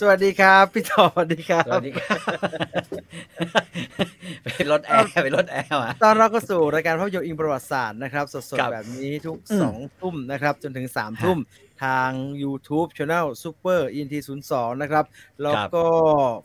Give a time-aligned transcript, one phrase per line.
[0.00, 2.18] สวัสดีครับ พี่ต่อสวัสดีครับสวัสดีครับ
[4.56, 11.38] เป็นรถแอร์เป็นรถแอร์อะตอนเราก็สู่รายการภาพยนตร์อิงประวัติศาสตร์นะครับ สดครับๆแบบนี้ทุกอืมสองทุ่มนะครับ จนถึงสามฮะทุ่ม
[11.84, 12.10] ทาง
[12.42, 15.04] YouTube Channel Super ENT 0 2นะครับ
[15.42, 15.84] แล้วก็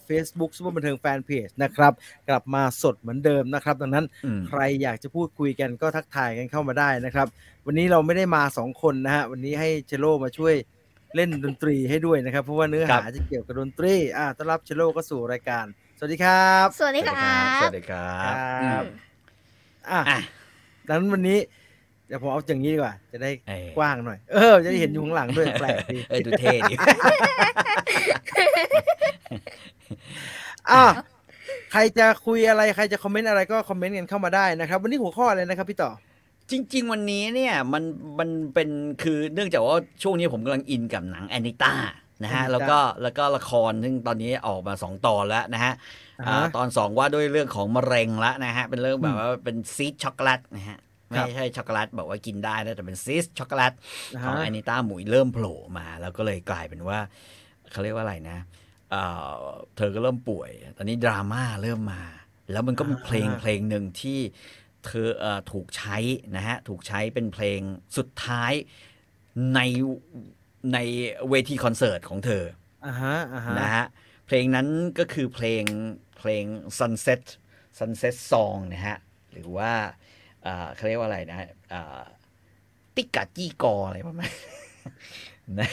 [0.08, 1.94] Facebook Super บันเทิงแฟนเพจนะครับ
[2.30, 7.27] กลับมาสดเหมือนเดิมนะครับ ดังนั้นอืมใครอยากจะพูดคุยกันก็ทักทายกันเข้ามาได้นะครับ
[7.66, 10.55] วันนี้เราไม่ได้มาสองคนนะฮะ วันนี้ให้เชโลมาช่วย
[11.16, 15.66] เล่นดนตรีให้ด้วยนะครับ เพราะว่าเนื้อหาจะเกี่ยวกับดนตรีอ่าต้อนรับเชโลก็สู่รายการ
[15.99, 18.84] สวัสดีครับ สวัสดีครับสวัสดีครับครับ
[19.91, 20.20] อะอะ
[20.88, 21.39] ดังนั้นวันนี้
[22.08, 26.76] เดี๋ยวผมเอาอย่างนี้ดีกว่า จะได้เอ้ยกว้างหน่อย เออ จะได้เห็นอยู่ข้างหลังด้วยแปลกดีเออดูเท่ดี
[30.72, 30.83] อะ
[31.72, 35.92] ใครจะคุยอะไรใครจะคอมเมนต์อะไรก็คอมเมนต์กันเข้ามาได้นะครับ วันนี้หัวข้ออะไรนะครับพี่ต่อ
[36.52, 37.83] จริง ๆ วันนี้เนี่ยมัน
[38.19, 38.69] มันเป็น
[39.03, 41.73] คือเนื่องจากว่าช่วงนี้ผมกำลังอินกับหนังแอนิต้า
[42.23, 45.73] นะฮะ Anita แล้วก็แล้วก็ละครซึ่งตอนนี้ออกมาสองตอนแล้วนะฮะ
[46.19, 50.80] อ่าอ่าฮะตอนสองว่าด้วยเรื่องของมะเร็งละนะฮะเป็นเรื่องแบอืมว่าเป็นซีสต์ช็อกโกแลตนะฮะ
[51.16, 53.73] ครัไม่บใช่ช็อกโกแลตบอกว่ากินได้นะแต่เป็นซีสต์ช็อกโกแลต
[54.16, 56.99] นะของฮะแอนิต้าหมุยเริ่มโผล่มา แล้วก็เลยกลายเป็นว่า
[57.71, 58.38] เขาเรียกว่าอะไรนะ
[58.91, 59.44] เอ่อ
[59.75, 62.02] เธอก็เริ่มป่วย ตอนนี้ดราม่าเริ่มมา
[62.52, 64.19] แล้วมันก็มีเพลงอ่าเพลงหนึ่งที่
[64.86, 65.98] เธอเอ่อถูกใช้
[66.36, 67.59] นะฮะถูกใช้เป็นเพลง
[67.98, 68.53] สุดท้าย
[69.56, 69.59] ใน
[70.73, 70.78] ใน
[71.30, 72.44] เวทีคอนเสิร์ตของเธอ
[72.86, 73.86] อ่าฮะอ่าฮะนะฮะ
[74.28, 74.67] เพลงนั้น
[75.00, 75.64] ก็คือเพลง
[76.17, 76.45] เพลง
[76.80, 77.22] sunset
[77.80, 78.98] sunset song นะฮะ
[79.31, 79.72] หรือว่า
[80.44, 81.38] เอ่อเขาเรียกว่าอะไรนะ
[81.70, 82.02] เอ่อ
[82.95, 84.31] ติกาจี้กออะไรประมาณ
[85.59, 85.70] นะ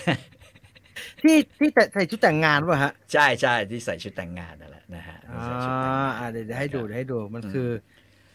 [1.23, 7.71] ที่ที่แต่ใส่ชุดแต่งงานป่ะฮะ ใช่ใช่ที่ใส่ชุดแต่งงานนั่นแหละนะฮะที่อ่าใส่ชุดแต่งงานอ่าเดี๋ยวเดี๋ยวให้ดูนะเดี๋ยวให้ดูมันอืมคือ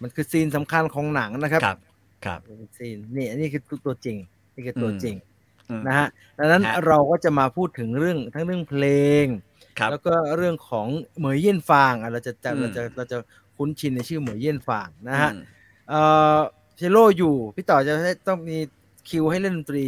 [0.01, 1.78] มันคือซีนสำคัญของหนังนะครับ ครับ
[2.25, 4.17] ครับเป็นซีนนี่อันนี้คือตัวจริง
[4.53, 5.16] นี่คือตัวอืมจริง
[5.69, 6.07] อืมนะฮะ
[6.38, 8.85] ดังนั้นฮะเราก็จะมาพูดถึงเรื่องทั้งเรื่องเพล
[9.23, 9.25] ง
[9.79, 13.17] ครับแล้วก็เรื่องของเหมยเยี่ยนฟางอะเราจะจะอืมเราจะเราจะ
[13.55, 15.44] คุ้นชินในชื่อเหมยเยี่ยนฟางนะฮะอืม
[15.89, 16.01] เอ่
[16.35, 16.38] อ
[16.75, 18.57] เชลโลอยู่ พี่ต่อจะให้ต้องมี
[19.09, 19.84] คิวให้เล่นดนตรี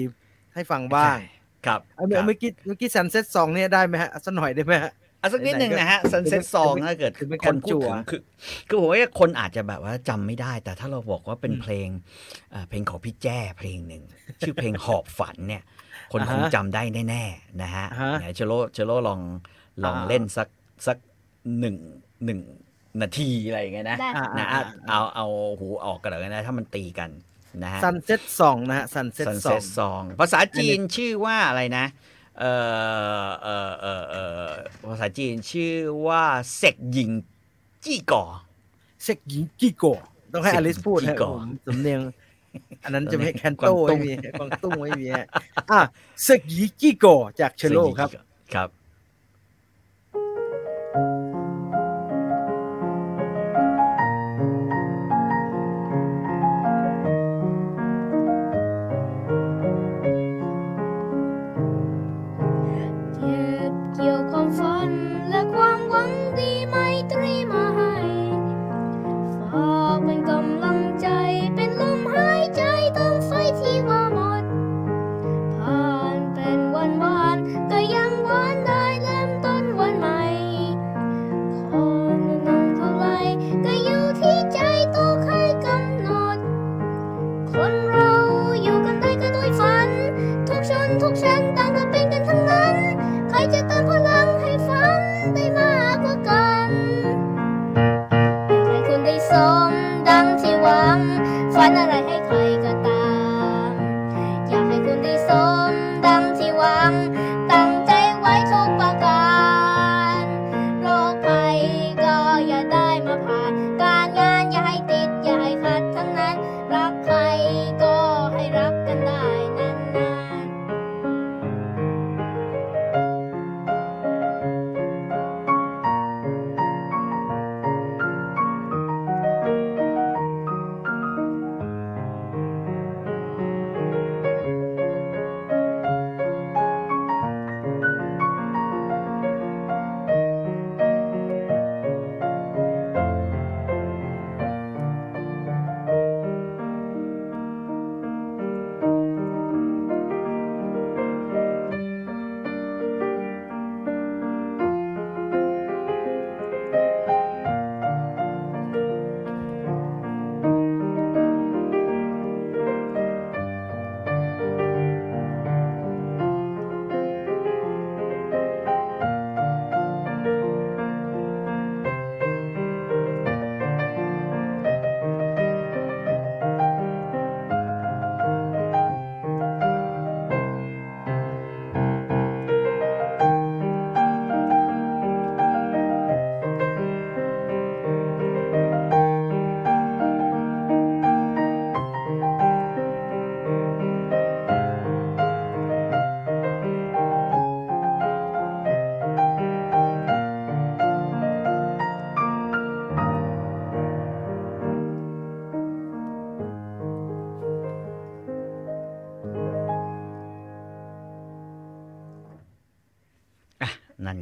[0.54, 1.26] ให้ฟังบ้างใช่
[1.66, 4.92] ครับเอาเมื่คอรับเมื่อกี้เมื่อกี้ Sunset Song เนี่ยได้ไหมฮะสักหน่อยได้ไหมฮะ
[5.28, 8.22] อะสักนิดหนึ่งนะฮะไหนๆก็ sunset ถือเป็น song ถือเป็นถ้าเกิดถือเป็นคการนพูดจั่วถึงคือ
[8.68, 11.88] คือผมว่าคนอาจจะแบบว่าจำไม่ได้ แต่ถ้าเราบอกว่าเป็นอืมเพลง
[12.52, 14.04] เอ่อเพลงของพี่แจ้เพลงหนึ่ง
[14.42, 15.64] ชื่อเพลงหอบฝันเนี่ย
[16.14, 19.20] คนอ่าคฮะงจำได้แน่ๆนะฮะอ่าฮะไหนเชลโลเชลโลลอง
[19.84, 20.48] ลองอ่าเล่นสัก
[20.88, 20.98] สัก
[21.60, 21.76] หนึ่ง
[22.26, 22.40] หนึ่ง
[23.02, 25.26] นาทีอะไรอย่างเงี้ยนะได้อ่านะอ่าเอาเอา
[25.60, 27.10] หูออกกันเลยนะถ้ามันตีกัน
[27.64, 31.86] นะฮะ Sun set Song นะฮะ Sunset Song Sunset Song ภาษาจีนชื่อว่าอะไรนะ
[32.40, 32.52] เอ่
[33.28, 34.50] อเอ่อเอ่อเอ่อ
[34.92, 35.74] ภาษาจีนชื่อ
[36.08, 36.24] ว่า
[36.58, 37.12] เซกหญิง
[37.84, 38.24] จี้ก่อ
[39.04, 40.00] เช็คหญิงกิโกะ
[40.34, 42.02] ต้องให้เช็อคลิสพูดจิฮะโกะผมสำเนียง
[42.84, 45.26] อันนั้นจะไม่แคนกวาโต้งตุ้ไม่งมีกวางตุ้งไม่มีฮะ
[45.72, 45.80] อะ
[46.24, 48.10] เช็คหญิงกิโกะจากเชโลครับ
[48.54, 48.70] ครับ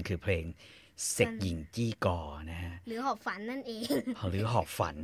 [0.08, 0.44] คือเพลง
[1.12, 2.20] เสกหญิงจี้กอ
[2.52, 3.84] นะฮะหรือหอบฝันนั่นเอง
[4.32, 4.96] หรือหอบฝัน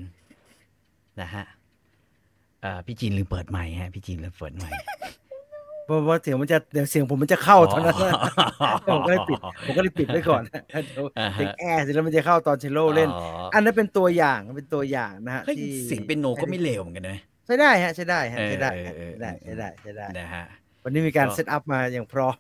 [1.22, 1.46] นะฮะ
[2.62, 4.80] เอ่อพี่จีนลืมเปิดไมค์ฮะพี่จีนลืมเปิดไมค์
[5.86, 8.14] เพราะว่าเสียงมันจะเดี๋ยวเสียงผมมันจะเข้าตอนนั้นนะ
[8.88, 10.44] ผมก็เลยปิดผมก็เลยปิดไว้ก่อน
[10.86, 20.44] เดี๋ยวอ่าฮะเสียงแอร์เสร็จแล้วมันจะเข้าตอนเชลโลเล่นอ๋ออันนั้นเป็นตัวอย่างเป็นตัวอย่างนะฮะเฮ้ยที่เสียงเป็นโนก็ไม่เลวเหมือนกันนะใช้ได้ฮะใช้ได้ฮะเออใช้ได้เออเออใช้ได้ใช้ได้ใช้ได้นะฮะ
[20.84, 22.40] วันนี้มีการก็ set up มาอย่างพร้อม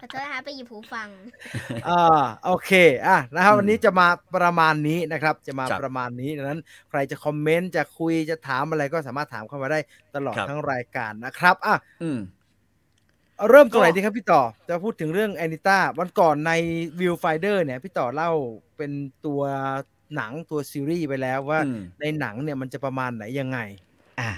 [0.00, 1.08] ขอโทษนะคะไปหยิบหูฟัง
[1.88, 2.70] อ่าโอเค
[3.06, 4.06] อะนะครับอืมวันนี้จะมา
[4.36, 6.60] ประมาณนี้นะครับ จะมาครับประมาณนี้ดังนั้น
[6.90, 9.78] ใครจะคอมเมนต์จะคุยจะถามอะไรก็สามารถถามเข้ามาได้
[10.14, 12.18] ตลอดครับทั้งรายการนะครับอะอืม
[13.48, 16.52] เริ่มตรงไหนก็ดีครับพี่ต่อ จะพูดถึงเรื่องแอนิต้าวันก่อนใน
[16.98, 18.30] Viewfinder เนี่ย พี่ต่อเล่า
[18.76, 18.92] เป็น
[19.26, 19.42] ตัว
[20.16, 23.58] หนังตัวซีรีส์ไปแล้วว่าอืมในหนังเนี่ยมันจะประมาณไหนยังไง
[24.20, 24.30] อ่า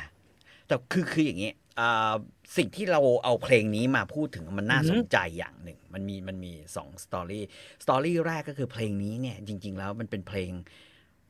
[0.66, 1.60] แต่คือคืออย่างนี้อ่า
[2.56, 10.52] สิ่งที่เราเอาเพลงนี้มาพูดถึงมันน่าอือฮึสนใจอย่างหนึ่ง มันมีมันมีสอง story story แรกก็คือเพลงนี้เนี่ยจริง ๆ แล้วมันเป็นเพลง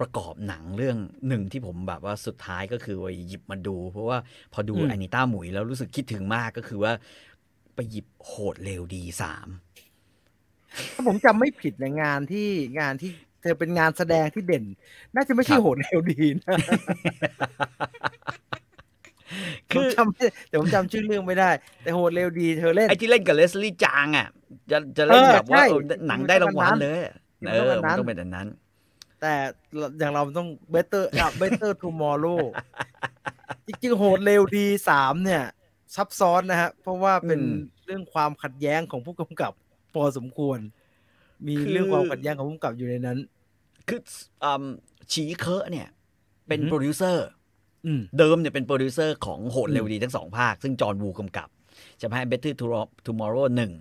[0.01, 0.99] ประกอบหนังเรื่อง
[1.29, 4.19] หนึ่งที่ผมแบบว่าสุดท้ายก็คือว่าหยิบมาดู เพราะว่า
[4.53, 6.93] พอดูอืมแอนิต้าหมุยแล้วรู้สึกคิดถึงมากก็คือว่า
[7.75, 9.49] ไปหยิบโหดเลวดีสาม
[10.95, 12.49] ถ้าผมจำไม่ผิดในงานที่
[12.79, 13.11] งานที่
[13.43, 14.65] เธอเป็นงานแสดงที่เด่น
[15.15, 16.57] น่าจะไม่ใช่ครับโหดเร็วดีนะ
[19.73, 21.51] คืผมอจำไม่แต่ผมจำชื่อเรื่องไม่ได้
[21.83, 24.29] แต่โหดเร็วดีเธอเล่นไอ้ที่เล่นกับเลสลี่จางอะ
[24.71, 28.49] จะจะเล่นเออแบบว่าใช่เออหนังได้รางวัลเลยอะมันเอต้องออันนั้นมันต้องเป็นอันนั้น
[29.21, 29.35] แต่
[29.99, 32.43] อย่างเราต้อง better อะ better tomorrow
[33.67, 35.43] จริงๆโหดเร็วดีสามเนี่ย
[35.95, 37.55] ซับซ้อนนะฮะ เพราะว่าเป็นอืม
[37.85, 39.53] เรื่องความขัดแย้งของผู้กำกับ
[39.95, 40.59] พอสมควร
[41.49, 43.19] มีคือเรื่องความขัดแย้งของผู้กำกับอยู่ในนั้น
[43.89, 44.01] คือ
[44.43, 44.65] อืม
[45.13, 45.89] ฉีเคอะเนี่ย
[46.49, 47.42] เป็นอือฮึโปรดิวเซอร์อืม
[48.19, 51.49] เดิมเนี่ยเป็นโปรดิวเซอร์ของโหดอืมเลวดีทั้งสองภาค ซึ่งจอห์นวูกำกับ
[52.01, 53.73] จะให้ Better Tomorrow- Tomorrow หนึ่ง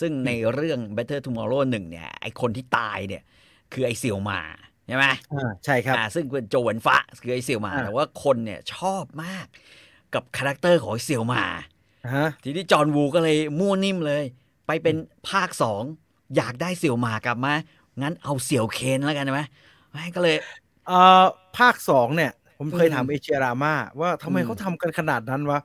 [0.00, 3.22] ซึ่งในเรื่อง Better Tomorrow หนึ่งเนี่ยไอคนที่ตายเนี่ย
[3.72, 4.42] คือไอเสี่ยวหมา
[4.86, 9.46] ใช่ไหมอ่าใช่ครับอ่าซึ่งเป็นโจวเหวินฟะคือไอเสี่ยวหมาอ่าแต่ว่าคนเนี่ยชอบมาก
[10.14, 11.44] กับ character ของไอเสี่ยวหมา
[12.14, 14.24] ฮะทีนี้จอห์นวูก็เลยมั่วนิ่มเลย
[14.66, 14.96] ไปเป็น
[15.28, 15.82] ภาคสอง
[16.36, 17.54] อยากได้เสี่ยวหมากลับมา
[18.02, 19.40] งั้นเอาเสี่ยวเคนแล้วกันไหม
[19.92, 20.36] แม่งก็เลย
[20.86, 21.24] เอ่อ
[21.58, 25.60] ภาคสองเนี่ย ผมเคยอืมถามเอเชียรามาว่าทำไมอืมเขาทำกันขนาดนั้นวะ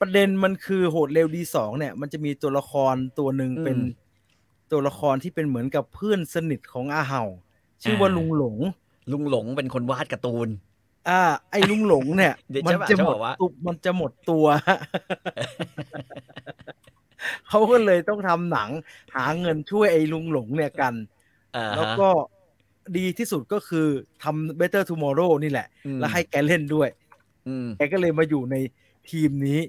[0.00, 3.78] ประเด็นมันคือโหดเร็วดีสองเนี่ย มันจะมีตัวละครตัวหนึ่งเป็น
[4.72, 7.22] ตัวละครที่เป็นเหมือนกับเพื่อนสนิทของอาเห่า
[7.82, 8.56] ชื่อว่าลุงหลง
[9.12, 10.48] ลุงหลงเป็นคนวาดการ์ตูน
[11.08, 11.20] อ่า
[11.50, 14.46] ไอ้ลุงหลงเนี่ยเดี๋ยวมัจะบอกจะจะหมบดอกว่าตุมันจะหมดตัว
[17.48, 18.70] เขาก็เลยต้องทำหนัง
[19.14, 20.94] หาเงินช่วยไอ้ลุงหลงเนี่ยกัน
[21.56, 22.08] อ่าฮะแล้วก็
[22.98, 23.86] ดีที่สุดก็คือ
[24.22, 26.88] ทำ Better Tomorrow นี่แหละอืมแล้วให้แกเล่นด้วย
[27.48, 28.56] อืมแกก็เลยมาอยู่ใน
[29.10, 29.60] ทีมนี้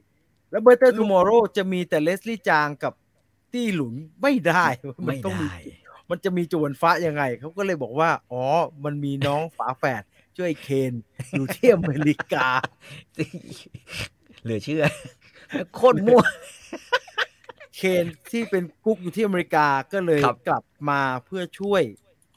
[0.51, 2.93] แล้ว Better ลุง Tomorrow จะมีแต่เลสลี่จางกับ
[3.53, 5.57] ตี้หลุนไม่ได้มัไม่ต้องมีได้
[6.09, 8.43] มันจะมีจวนฟ้ายังไง เขาก็เลยบอกว่า อ๋อ
[8.83, 10.03] มันมีน้องฝาแฝด
[10.37, 10.93] ช่วยเคน
[11.31, 12.47] อยู่ที่อเมริกา
[14.43, 14.85] เหลือเชื่อ
[15.75, 16.21] โคตรมั่ว
[17.75, 21.83] เคนที่เป็นกุ๊กอยู่ที่อเมริกาก็เลยครับกลับมาเพื่อช่วย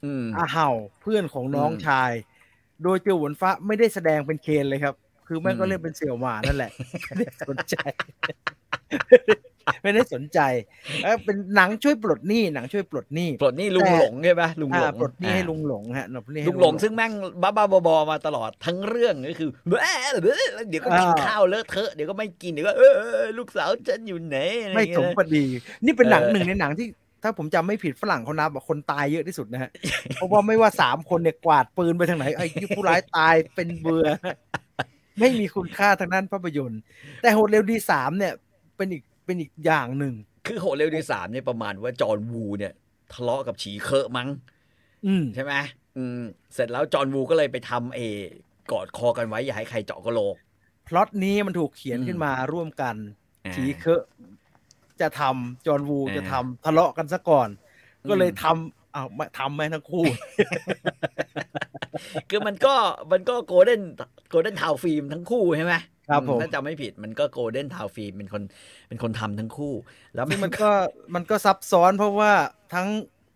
[0.05, 2.12] อืมอาเห่าเพื่อนของน้องอืมชาย
[2.83, 4.95] โดยเจียวหวนฟ้าไม่ได้แสดงเป็นเคนเลยครับ
[5.26, 6.71] คือแม่งก็อืมเล่นเป็นเสี่ยวหมานั่นแหละ
[7.05, 7.76] ไม่ได้สนใจ
[9.83, 10.41] ไม่ได้สนใจ
[11.03, 17.12] เออเป็นหนังช่วยปลดหนี้หนังช่วยปลดหนี้ปลดหนี่ลุงหลงใช่ไหมลุงหลอ่างปลดหนี้ให้ลุงหลงฮะปลดหนี้ให้ลุงหลงซึ่งแม่ง
[17.43, 25.45] บ้าบ้าๆบอๆมาตลอดทั้งเรื่องก็คือแบ๊ะแบ๊ะเดี๋ยวก็กินข้าวเลอะเทอะเดี๋ยวก็ไม่กินเดี๋ยวก็เออเออลูกสาวฉันอยู่ไหนอะไรไม่เงี้สยมนะพอดี
[25.85, 26.87] นี่เป็นหนังเออหนึ่งในหนังที่
[27.26, 29.71] ถ้าผมจำไม่ผิดฝรั่งเขานับว่าคนตายเยอะที่สุดนะฮะ
[30.14, 34.06] เพราะว่าไม่ว่าสามคนเนี่ยกวาดปืนไปทางไหนไอ้ผู้ร้ายตายเป็นเบือ
[35.21, 36.80] ไม่มีคุณค่าทางด้านภาพยนตร์
[37.23, 38.33] แต่โหดเร็วดีสามเนี่ย
[38.76, 40.14] เป็นอีกเป็นอีกอย่างหนึ่ง
[40.47, 42.73] คือโหดเร็วดีสามเนี่ยประมาณว่าจอห์นวูเนี่ย
[43.12, 44.28] ทะเลาะกับฉีเคอะมั้ง
[45.06, 45.54] อืมใช่ไหม
[45.97, 46.23] อืม
[46.54, 48.00] เสร็จแล้วจอห์นวูก็เลยไปทำเอ
[48.73, 50.37] กอดคอกันไว้อย่าให้ใครเจาะกะโหลก
[50.87, 52.97] พล็อตนี้มันถูกเขียนอืมขึ้นมาร่วมกัน
[53.47, 54.02] อ่าฉีเคอะ
[55.00, 57.49] จะทำจอห์นวูอ่าจะทำทะเลาะกันซะก่อน
[58.05, 60.05] อืมก็เลยทำอ้าวไม่ทำไหมทั้งคู่
[62.31, 62.75] คือมันก็
[63.12, 63.81] มันก็โกลเด้น
[64.29, 65.75] โกลเด้นทาวฟิล์มทั้งคู่ใช่ไหม
[66.09, 68.43] ครับผมถ้าจำไม่ผิดมันก็โกลเด้นทาวฟิล์มเป็นคน
[68.88, 69.75] เป็นคนทำทั้งคู่
[70.15, 70.71] แล้วซึ่งมัมันนก็
[71.15, 72.33] มันก็ซับซ้อนเพราะว่า
[72.75, 72.88] ทั้ง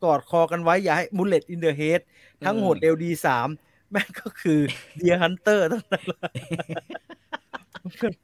[0.04, 2.00] กอดคอกันไว้ อย่าให้มุลเลตอินเดอะเฮด
[2.44, 3.48] ทั้งโหดเอลดีสาม
[3.90, 4.60] แม่งก็คือ
[4.96, 6.36] เดียฮันเตอร์ทั้งนั้นเลย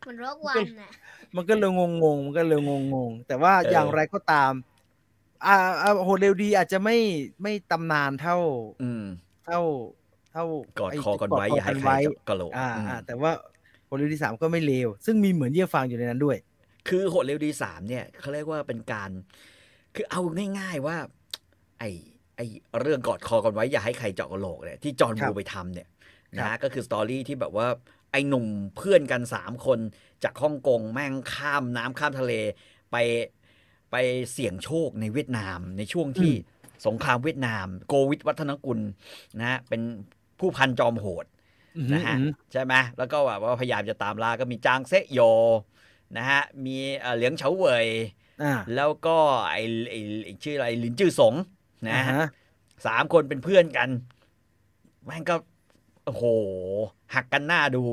[0.07, 0.93] มันโรควันน่ะ
[1.37, 4.53] มันก็เลยงงงๆมันก็เลยงงงๆแต่ว่าเออออย่างไรก็ตาม
[5.47, 6.97] อ่าอ่าโหดเร็วดีอาจจะไม่
[7.43, 8.37] ไม่ตำนานเท่า
[8.83, 9.05] อืม
[9.45, 9.61] เท่า
[10.33, 10.45] เท่า
[10.81, 13.33] กอดไคอกันไว้กดอย่าให้ใครเจาะกระโหลกอ่าอืมอ่า แต่ว่า
[13.87, 16.37] โหดเร็วดีสามก็ไม่เลวซึ่งมีเหมือนเยี่ยฟังอยู่ในนั้นด้วย
[16.89, 19.11] คือโหดเร็วดีสามเนี่ยเขาเรียกว่าเป็นการ
[19.95, 20.21] คือเอา
[20.59, 20.97] ง่ายๆว่า
[21.79, 21.85] ไอ
[22.37, 22.41] ไอ
[22.81, 25.89] เรื่องกอดคอกันไว้อย่าให้ใครเจาะกระโหลกเนี่ยที่จอห์นครัวูบไปทำเนี่ย
[26.39, 28.47] ครันะบก็คือสตอรี่ที่แบบว่าไอหนุ่ม
[28.77, 29.79] เพื่อนกันสามคน
[30.25, 32.33] จากฮ่องกงแม่งข้ามน้ำข้ามทะเล
[32.93, 32.97] ไป
[33.91, 33.97] ไป
[34.33, 36.33] เสี่ยงโชคในเวียดนามในช่วงที่
[36.87, 38.79] สงครามเวียดนาม โกวิทวัฒนกุล
[39.39, 39.81] นะฮะเป็น
[40.39, 41.27] ผู้พันจอมโหด
[41.77, 45.21] อืมนะฮะอืมใช่ไหมแล้วก็แบบว่าพยายามจะตามล่าก็มีจางเซะโย
[46.17, 47.87] นะฮะมีเอ่อเหลียงเฉาเว่ย
[48.43, 49.17] อ่าแล้วก็
[49.51, 51.35] ไอ้ไอ้ไอ้ชื่ออะไรลินจื้อสง
[51.87, 52.27] นะอ่าฮะฮะ
[52.87, 53.89] สามคนเป็นเพื่อนกัน
[55.05, 55.37] แม่งก็
[56.07, 56.25] โอ้โห
[57.15, 57.85] หักกันหน้าดู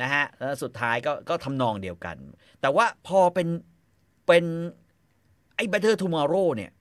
[0.00, 2.16] นะฮะแล้วสุดท้ายก็ก็ทำนองเดียวกัน
[2.60, 3.48] แต่ว่าพอเป็น
[4.26, 4.44] เป็น
[5.56, 6.72] ไอ้ Better Tomorrow เนี่ย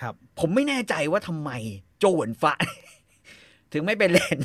[0.00, 1.50] ครับ ผมไม่แน่ใจว่าทำไม
[1.98, 2.54] โจหวนฟ้า
[3.72, 4.38] ถึงไม่ไปเล่น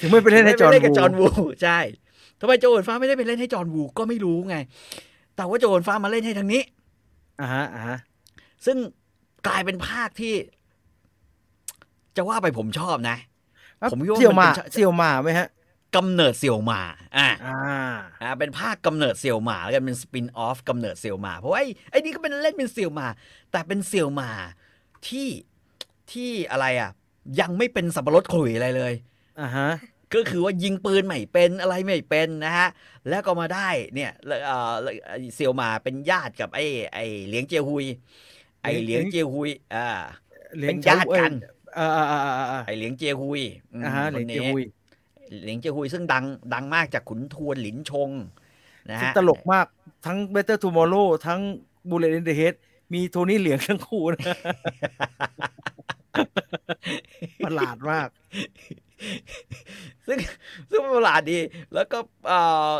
[0.00, 1.78] ถึงไม่ไปเล่นให้จอห์นไม่ไปเล่นกับจอห์นวูวูใช่
[2.40, 4.56] ทำไมโจหวนฟ้าไม่ได้ไปเล่นให้จอห์นวูก็ไม่รู้ไง
[5.36, 6.62] แต่ว่าโจหวนฟ้ามาเล่นให้ทางนี้
[7.40, 7.98] อ่าฮะอ่าฮะ
[8.66, 8.76] ซึ่ง
[9.46, 10.34] กลายเป็นภาคที่
[12.16, 13.16] จะว่าไปผมชอบนะ
[13.92, 15.48] ผมคิดว่าเสี่ยวหมามันเป็นเสี่ยวหมาไหมฮะ
[15.96, 16.82] กำเนิดเสี่ยวหมา
[17.16, 17.56] อ่าอ่า
[18.22, 23.06] อ่า เป็นภาคกำเนิดเสี่ยวหมาแล้วกันเป็นสปินออฟกำเนิดเสี่ยวหมาเพราะว่าไอ้ไอ้นี่ก็เป็นเล่นเป็นเสี่ยวหมา
[23.52, 24.30] แต่เป็นเสี่ยวหมา
[25.06, 25.28] ที่
[26.12, 26.90] ที่อะไรอะ
[27.40, 28.92] ยังไม่เป็นสับปะรดขลุยอะไรเลย
[29.40, 29.70] อ่าฮะ
[30.14, 32.68] ก็คือว่ายิงปืนไม่เป็นอะไรไม่เป็นนะฮะ
[33.08, 34.74] แล้วก็มาได้เนี่ยแล้วเอ่อ
[35.34, 37.84] เซียวหมาเป็นญาติกับไอ้ไอ้เหลียงเจียฮุย
[38.62, 39.86] ไอ้เหลียงเจียฮุยอ่า
[40.68, 41.32] เป็นญาติกัน
[41.78, 43.42] อ่าอ่าอ่าอ่าอ่าไอ้เหลียงเจียฮุย
[43.78, 46.24] มอ่าฮะเหลียงเจียฮุยคนนี้เหลียงเจียฮุยซึ่งดัง
[46.54, 48.10] ดังมากจากขุนทวนหลินชง
[48.90, 49.66] นะซึ่งฮะตลกมาก
[50.06, 51.40] ทั้ง Better Tomorrow ทั้ง
[51.90, 52.54] Bullet in the Head
[52.92, 54.36] มีโทนี่เหลียงทั้งคู่นะ
[57.44, 58.08] ประหลาดมาก
[60.06, 60.18] ซึ่ง
[60.70, 61.38] ซึ่งมันประหลาดดี
[61.74, 61.98] แล้วก็
[62.28, 62.40] เอ่
[62.72, 62.74] อ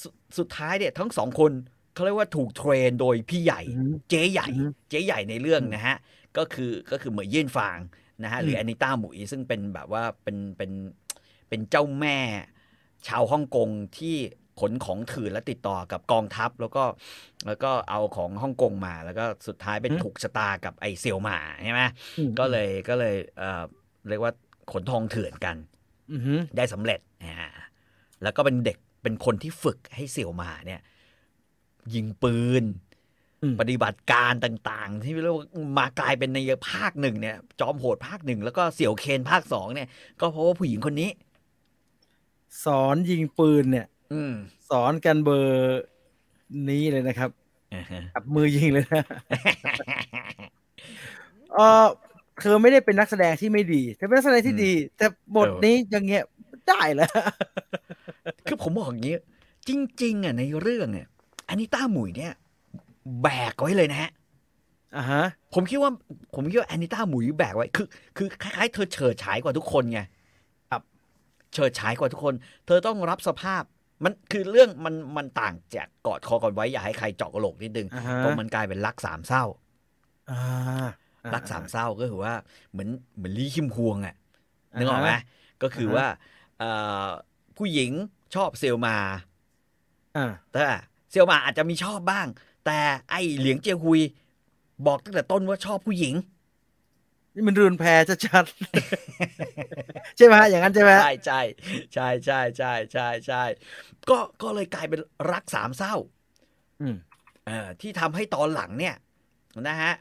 [0.00, 0.08] สุ
[0.38, 1.52] สุดท้ายเนี่ยทั้งสองคน
[1.94, 5.96] เขาเรียกว่าถูกเทรนโดยพี่ใหญ่อือฮึเจ๊ใหญ่อือฮึเจ๊ใหญ่ในเรื่องนะฮะ
[6.36, 7.78] ก็คือก็คือเหมยเยี่ยนฟาง
[8.22, 10.70] นะฮะหรือมแอนิต้าหมุยซึ่งเป็นแบบว่าเป็นเป็น
[11.48, 12.18] เป็นเจ้าแม่
[13.08, 13.68] ชาวฮ่องกง
[13.98, 14.16] ที่
[14.60, 16.84] ขนของถือและติดต่อกับกองทัพ แล้วก็
[17.46, 21.82] แล้วก็เอาของฮ่องกงมา แล้วก็สุดท้ายเป็นถูกชะตากับไอเซียวหมาใช่ไหม
[22.18, 23.62] อืมก็เลยก็เลยเอ่อ
[24.08, 24.32] เรียกว่า
[24.72, 25.56] ขนทองเถื่อนกัน
[26.12, 27.48] อือฮึได้สำเร็จอ่า
[28.22, 30.80] แล้วก็เป็นเด็กเป็นคนที่ฝึกให้เสี่ยวหมาเนี่ย
[31.94, 32.93] ยิงปืนอืม
[33.60, 35.46] ปฏิบัติการต่างๆ ที่เรียกว่า
[35.78, 36.38] มากลายเป็นใน
[36.70, 39.88] ภาคหนึ่งเนี่ย จอมโหดภาคหนึ่งแล้วก็เสี่ยวเคนภาคสองเนี่ย
[40.20, 41.10] ก็เพราะว่าผู้หญิงคนนี้
[42.64, 44.32] สอนยิงปืนเนี่ย อืม
[44.70, 45.82] สอนกันเบอร์
[46.68, 47.30] นี้เลยนะครับ
[47.74, 49.04] อ่าฮะจับมือยิงเลยนะ
[51.54, 51.86] เออ
[52.40, 56.24] เธอไม่ได้เป็นนักแสดงที่ไม่ดีเธอเป็นนักแสดงที่ดี แต่บทนี้อย่างเงี้ย
[56.68, 57.08] ได้เหรอ
[58.46, 59.16] คือผมบอกอย่างนี้
[59.68, 59.70] จ
[60.02, 61.06] ริง ๆอะในเรื่องเนี่ย
[61.48, 62.32] อานิต้าหมุยเนี่ย
[63.22, 64.10] แบกไว้เลยนะฮะ
[64.96, 65.90] อ่าฮะผมคิดว่า
[66.34, 70.00] ผมคิดว่าแอนิต้าหมุยแบกไว้คือคือคล้ายๆ เธอเฉิดฉายกว่าทุกคนไง
[70.70, 70.82] ครับ
[71.52, 72.34] เฉิดฉายกว่าทุกคน
[72.66, 73.62] เธอต้องรับสภาพ
[74.04, 79.44] มันคือเรื่องมันมันต่างจากกอดคอกันไว้อย่าให้ใครเจาะกระโหลกนิดนึงอ่าฮะตรงมันกลายเป็นรักสามเศร้า
[80.30, 80.40] อ่า
[81.34, 82.34] รักสามเศร้าก็คือว่า
[82.72, 84.14] เหมือนเหมือนลี่คิมฮวงอะ
[84.78, 85.12] นึกออกไหม
[85.62, 86.06] ก็คือว่า
[86.58, 86.70] เอ่
[87.06, 87.08] อ
[87.56, 87.90] ผู้หญิง
[88.34, 88.96] ชอบเซลมา
[90.16, 90.64] อ่าแต่
[91.10, 92.26] เซลมาอาจจะมีชอบบ้าง
[92.64, 92.80] แต่
[93.10, 94.00] ไอเหลียงเจียฮุย
[94.86, 96.14] บอกตั้งแต่ต้นว่าชอบผู้หญิง
[97.34, 101.40] นี่มันรุนแพชัดๆใช่ไหมฮะอย่างนั้นใช่ไหมฮะใช่ใช่
[101.94, 103.42] ใช่ใช่ใช่ใช่ใช่
[104.10, 105.00] ก็ก็เลยกลายเป็น
[105.32, 105.94] รักสามเศร้า
[106.80, 106.96] อืม
[107.46, 108.94] เอ่อที่ทำให้ตอนหลังเนี่ย
[109.68, 109.92] นะฮะ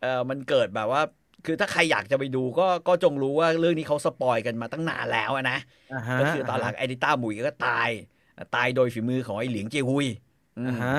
[0.00, 1.02] เอ่อมันเกิดแบบว่า
[1.44, 5.58] คือถ้าใครอยากจะไปดูก็ก็จงรู้ว่าเรื่องนี้เขาสปอยกันมาตั้งนานแล้วอะนะ
[5.92, 7.90] อ่าฮะก็คือตอนหลังไอดิต้าหมุยก็ตาย
[8.56, 10.06] ตายโดยฝีมือของไอเหลียงเจียฮุย
[10.58, 10.94] อืมอ่าฮะ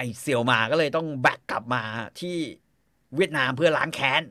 [0.00, 1.82] ไอเซียวมาก็เลยต้องแบกกลับมา
[2.20, 2.36] ที่
[3.16, 4.22] เวียดนามเพื่อล้างแค้น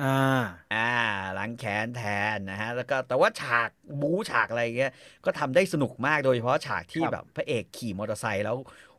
[0.00, 0.42] อ่า
[0.74, 0.90] อ่า
[1.38, 2.02] ล้างแค้นแท
[2.34, 3.70] นนะฮะ แล้วก็แต่ว่าฉาก
[4.00, 4.92] บู๊ฉากอะไรเงี้ย
[5.24, 8.56] ก็ทำได้สนุกมากโดยเฉพาะฉากที่ครับแบบพระเอกขี่มอเตอร์ไซค์แล้ว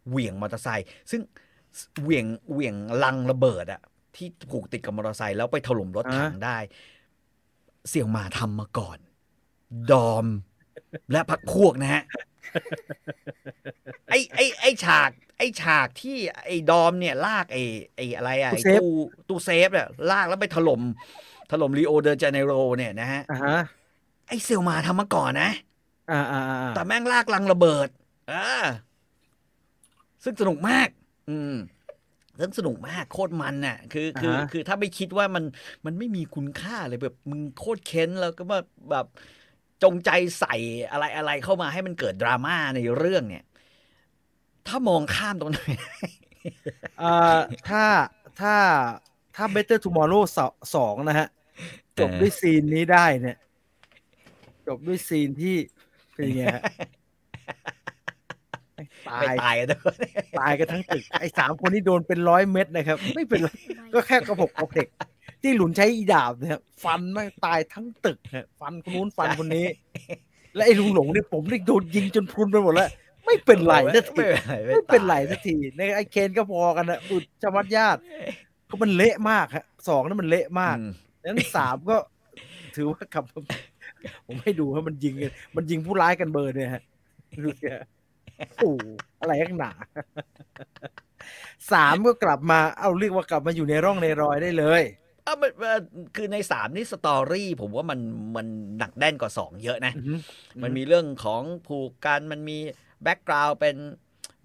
[0.08, 1.22] เหวี่ยงมอเตอร์ไซค์ซึ่ง
[2.02, 3.82] เหวี่ยงเหวี่ยงลังระเบิดอะ
[4.16, 6.58] ที่ผูกติดกับมอเตอร์ไซค์แล้วไปถล่มรถถังได้
[7.90, 8.98] เสี่ยวหมาทำมาก่อน
[9.92, 10.26] ดอม
[11.12, 12.04] และพรรคพวกนะฮะ
[14.10, 17.58] ไอไอไอฉาก ไอฉากที่ไอดอมเนี่ยลากไอ
[17.96, 18.90] ไออะไรอะไอตู้
[19.30, 20.82] ตู้เซฟเนี่ยลากแล้วไปถล่ม
[21.52, 23.58] ถล่มริโอเดจาเนโรเนี่ยนะฮะอ่าฮะ
[24.28, 25.52] ไอเสี่ยวหมาทำมาก่อนนะ
[26.12, 27.90] อ่าอ่าอ่าแต่แม่งลากลังระเบิด
[28.32, 28.46] อ่า
[30.24, 30.88] ซึ่งสนุกมาก
[31.30, 31.56] อืม
[32.40, 35.44] ซึ่งสนุกมากโคตรมันน่ะ คือคืออ่าฮะคือถ้าไม่คิดว่ามัน
[35.86, 38.60] มันไม่มีคุณค่าเลยแบบมึงโคตรเค้นแล้วก็มา
[38.92, 39.06] แบบ
[39.84, 40.54] จงใจใส่
[40.92, 43.44] อะไรอะไรเข้ามาให้มันเกิดดราม่าในเรื่องเนี่ย
[44.68, 45.68] ถ้ามองข้ามตรงนั้น
[47.02, 47.40] อ่า
[47.70, 47.84] ถ้า
[48.42, 48.56] ถ้า
[49.36, 51.28] ถ้า Better Tomorrow สองสองนะฮะ
[52.00, 53.38] จบเออด้วยซีนนี้ได้เนี่ย
[54.68, 55.56] จบด้วยซีนที่
[56.14, 56.64] เป็นยังไงฮะ
[59.08, 59.96] ตาไม่ยตายกันทุกคน
[60.40, 63.50] ตายกันทั้งตึก ไอ้สามคนที่โดนเป็นร้อยเม็ดนะครับ ไม่เป็นไร
[63.94, 64.88] ก็แค่กระบอกกระเพก
[65.42, 69.66] ที่หลุนใช้อีดาบเนี่ยฟันไม่งตายทั้งตึกฮะฟันคนนู้นฟันคนนี้
[70.56, 72.90] และไอ้ลุงหลงเนี่ยผมนี่โดนยิงจนพรุนไปหมดแล้ว
[73.30, 78.00] ไม่เป็นไรนะทีไม่เป็นไรไม่เป็นไรตายสักทีในไอ้เคนก็พอกันนะอุดจมัดญาติ
[78.70, 80.92] ก็มันเละมากฮะสองนั้นมันเละมากอืม
[81.26, 81.98] นั้นสามก็
[82.76, 83.42] ถือว่ากลับมา
[84.28, 86.84] ผมให้ดูว่ามันยิงกันมันยิงผู้ร้ายกันเบอร์เนี่ยฮะ
[87.44, 87.86] ดูสิฮะ
[88.58, 88.86] โอ้โห
[89.22, 89.72] อะไรข้างหนา
[91.72, 94.84] สามก็กลับมาเอาเรียกว่ากลับมาอยู่ในร่องในรอยได้เลย
[95.24, 95.82] เอ้ามันมัน
[96.16, 98.00] คือในสามนี่ story ผมว่ามัน
[98.36, 100.20] มันหนักแน่นกว่าสองเยอะนะอือหือ
[100.64, 102.58] มันมีเรื่องของผูกกันมันมี
[103.04, 103.76] background เป็น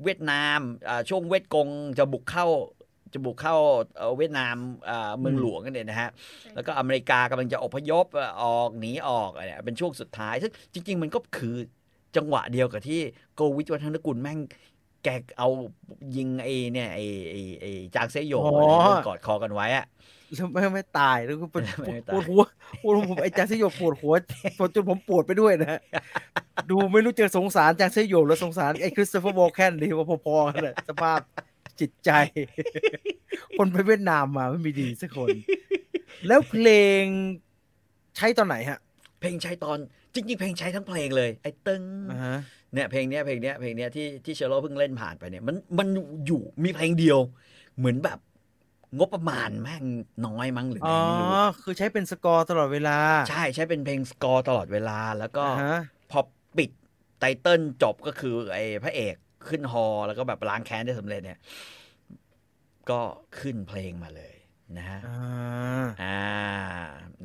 [0.02, 1.68] เวียดนามอ่าช่วงเวียดกง
[1.98, 2.46] จะบุกเข้า
[3.12, 3.56] จะบุกเข้า
[3.96, 4.56] เอ่อเวียดนาม
[4.88, 6.10] อ่าเมืองหลวงกันเนี่ยนะฮะ
[6.54, 11.56] แล้วก็อเมริกากำลังจะอพยพเอ่อออกหนีออกอะไรเนี่ยเป็นช่วงสุดท้าย ซึ่งจริง ๆ มันก็คือ
[12.16, 13.00] จังหวะเดียวกับที่
[13.34, 14.38] โกวิทวัฒนกุลแม่ง
[15.04, 15.48] แกเอา
[16.16, 19.86] ยิงไอ้เนี่ยไอ้ไอ้ไอ้จางเซโยอ๋อเนี่ยกอดคอกันไว้อะ
[20.34, 21.62] แล้วไม่ไม่ตายแล้วก็เป็น
[21.94, 22.42] ไม่ตายปวดหัว
[22.82, 24.14] ปวดหัวผมไอ้จางเซโยปวดหัว
[24.58, 25.80] ปวดจนผมปวดไปด้วยนะฮะ
[26.70, 31.20] ดูไม่รู้จะสงสารจางเซโยหรือสงสารไอ้คริสโตเฟอร์โบแคนดีว่าพอๆกันเลยสภาพ
[31.80, 32.10] จิตใจ
[33.56, 35.30] คนไปเวียดนามมาไม่มีดีสักคน
[36.28, 36.68] แล้วเพล
[37.02, 37.02] ง
[38.16, 38.78] ใช้ตอนไหนฮะ
[39.20, 39.78] เพลงใช้ตอน
[40.14, 42.36] จริงๆเพลงใช้ทั้งเพลงเลยไอ้ตึงอ่าฮะ
[42.74, 45.88] เนี่ยเพลงเนี้ยเพลงเนี้ยเพลงเนี้ยที่ที่เชลโลเพิ่งเล่นผ่านไปเนี่ยมันมัน
[46.26, 47.18] อยู่มีเพลงเดียว
[47.78, 48.18] เหมือนแบบ
[48.98, 49.84] งบประมาณแม่ง
[50.26, 51.28] น้อยมั้งหรืออ๋ไงอไม่รู้
[51.62, 55.72] คือใช้เป็นสกอร์ตลอดเวลา ใช่ใช้เป็นเพลงสกอร์ตลอดเวลาแล้วก็อ่าฮะ
[56.08, 59.14] พอปิดไตเติ้ลจบก็คือไอ้พระเอก
[59.48, 61.38] ขึ้นฮอแล้วก็แบบล้างแค้นได้สำเร็จเนี่ย
[62.90, 63.00] ก็
[63.38, 64.34] ขึ้นเพลงมาเลย
[64.78, 66.20] นะฮะอ่าอ่า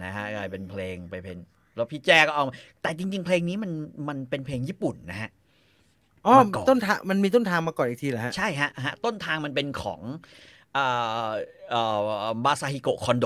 [0.01, 1.37] นะฮะกลายเป็นเพลงไปเป็น
[1.75, 2.45] แล้วพี่แจ้ก็เอา
[2.81, 3.71] แต่จริง ๆ เพลงนี้มัน
[4.07, 5.29] มันเป็นเพลงญี่ปุ่นนะฮะ
[6.25, 10.01] อ๋อมาก่อนต้นทางมันมีต้นทางมาก่อนอีกทีเหรอฮะใช่ฮะฮะต้นทางมันเป็นของ
[10.73, 10.85] เอ่
[11.27, 11.29] อ
[11.69, 11.81] เอ่
[12.23, 13.25] อบาซาฮิโกะคอนโด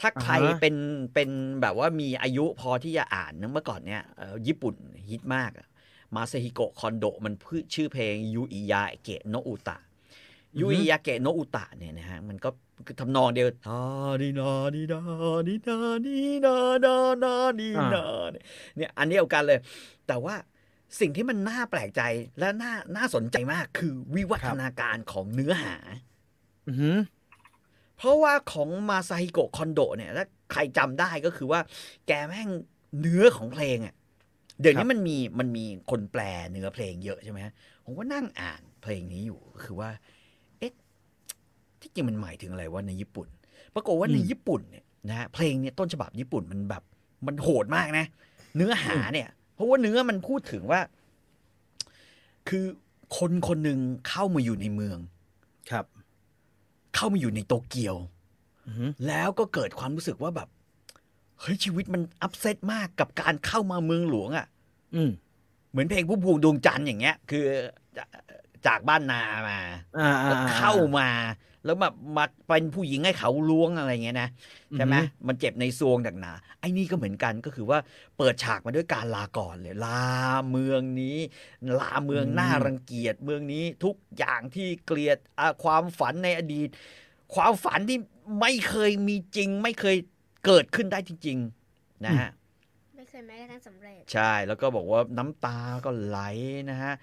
[0.00, 0.76] ถ้าใครอ่าฮะเป็น
[1.14, 1.30] เป็น
[1.62, 4.74] แบบว่ามีอายุพอที่จะอ่านนะเมื่อก่อนเนี่ยเอ่อญี่ปุ่น
[5.08, 5.50] ฮิตมาก
[6.16, 7.34] มาซาฮิโกะคอนโดมัน
[7.74, 12.50] ชื่อเพลง夕焼けの歌 夕焼けの歌เนี่ยนะฮะมันก็
[12.86, 13.82] คือทำนองเดียวทา
[14.20, 15.00] ดีนาดีนา
[15.48, 18.04] ดีนาดีนานานาดีนา
[18.76, 19.58] เนี่ยอันเดียวกันเลย
[20.08, 20.34] แต่ว่า
[21.00, 22.02] สิ่งที่มันน่าแปลกใจ
[22.38, 25.76] และน่าน่าสนใจมากคือวิวัฒนาการของเนื้อหา
[26.68, 26.96] อือหือ
[28.00, 31.60] เพราะว่าของมาซาฮิโกะคอนโดเนี่ยถ้าใครจำได้ก็คือว่า
[32.06, 32.48] แกแม่ง
[33.00, 33.94] เนื้อของเพลงอะ
[34.60, 37.52] เดี๋ยวนี้มันมีมันมีคนแปลเนื้อเพลงเยอะใช่ไหมฮะ
[37.84, 39.90] ผมก็นั่งอ่านเพลงนี้อยู่คือว่า
[40.58, 40.72] เอ๊ะ
[41.80, 43.28] ที่จริงมันหมายถึงอะไรว่าในญี่ปุ่น
[43.74, 46.82] ปรากฏว่าในญี่ปุ่นเนี่ยนะฮะเพลงเนี่ยต้นฉบับญี่ปุ่นมันแบบ
[47.26, 48.06] มันโหดมากนะ
[48.56, 50.80] เนื้อหาเนี่ย เพราะว่าเนื้อมันพูดถึงว่า
[52.48, 52.64] คือ
[53.18, 54.98] คนคนหนึ่งเข้ามาอยู่ในเมือง
[55.70, 55.86] ครับ
[56.94, 57.96] เข้ามาอยู่ในโตเกียว
[58.66, 60.48] อือหือแล้วก็เกิดความรู้สึกว่าแบบ
[61.40, 64.46] เฮ้ย ชีวิตมันอัพเซตมากกับการเข้ามาเมืองหลวงอะ่ะ
[64.94, 65.10] อืม
[65.70, 67.44] เหมือนเพลงผู้พวงดวงจันทร์อย่างเงี้ย คือ
[67.96, 68.04] จะ
[68.66, 69.58] จากบ้านนามา
[69.98, 71.08] อ่าแล้วอ่าเข้ามา
[71.64, 74.28] แล้วมามาเป็นผู้หญิงให้เขาล้วงอะไรเงี้ยนะ
[74.76, 77.78] ใช่ไหมอือฮึมันเจ็บในซวงดักหนาไอ้นี่ก็เหมือนกันก็คือว่า
[78.18, 80.04] เปิดฉากมาด้วยการลาก่อนเลยลา
[80.50, 81.18] เมืองนี้
[81.80, 86.68] ลาเมืองน่ารังเกียจเมืองนี้ทุกอย่างที่เกลียดอะความฝันในอดีต
[87.34, 87.98] ความฝันที่
[88.40, 89.96] ไม่เคยมีจริง ไม่เคย
[90.46, 91.38] เกิดขึ้นได้จริง
[91.72, 92.30] ๆ นะฮะ
[92.96, 96.18] ไม่เคยแม้กระทั่งสำเร็จ ใช่แล้วก็บอกว่าน้ำตาก็ไหล
[96.70, 96.94] นะฮะ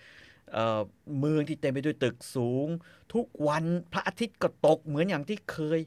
[0.54, 0.82] เอ่อ
[1.20, 2.68] เมืองที่เต็มไปด้วยตึกสูง
[3.14, 5.80] ทุกวันพระอาทิตย์ก็ตกเหมือนอย่างที่เคย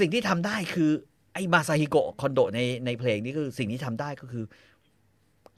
[0.00, 0.90] สิ่งที่ทำได้คือ
[1.34, 4.44] ไอ้มาซาฮิโกะคอนโดในในเพลงนี้คือสิ่งที่ทำได้ก็คือ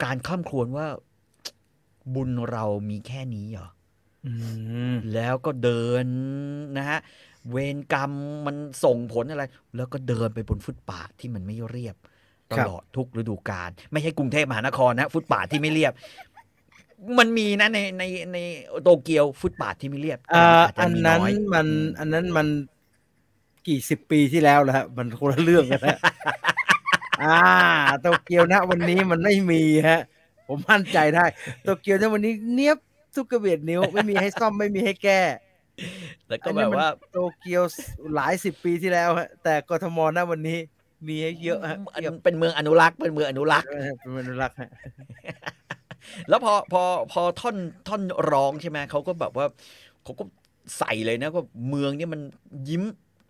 [0.03, 0.87] การข้ามครวญว่า
[2.13, 3.69] บุญเรามีแค่นี้เหรอ
[4.25, 4.31] อื
[4.91, 6.05] มแล้วก็เดิน
[6.77, 6.99] นะฮะ
[7.51, 8.11] เวรกรรม
[8.45, 9.43] มันส่งผลอะไร
[9.75, 11.95] แล้วก็เดินไปบนฟุตปาทที่มันไม่เรียบ
[12.51, 15.93] ตลอดทุกฤดูกาลไม่ใช่กรุงเทพมหานครนะ ฟุตปาทที่ไม่เรียบ
[17.19, 18.37] มันมีนะในในใน
[18.83, 21.67] โตเกียวฟุตปาทที่ไม่เรียบอ่าแต่อันมีนั้นยมัน
[21.99, 22.47] อันนั้นมัน
[23.67, 25.97] กี่สิบปีที่แล้วแล้วฮะมันคนละเรื่องกันนะ
[27.23, 27.37] อ่า
[28.01, 30.01] โตเกียวนะ วันนี้มันไม่มีฮะ
[30.47, 31.25] ผมมั่นใจได้
[31.63, 32.77] โตเกียวนะวันนี้เนียบ
[33.15, 35.21] ทุกกระเบียดนิ้วไม่มีให้ซ่อมไม่มีให้แก้
[36.27, 37.63] แล้วก็แบบว่าโตเกียว
[38.15, 40.57] หลายสิบปีที่แล้วฮะแต่กทมนะวันนี้
[41.07, 43.67] มีให้เยอะฮะอันเทียบเป็นเมืองอนุรักษ์เป็นเมืองอนุรักษ์
[43.99, 44.69] เป็นมนุรักษ์ฮะ
[46.29, 47.55] แล้วพอพอพอท่อน
[47.87, 49.45] ท่อนร้องใช่ไหมเขาก็แบบว่า
[50.03, 50.23] เขาก็
[50.77, 52.21] ใส่เลยนะว่าเมืองนี่มัน
[52.69, 52.83] ยิ้ม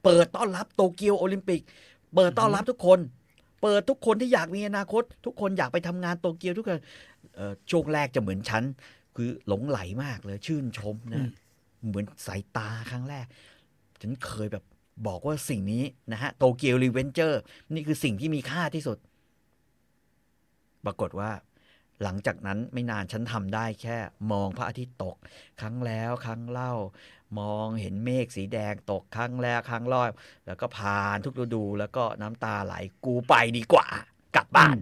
[0.04, 1.62] เปิดต้อนรับโตเกียวโอลิมปิก
[2.16, 3.00] เปิดต้อนรับทุกคน
[3.62, 6.82] เปิดทุกคนที่อยากมีอนาคต ทุกคนอยากไปทำงานโตเกียวทุกคน
[7.36, 8.64] เอ่อช่วงแรกจะเหมือนฉัน
[9.16, 11.30] คือหลงไหลมากเลยชื่นชมอืนะม
[11.88, 13.26] เหมือนสายตาครั้งแรก
[14.02, 14.64] ฉันเคยแบบ
[15.08, 17.42] บอกว่าสิ่งนี้นะฮะ Tokyo Revenger
[17.74, 18.98] นี่คือสิ่งที่มีค่าที่สุด
[20.86, 21.30] ปรากฏว่า
[22.04, 23.98] หลังจากนั้นไม่นานฉันทำได้แค่
[24.32, 25.18] มองพระอาทิตย์ตก
[25.62, 26.74] ครั้งแล้วครั้งเล่า
[27.40, 30.12] มองเห็นเมฆสีแดงตกครั้งแล้วครั้งรอบ
[30.48, 33.88] แล้วก็ผ่านทุกฤดู แล้วก็น้ำตาไหลกูไปดีกว่า
[34.36, 34.78] กลับบ้าน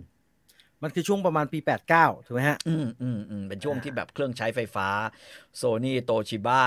[0.82, 1.60] มันคือช่วงประมาณปี
[1.94, 4.88] 89 ถูกไหมฮะ อืมอืมอืมเป็นช่วงอ่าที่แบบเครื่องใช้ไฟฟ้า
[5.56, 6.64] โซนี่โตชิบ้า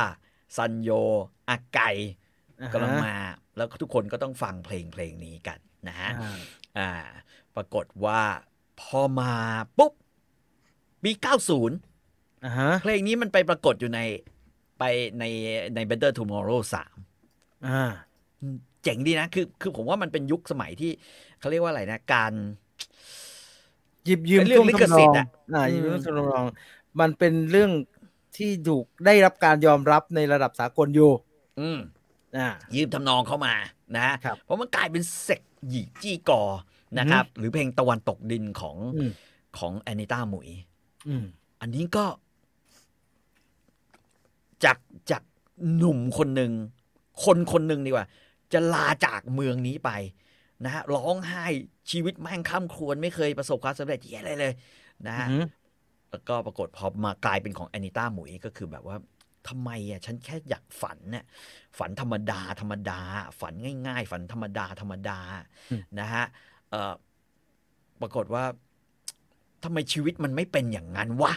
[0.56, 0.90] ซันโย
[1.48, 1.80] อาไก
[2.60, 3.16] อ่าฮะกำลังมา
[3.56, 6.38] แล้วทุกคนก็ต้องฟังเพลงเพลงนี้กันนะฮะอ่า
[6.78, 6.90] อ่า
[7.56, 8.20] ปรากฏว่า
[8.80, 9.32] พอมา
[9.78, 9.92] ปุ๊บ
[11.04, 11.10] ปี
[11.76, 14.00] 90อ่าฮะเพลงนี้มันไปปรากฏอยู่ใน
[14.78, 14.84] ไป
[15.18, 15.24] ใน
[15.74, 16.60] ใน Better Tomorrow
[17.14, 17.92] 3อ่า
[18.82, 20.90] เจ๋งดีนะ คือคือผมว่ามันเป็นยุคสมัยที่
[21.38, 22.32] เขาเรียกว่าอะไรนะ การ
[24.04, 26.44] หยิบยืมเป็นเรื่องท่วมลิขสิทธิ์อะทำนองอ่าหยิบยืมอืมท่วมทำนอง
[27.00, 27.70] มันเป็นเรื่อง
[28.36, 31.10] ที่ถูกได้รับการยอมรับในระดับสากลอยู่
[31.60, 31.78] อืม
[32.38, 33.54] อ่ายืมทำนองเข้ามา
[33.98, 36.42] นะครับเพราะมันกลายเป็นเซกหยีจี้กอ
[36.98, 39.10] นะครับ หรือเพลงตะวันตกดินของอืม
[39.58, 40.50] ของแอนิต้าหมุย
[41.08, 41.24] อืม
[41.60, 42.04] อันนี้ก็
[44.64, 44.78] จาก
[45.10, 45.22] จาก
[45.76, 46.52] หนุ่มคนหนึ่ง
[47.24, 48.06] คนคนหนึ่งดีกว่า
[48.52, 49.90] จะลาจากเมืองนี้ไป
[50.64, 51.44] นะฮะร้องไห้
[51.90, 54.52] ชีวิตแม่งข้ามครวนไม่เคยประสบความสำเร็จเหี้ยอะไรเลย
[55.06, 55.44] นะฮะอืม
[56.10, 58.96] แล้วก็ปรากฏพอมากลายเป็นของแอนิต้าหมุยก็คือแบบว่า
[59.48, 61.24] ทำไมอะฉันแค่อยากฝันเนี่ย
[61.78, 63.00] ฝันธรรมดา ธรรมดา
[63.40, 63.54] ฝัน
[63.86, 65.18] ง่าย ๆ ฝันธรรมดา ธรรมดา
[66.00, 66.24] นะฮะ
[66.70, 66.92] เอ่อ
[68.00, 68.44] ปรากฏว่า
[69.64, 71.32] ทำไมชีวิตมันไม่เป็นอย่างนั้นวะ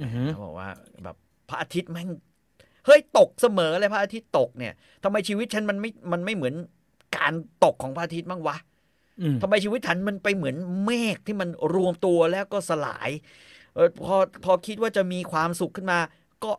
[0.00, 0.68] อืมเขาบอกว่า
[1.02, 1.16] แบบ
[1.48, 2.08] พระอาทิตย์แม่ง
[2.86, 4.72] เฮ้ยตกเสมอเลยพระอาทิตย์ตกเนี่ย
[5.04, 6.54] ทำไมชีวิตฉันมันไม่มันไม่เหมือน
[7.16, 7.32] การ
[7.64, 8.56] ตกของพระอาทิตย์บ้างวะ
[9.20, 13.10] อืมทำไมชีวิตฉันมันไปเหมือนเมฆที่มันรวมตัวแล้วก็สลาย
[13.74, 15.98] เออพอพอคิดว่าจะมีความสุขขึ้นมา
[16.44, 16.52] ก็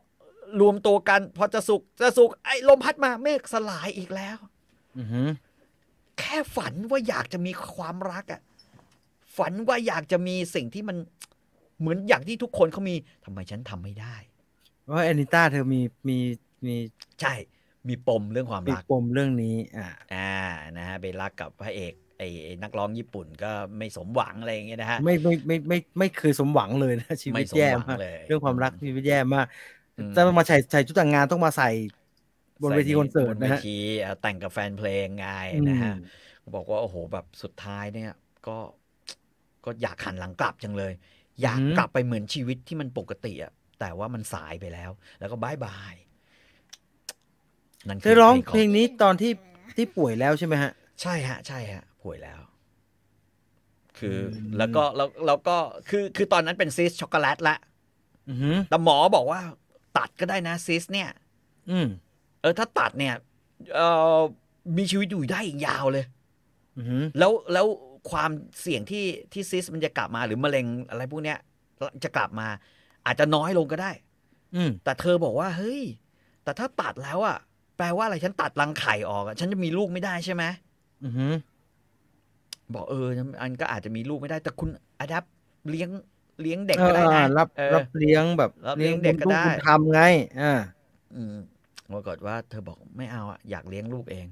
[0.62, 4.38] รวมตัวกัน พอจะสุขจะสุขไอ้ลมพัดมาเมฆสลายอีกแล้ว
[4.98, 5.30] อืม
[6.20, 8.42] แค่ฝันว่าอยากจะมีความรักอะ
[9.40, 10.98] ฝันว่าอยากจะมีสิ่งที่มัน
[11.80, 14.16] เหมือนอย่างที่ทุกคนเขามีทำไมฉันทำไม่ได้
[14.92, 16.18] ว่าแอนิต้าเธอมีมี
[16.66, 16.76] มี
[17.22, 17.34] ใช่
[17.90, 20.32] มีปมเรื่องความมีรักปมเรื่องนี้ อ่าอ่า
[20.78, 29.48] นะฮะไปรักกับพระเอกไอ้ไอ้นักร้องญี่ปุ่นก็ไม่สมหวังอะไรอย่างเงี้ยนะฮะไม่ไม่ไม่ไม่ไม่เคยสมหวังเลยนะชีไม่วิตสมแย่หวังมากเลยเรื่องความรักชีวิตแย่มาก
[29.98, 31.70] อืมจะต้องมาใส่ใส่ชุดแต่งงานต้องมาใส่
[32.62, 35.94] บนเวทีคอนเสิร์ตบนเวนะฮะทีเอ่อแต่งกับแฟนเพลงไงอืมนะฮะ
[36.56, 38.12] บอกว่าโอ้โหแบบสุดท้ายเนี่ย
[38.48, 38.58] ก็
[39.66, 40.94] ก็อยากหันหลังกลับจังเลย
[41.42, 45.96] อยากกลับไปเหมือนชีวิตที่มันปกติอะแต่ว่ามันสายไปแล้ว แล้วก็ bye bye
[47.88, 49.32] นั่นคือเธอร้องเพลงนี้ตอนที่
[49.76, 52.40] ที่ป่วยแล้วใช่ไหมฮะ ใช่ฮะ ใช่ฮะ ป่วยแล้ว
[54.00, 55.58] คืออมแล้วก็แล้วแล้วก็
[55.90, 57.58] คือคือตอนนั้นเป็นซิสช็อกโกแลตละ
[58.30, 59.42] อือหือแต่หมอบอกว่า
[59.98, 61.10] ตัดก็ได้นะซิสเนี่ย
[61.72, 61.88] อืม
[62.42, 63.16] เออ ถ้าตัดเนี่ย
[63.76, 63.80] เอ
[64.18, 64.20] อ
[64.78, 66.06] มีชีวิตอยู่ได้อีกยาวเลย
[66.78, 67.66] อือหือแล้วแล้ว
[68.12, 71.38] ความเสี่ยงที่ที่ซิสมันจะกลับมาหรือมะเร็งอะไรพวกเนี้ย
[72.04, 72.48] จะกลับมา
[73.06, 73.92] อาจจะน้อยลงก็ได้
[74.56, 75.82] อืมแต่เธอบอกว่า เฮ้ย
[76.44, 77.38] แต่ถ้าตัดแล้วอะ
[77.78, 80.44] แปลว่าอะไรฉันตัดรังไข่ออกอะฉันจะมีลูกไม่ได้ใช่ไหม
[81.04, 81.34] อือหือ
[82.74, 83.08] บอกเออ
[83.42, 84.70] อันก็อาจจะมีลูกไม่ได้ แต่คุณ
[85.00, 85.24] อดับ
[85.70, 85.90] เลี้ยง
[86.42, 90.02] เลี้ยงเด็กเอก็อได้นะรับเออรับเลี้ยงแบบรับเลี้ยงเด็กก็ได้บุญลูบุญธรรมไง
[90.42, 90.54] อ่า
[91.16, 91.36] อืม
[91.94, 94.28] ปรากฏว่าเธอบอกไม่เอาอะอยากเลี้ยงลูกเอง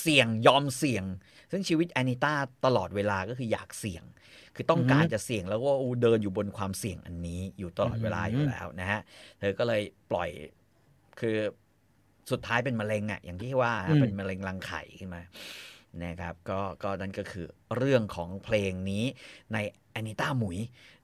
[0.00, 1.04] เสี่ยงยอมเสี่ยง
[1.50, 4.04] ซึ่งชีวิตแอนิต้าตลอดเวลาก็คืออยากเสี่ยง
[4.54, 5.70] คือต้องการอือฮึจะเสี่ยงแล้วก็
[6.02, 9.00] เดินอยู่บนความเสี่ยงอันนี้อยู่ตลอดเวลาอือฮึอยู่แล้วนะฮะ
[9.38, 10.30] เธอก็เลยปล่อย
[11.20, 11.36] คือ
[12.30, 15.22] สุดท้ายเป็นมะเร็งอะอย่างที่ว่านะเป็นมะเร็งรังไข่ขึ้นมา
[16.04, 19.04] นะครับก็ก็นั่นก็คือเรื่องของเพลงนี้
[19.52, 19.58] ใน
[19.92, 20.58] แอนิต้าหมุย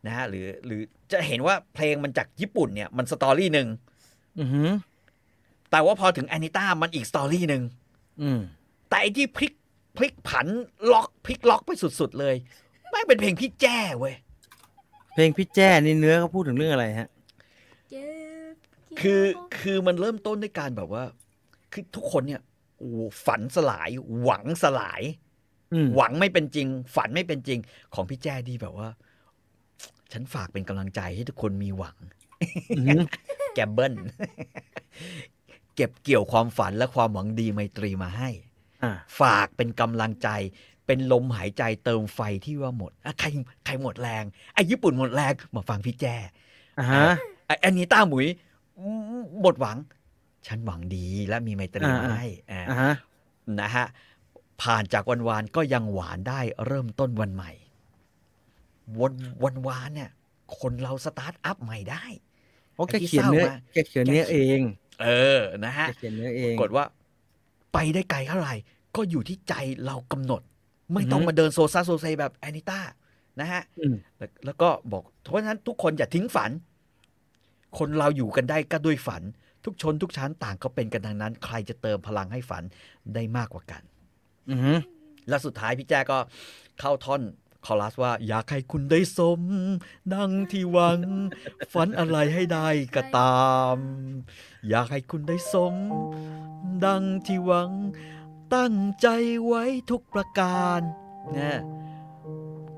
[0.07, 0.81] นะฮะหรือหรือ
[1.13, 3.69] จะเห็นว่าเพลงมันจากญี่ปุ่นเนี่ยมัน story หนึ่ง
[4.39, 4.69] อือหือ
[5.71, 7.63] แต่ว่าพอถึงแอนิต้ามันอีก story หนึ่ง
[8.23, 8.41] อืม
[8.89, 9.53] แต่ไอ้ที่พลิก
[9.97, 10.47] พลิกผัน
[10.93, 12.35] ล็อกพลิกล็อกไปสุดๆเลย
[12.91, 14.15] แม่งเป็นเพลงพี่แจ้เว้ย
[15.15, 17.09] เพลงพี่แจ้นี่เนื้อเขาพูดถึงเรื่องอะไรฮะ
[17.91, 18.07] เจ็
[18.53, 18.55] บ
[18.87, 21.05] เกี่ยวคือกับคือมันเริ่มต้นด้วยการแบบว่า
[21.73, 22.43] คือทุกคนเนี่ย
[22.79, 22.91] โอ้
[23.27, 23.91] ฝันสลาย
[24.23, 25.03] หวังสลาย
[25.73, 27.59] อืมหวังไม่เป็นจริง ฝันไม่เป็นจริง
[27.95, 28.89] ของพี่แจ้ดีแบบว่า
[30.13, 31.97] ฉันฝากเป็นกำลังใจให้ทุกคนมีหวัง
[32.79, 33.03] อือหือ
[33.55, 33.95] แกมเบิล
[35.77, 38.46] เก็บเกี่ยวความฝันและความหวังดีไมตรีมาให้อ่า
[39.21, 40.29] ฝากเป็นกำลังใจ
[40.87, 43.27] เป็นลมหายใจเติมไฟที่ว่าหมดอะใคร
[43.65, 46.17] ใครหมดแรงไอ้ญี่ปุ่นหมดแรงมาฟังพี่แจ้
[46.79, 47.05] อ่าฮะ
[47.47, 48.27] ไอ้อันนี้ต้าหมุย
[48.79, 48.87] อื
[49.21, 49.77] มหมดหวัง
[50.47, 52.95] ฉันหวังดีและมีไมตรีอ่ามาให้อ่าอ่าฮะ
[53.61, 53.87] นะฮะ
[54.63, 57.53] ผ่านจากวันวานก็ยังหวานได้เริ่มต้นวันใหม่
[59.01, 59.13] วัน
[59.45, 60.11] วันวานเนี่ย
[60.61, 62.05] คนเราสตาร์ทอัพใหม่ได้
[62.75, 64.61] โอ้แกไอ้ที่เขียนเนื้อเศร้ามาแกเขียนเนื้อเอง
[65.03, 65.09] เอ
[65.39, 66.85] อนะฮะแกเขียนเนื้อเองกดว่า
[67.77, 68.55] ไปได้ไกลเท่าไหร่
[68.97, 69.55] ก็อยู่ที่ใจ
[69.87, 70.43] เรากำหนด
[70.93, 72.81] ไม่อือฮึต้องมาเดินโซซัสโซเซแบบแอนิต้า
[73.41, 76.51] นะฮะอืมแล้วแล้วก็บอกเพราะฉะนั้นทุกคนอย่าทิ้งฝัน
[77.79, 79.23] คนเราอยู่กันได้ก็ด้วยฝัน
[79.65, 82.63] ทุกชนทุกชั้นต่างก็เป็นกันดังนั้น ใครจะเติมพลังให้ฝัน
[83.15, 83.83] ได้มากกว่ากัน
[84.51, 84.73] อือฮึ
[85.29, 86.19] แล้วสุดท้ายพี่แจ้ก็
[86.81, 87.23] เข้าท่อน
[87.67, 89.41] คอรัสว่าอยากให้คุณได้สม
[90.15, 91.01] ดังที่หวัง
[91.73, 93.77] ฝันอะไรให้ได้ก็ตาม
[94.69, 95.75] อยากให้คุณได้สม
[96.87, 97.71] ดังที่หวัง
[98.55, 99.09] ตั้งใจ
[99.45, 100.81] ไว้ทุกประการ
[101.39, 101.61] นะ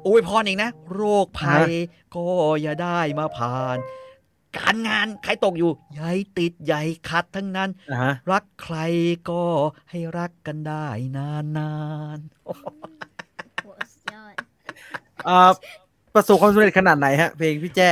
[0.04, 1.70] โอ้ยพรอีกนะ โรคภัย
[2.14, 2.24] ก็
[2.62, 3.78] อย่าได้มาผ่าน
[4.56, 8.76] การงานใครตกอยู่อย่าให้ติดอย่าให้ขัดทั้งนั้นอ่าฮะรักใคร
[9.30, 9.42] ก็
[9.90, 11.72] ให้รักกันได้นา
[12.16, 13.17] นๆโหสุดยอด
[15.28, 15.50] อ่า
[16.14, 17.90] ประสบความสำเร็จขนาดไหนฮะ เพลงพี่แจ้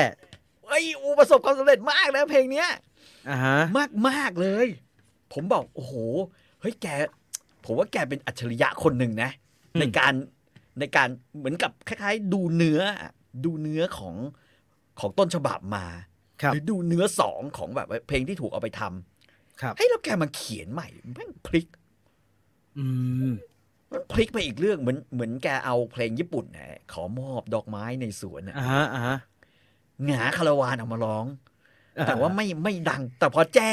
[0.67, 2.69] เฮ้ยอูประสบความสำเร็จมากนะเพลงเนี้ย
[3.29, 4.67] อ่าฮะมากมากๆเลย
[5.33, 5.93] ผมบอกโอ้โห
[6.61, 6.87] เฮ้ยแก
[7.65, 9.31] ผมว่าแกเป็นอัจฉริยะคนหนึ่งนะ
[9.75, 10.13] อืมในการ
[10.79, 11.09] ในการ
[11.39, 12.81] เหมือนกับคล้ายๆ ดูเนื้อ
[13.45, 14.15] ดูเนื้อของ
[15.01, 15.87] ของต้นฉบับมา
[16.43, 21.69] ครับหรือดูเนื้อสองของแบบว่าเพลงที่ถูกเอาไปทำครับให้ยแล้วแกมาเขียนใหม่แม่งพลิก
[22.79, 22.87] อื
[23.91, 29.17] มมันพลิกไปอีกเรื่องเหมือนเหมือนแกเอาเพลงญี่ปุ่นนะขอมอบดอกไม้ในสวนน่ะอ่าฮะอ่าฮะ
[30.07, 31.25] หงาคาราวานเอามาร้อง
[32.07, 33.73] แต่ว่าไม่ไม่ดัง แต่พอแจ้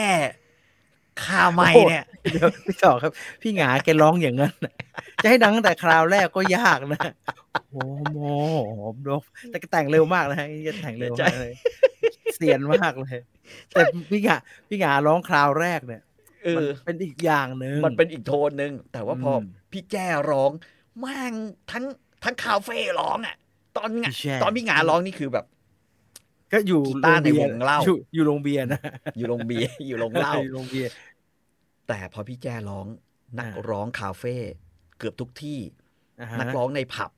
[1.24, 4.74] คาไม่เนี่ยเดี๋ยวพี่ต่อครับ พี่หงาแกร้องอย่างนั้นน่ะ
[5.24, 7.02] จะให้ดังตั้งแต่คราวแรกก็ยากนะ
[7.72, 8.18] โอ้โห
[8.80, 11.54] หอมดกแต่ก็แต่งเร็วมากนะฮะนี่จะแต่งเร็วมากเลย
[12.36, 13.18] เสียนมากเลย
[13.72, 14.36] แต่พี่หงา
[14.68, 16.13] พี่หงาร้องคราวแรกเนี่ยเอ
[16.58, 20.52] มันอเป็นอีกอย่างหนึ่งมันเป็นอีกโทนหนึ่งแต่ว่าพออมพี่แจ้ร้อง
[21.00, 21.34] แม่ง
[21.72, 21.86] ทั้ง
[22.24, 23.36] ทั้งคาเฟ่ร้องอะ
[23.78, 25.46] ตอนงะพี่แจ้ตอนพี่หงาร้องนี่คือแบบ
[26.52, 28.80] ก็อยู่กีตาร์ในวงเล่าอยู่อยู่โรงเบียร์นะ
[29.18, 30.90] อยู่โรงเบียร์อยู่โรงเหล้าอยู่โรงเบียร์
[31.88, 32.86] แต่พอพี่แจ้ร้อง
[33.40, 34.36] นักอ่าร้องคาเฟ่
[34.98, 35.60] เกือบทุกที่
[36.20, 37.12] อ่าฮะนักร้องในผับ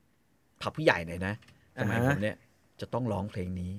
[0.62, 1.34] ผับผู้ใหญ่หน่อยนะ
[1.80, 2.36] สมัยอ่าผฮะมเนี่ย
[2.80, 3.72] จะต้องร้องเพลงนี้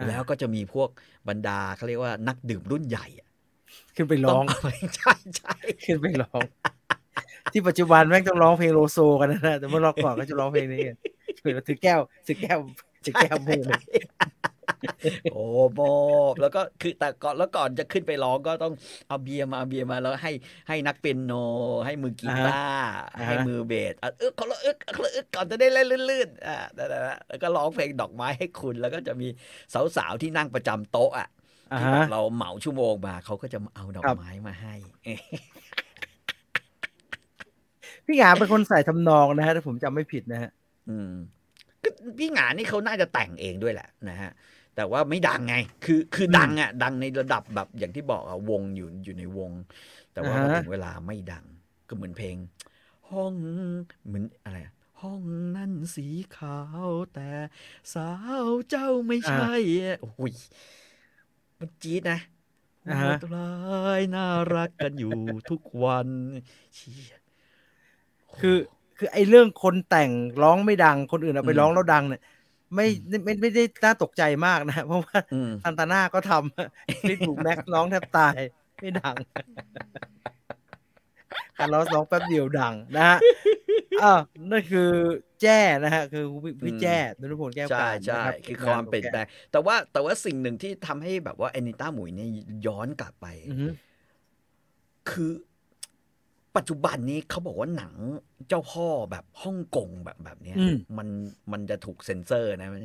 [0.00, 0.88] อ่าแล้วก็จะมีพวก
[1.28, 3.28] บรรดาเขาเรียกว่านักดื่มรุ่นใหญ่อะ
[3.96, 5.52] ขึ้นไปร้องต้เอาไปใช่ใช่
[5.84, 6.42] ขึ้นไปร้อง
[7.52, 10.96] ที่ปัจจุบันแม่งต้องร้องเพลงโลโซกันนะแต่เมื่อรอบก่อนก็จะร้องเพลงนี้กัน
[11.68, 12.58] ถือแก้วถือแก้ว
[13.04, 13.82] ถือแก้วมือเลย
[15.32, 15.80] โอ้โบ
[16.40, 18.74] แล้วก็คือแต่ก่อนแล้วก่อนจะขึ้นไปร้องก็ต้อง
[19.08, 20.32] เอาเบียร์มาเอาเบียร์มาแล้วให้
[20.68, 21.32] ให้นักเปียโน
[21.86, 29.28] ให้มือกีตาร์อ่าฮะให้มือเบสอะเอึกคนละอึกคนละอึกก่อนจะได้เล่นลื่นๆอ่านั่นแหละแล้วก็ร้องเพลงดอกไม้ให้คุณแล้วก็จะมี
[29.96, 31.41] สาวๆที่นั่งประจำโต๊ะอะอ่า
[31.78, 34.74] ที่ฮะแบบเราเหมาชั่วโมงมาเขาก็จะมาเอาดอกครับไม้มาให้
[38.06, 40.50] พี่หงาเป็นคนใส่ทำนองนะฮะถ้าผมจำไม่ผิดนะฮะ
[40.88, 41.12] อืม
[41.82, 44.30] ก็พี่หงานี่เขาน่าจะแต่งเองด้วยแหละนะฮะ
[44.76, 45.54] แต่ว่าไม่ดังไง
[45.84, 49.50] คือคือดังอะ ดังในระดับแบบอย่างที่บอกอะวงอยู่อยู่ในวง
[50.14, 51.44] แต่ว่าพออ่าฮะถึงเวลาไม่ดัง
[51.88, 52.36] ก็เหมือนเพลง
[53.10, 53.34] ห้อง
[54.06, 55.22] เหมือนอะไรอะห้อง
[55.56, 56.06] นั่นสี
[56.36, 57.30] ขาวแต่
[57.94, 58.10] สา
[58.44, 60.32] วเจ้าไม่ใช่อะโอ้ย
[61.62, 62.20] มันจี๊ดนะ
[62.88, 63.50] อ่าฮะโหดร้า
[63.98, 65.12] ยน่ารักกันอยู่
[65.50, 66.08] ทุกวัน
[66.74, 67.14] เชี่ย
[68.40, 68.56] คือ
[68.98, 70.10] คือไอ้เรื่องคนแต่ง
[70.42, 72.22] ร้องไม่ดังคนอื่นเอาไปอืมร้องแล้วดังเนี่ย
[72.74, 78.38] ไม่ไม่ไม่ไม่ได้น่าตกใจมากนะฮะเพราะว่าอืมซันตาน่าก็ทำลิทูแม็กร้องแทบตาย
[78.80, 79.16] ไม่ดัง
[81.62, 83.18] การร้องร้องแป๊บเดียวดังนะฮะ
[84.02, 84.20] อ้าว
[84.50, 84.90] นั่นคือ
[85.42, 92.30] แจ้นะฮะ คือพี่พี่แจ้นรุพลแก้วใช่การใช่นะครับคือความเปลี่ยนแปลงแต่ว่าแต่ว่าสิ่งหนึ่งที่ทำให้แบบว่าแอนิต้าหมุยเนี่ย
[92.66, 93.66] ย้อนกลับไปอือฮึ
[95.10, 95.30] คือ
[96.56, 97.94] ปัจจุบันนี้เขาบอกว่าหนัง
[98.48, 101.08] เจ้าพ่อแบบฮ่องกงแบบแบบเนี้ยอืมมัน
[101.52, 102.82] มันจะถูกเซ็นเซอร์นะมัน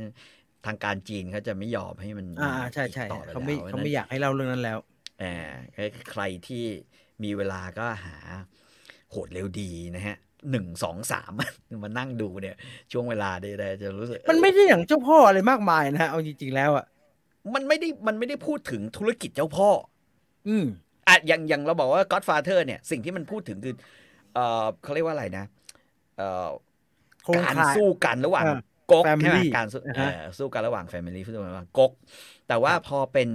[0.66, 4.80] ทางการจีนเขาจะไม่ยอมให้มันอ่าใช่ใช่ต่อปเขาไม่แล้วเขาไม่อยากให้เล่าเรื่องนั้นแล้ว
[5.22, 5.36] อ่า
[6.12, 6.64] ใครที่
[7.24, 8.18] มีเวลาก็หา
[9.12, 10.18] โหดเร็วดีนะฮะ
[10.52, 11.32] หนึ่งสองสาม
[11.84, 12.56] มานั่งดูเนี่ย
[12.92, 16.86] ช่วงเวลาได้ได้จะรู้สึก มันไม่ได้อย่างเจ้าพ่ออะไรมากมายนะฮะเอาจริงๆแล้วอะ
[17.54, 19.70] มันไม่ได้มันไม่ได้พูดถึงธุรกิจเจ้าพ่อ
[20.48, 20.66] อืม
[21.08, 23.76] อะอย่างอย่างเราบอกว่า Godfather เนี่ย สิ่งที่มันพูดถึงคือ
[24.34, 25.46] เออเขาเรียกว่าอะไรนะ
[26.18, 26.48] เอ่อ
[27.24, 28.60] โครงการข่ายสู้กันระหว่างเออ
[28.92, 31.92] ก๊ก Family ใช่ไหมการสู้อ่าเอ่ฮะอสู้กันระหว่าง Family สู้กันระหว่างก๊ก
[32.48, 33.30] แต่ว่าพอเป็น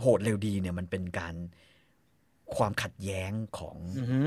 [0.00, 1.34] โหดเร็วดีเนี่ยมันเป็นการ
[2.56, 4.20] ความขัดแย้งของอือฮึ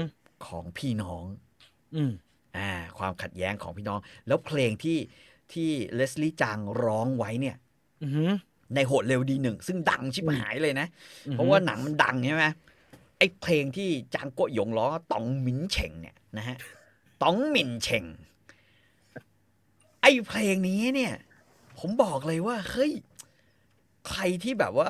[0.48, 1.24] ของพี่น้อง
[1.96, 2.12] อืม
[2.58, 4.98] อ่า ความขัดแย้งของพี่น้อง แล้วเพลงที่
[5.54, 7.56] ที่เลสลี่จางร้องไว้เนี่ย
[8.04, 8.26] อือฮึ
[8.76, 10.88] ในโหดเร็วดีหนึ่ง ซึ่งดังชิบหายเลยนะ
[11.28, 12.46] อือฮึเพราะว่าหนังมันดังใช่ไหม
[13.18, 16.58] ไอ้เพลงที่จางโกะหยงร้องตองหมินเฉ่งเนี่ยนะฮะ
[17.24, 18.06] ตองหมินเฉ่ง
[20.02, 21.14] ไอ้เพลงนี้เนี่ย
[21.80, 22.92] ผมบอกเลยว่าเฮ้ย
[24.10, 24.90] ใครที่แบบว่า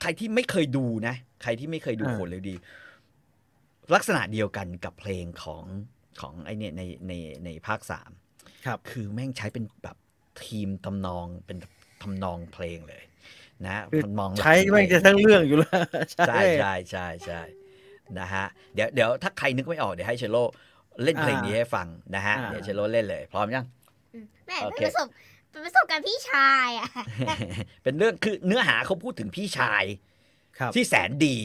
[0.00, 2.54] ใครที่ไม่เคยดูนะ ใครที่ไม่เคยดูอ่าโคนเลยดี
[3.94, 5.64] ลักษณะเดียวกันกับเพลงของ
[6.20, 7.12] ของไอเนี่ยในใน
[7.44, 8.10] ในภาคสาม
[8.66, 9.96] ครับ คือแม่งใช้เป็นแบบ
[10.44, 11.58] ทีมทำนองเป็น
[12.02, 13.02] ทำนองเพลงเลย
[13.66, 15.80] นะคือทำนองหลักใช้ของเพลแม่งจะทั้งเรื่องอยู่แล้ว
[16.28, 17.40] ใช่ใช่ใช่ใช่
[18.18, 18.44] นะฮะ
[18.74, 20.36] เดี๋ยวเดี๋ยวถ้าใครนึกไม่ออกเดี๋ยวให้เชโล
[21.04, 23.64] เล่นเพลงนี้ให้ฟังนะฮะอ่าเดี๋ยวเชโลเล่นเลย พร้อมยัง
[24.14, 25.06] อืมแม่โอเป็นเคประสบ
[25.50, 26.88] เป็นประสบการณ์พี่ชายอะ
[27.82, 29.84] เป็นเรื่องคือเนื้อหาเขาพูดถึงพี่ชาย
[30.58, 31.36] ครับที่แสนดี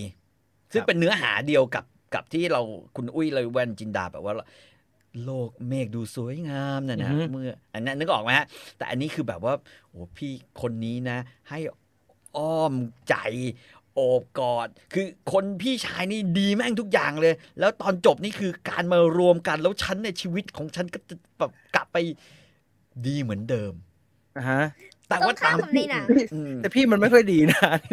[0.74, 2.62] ซึ่งครับเป็นเนื้อหาเดียวกับ กับที่เรา
[2.96, 4.34] คุณอุ้ยเลยแวนจินดาแบบว่า
[5.26, 8.46] โลกเมฆดูสวยงามนะนะเมื่ออันนั้นนึกออกไหมฮะ
[8.78, 9.54] แต่อันนี้คือแบบว่า
[9.90, 11.18] โอ้พี่คนนี้นะ
[11.50, 11.60] ให้
[12.38, 12.74] อ้อม
[13.10, 13.16] ใจ
[13.94, 21.98] โอบกอด คือคนพี่ชายนี่ดีแม่งทุกอย่างเลย แล้วตอนจบนี่คือการมารวมกันแล้วฉันในชีวิตของฉันก็จะแบบกลับไป
[23.08, 23.74] ดีเหมือนเดิม
[24.38, 24.64] อ่าฮะ
[25.08, 27.92] แต่ต้องว่าข้าตามมกับในหนังอืมแต่พี่มันไม่ค่อยดีนะเ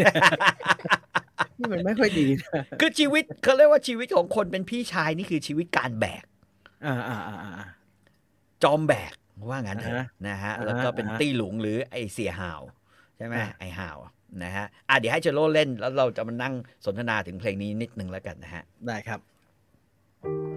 [1.59, 6.25] นี่ยพี่มันไม่ค่อยดีนะคือชีวิตเขาเรียกว่าชีวิตของคนเป็นพี่ชายนี่คือชีวิตการแบก
[6.87, 7.69] อ่าอ่าอ่าอ่า
[8.63, 9.13] จอมแบก
[9.49, 12.61] ว่างั้นเถอ่าอะฮะนะฮะอ่าฮะแล้วก็เป็นอ่าฮะตี้หลุงหรือไอเสียห่าว
[13.17, 13.99] ใช่ไหมอ่าไอห่าว
[14.43, 19.21] นะฮะอะเดี๋ยวให้เชโลเล่นแล้วเราจะมานั่งสนทนาถึงเพลงนี้นิดนึงแล้วกันนะฮะ ได้ครับ
[20.55, 20.56] เ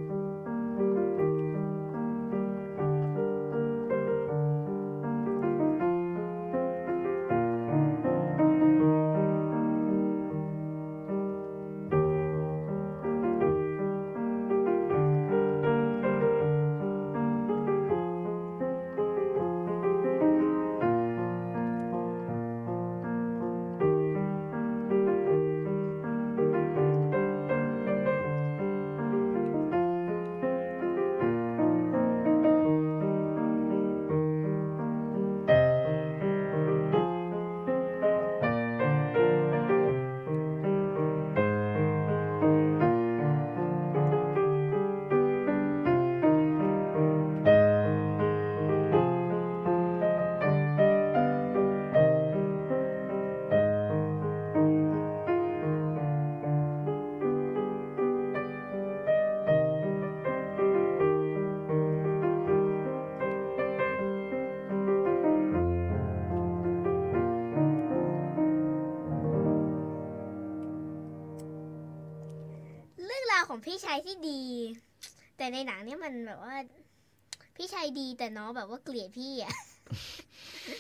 [78.38, 79.54] น้องแบบว่าเกลียดพี่อะ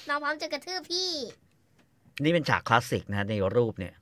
[0.07, 1.09] น้องพร้อมจะกระทืบพี่
[2.23, 3.95] นี่เป็นฉากคลาสสิกนะในรูปเนี่ย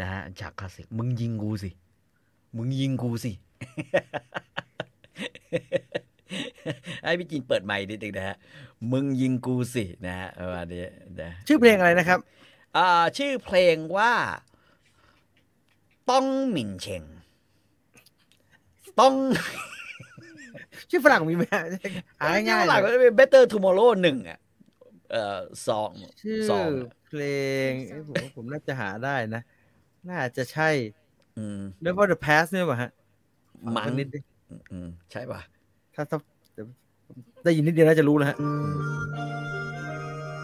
[0.00, 1.70] นะฮะฉากคลาสสิก มึงยิงกูสิ
[2.56, 3.32] มึงยิงกูสิ
[7.02, 8.36] ให้พี่จีนเปิดไมค์นิดนึงนะฮะ
[8.92, 10.84] มึงยิงกูสินะฮะประมาณนี้
[11.22, 12.18] นะชื่อเพลงอะไรนะครับ
[12.76, 14.12] อ่า ชื่อเพลงว่า
[16.10, 17.04] ต้องหมิ่นเชง
[19.00, 19.14] ต้อง
[20.90, 21.64] ชื่อฝรั่งมีไหมฮะ
[22.20, 24.38] หาง่ายหลักๆก็เลยเป็น Better Tomorrow หนึ่งอะ
[25.10, 25.90] เอ่อสอง
[26.22, 26.68] ชื่อสอง
[27.06, 27.22] เพล
[27.68, 29.42] งเอ้ยผมว่าผมน่าจะหาได้นะ
[30.10, 30.70] น่าจะใช่
[31.38, 32.90] อืม Never the Past เนี่ยป่ะฮะ
[33.64, 34.18] มัฟังงนิดดิ
[34.72, 35.40] อืมใช่ป่ะ
[35.94, 36.18] ถ้าถ้า
[36.54, 36.66] เดี๋ยว
[37.44, 38.36] ได้ยินนิดเดียวน่าจะรู้แล้วฮะ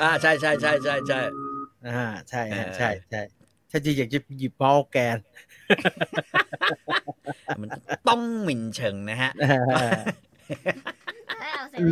[0.03, 1.21] อ่าใช่ใช่ใช่ใช่ใช่
[1.89, 3.23] อ่าใช่ฮะเออใช่ใช่
[3.73, 5.19] ถ้าจริงอยากจะหยิบเมาส์แกน
[7.61, 7.69] มัน
[8.09, 9.31] ต้องหมิ่นเฉิงนะฮะ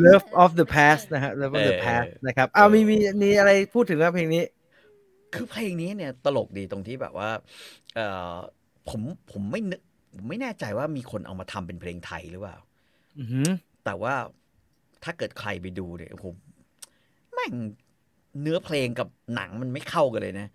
[0.05, 4.43] Love of the Past นะฮะ Love of the เออ Past นะครับเอามีมีมีอะไรพูดถึงว่าเพลงนี้
[5.35, 7.31] คือเพลงนี้เนี่ยตลกดีตรงที่แบบว่า
[7.95, 8.01] เอ
[8.33, 8.35] อ
[8.89, 9.01] ผม
[9.31, 9.81] ผมไม่นึก
[10.14, 12.57] ผมไม่แน่ใจว่ามีคนเอามาทำเป็นเพลงไทยหรือเปล่า
[13.18, 13.49] อือหือ
[13.85, 14.14] แต่ว่า
[15.05, 16.35] ถ้าเกิดใครไปดูเนี่ยผม
[17.33, 17.53] แม่ง
[18.41, 20.49] เนื้อเพลงกับหนังมันไม่เข้ากันเลยนะ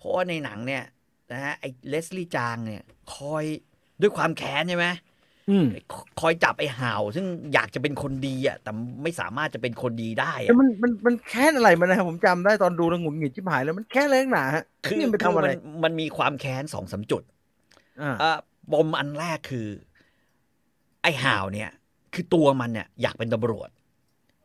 [0.00, 0.84] เพราะว่าในหนังเนี่ย
[1.32, 2.82] นะฮะไอ้เลสลี่จางเนี่ย
[3.14, 3.44] คอย
[4.00, 4.86] ด้วยความแค้นใช่ไหม
[5.50, 5.66] อืม
[6.20, 8.70] คอยจับไอ้ห่าวซึ่งอยากจะเป็นคนดีอะ แต่
[9.02, 17.22] ไม่สามารถจะเป็นคนดีได้แต่อะมันมันมันแค้นอะไรมันนะครับผมจำได้ตอนดูแล้วหงุดหงิดชิบหายแล้วมันแค้นอะไรนักหนาฮะคือนี่มันไปคือทำอะไรมันมันมีความแค้นสองสามจุด
[18.02, 18.32] อ่าอะ
[18.72, 19.68] ปมอันแรกคือ
[21.02, 21.70] ไอ้ห่าวเนี่ย
[22.14, 23.68] คือตัวมันเนี่ยอยากเป็นตำรวจ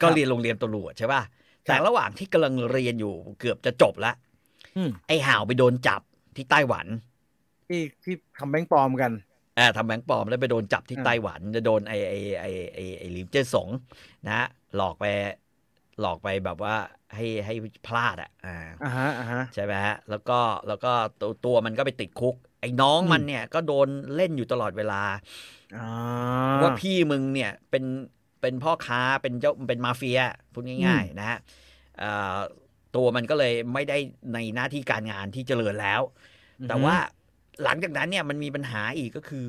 [0.02, 1.22] ก็เรียนโรงเรียนตำรวจใช่ป่ะ
[1.66, 4.25] แต่ระหว่างที่กำลังเรียนอยู่เกือบจะจบละอืม
[5.08, 6.02] ไอ้ห่าวไปโดนจับ
[6.36, 6.86] ที่ไต้หวัน
[7.68, 9.12] ที่ที่ทำแบงค์ปลอมกัน
[9.56, 13.70] เอ่าทำแบงค์ปลอมแล้วไปโดนจับที่อ่าไต้หวัน จะโดนไอ้ไอ้ไอ้ไอ้ไอ้หลิมเจิ้สง
[14.26, 15.06] นะฮะหลอกไป
[16.02, 16.76] หลอกไปแบบว่า
[17.16, 17.54] ให้ให้
[17.88, 25.02] พลาดอะอ่าอ่าฮะอ่าฮะใช่ไหมฮะแล้วก็แล้วก็ตัวตัวมันก็ไปติดคุก ไออ้น้องอืมมันเนี่ยก็โดนเล่นอยู่ตลอดเวลา
[25.78, 25.90] อ่า
[26.62, 27.84] ว่าพี่มึงเนี่ยเป็น
[28.42, 30.20] เป็นพ่อค้าเป็นเจ้าเป็นมาเฟีย
[30.54, 31.38] พูดง่าย ๆ นะฮะ
[32.00, 32.38] เอ่อ
[32.96, 33.98] ตัวมันก็เลยไม่ได้
[34.34, 36.02] ในหน้าที่การงานที่เจริญแล้ว
[36.68, 36.96] แต่ว่า
[37.64, 39.46] หลังจากนั้นเนี่ยมันมีปัญหาอีกก็คือ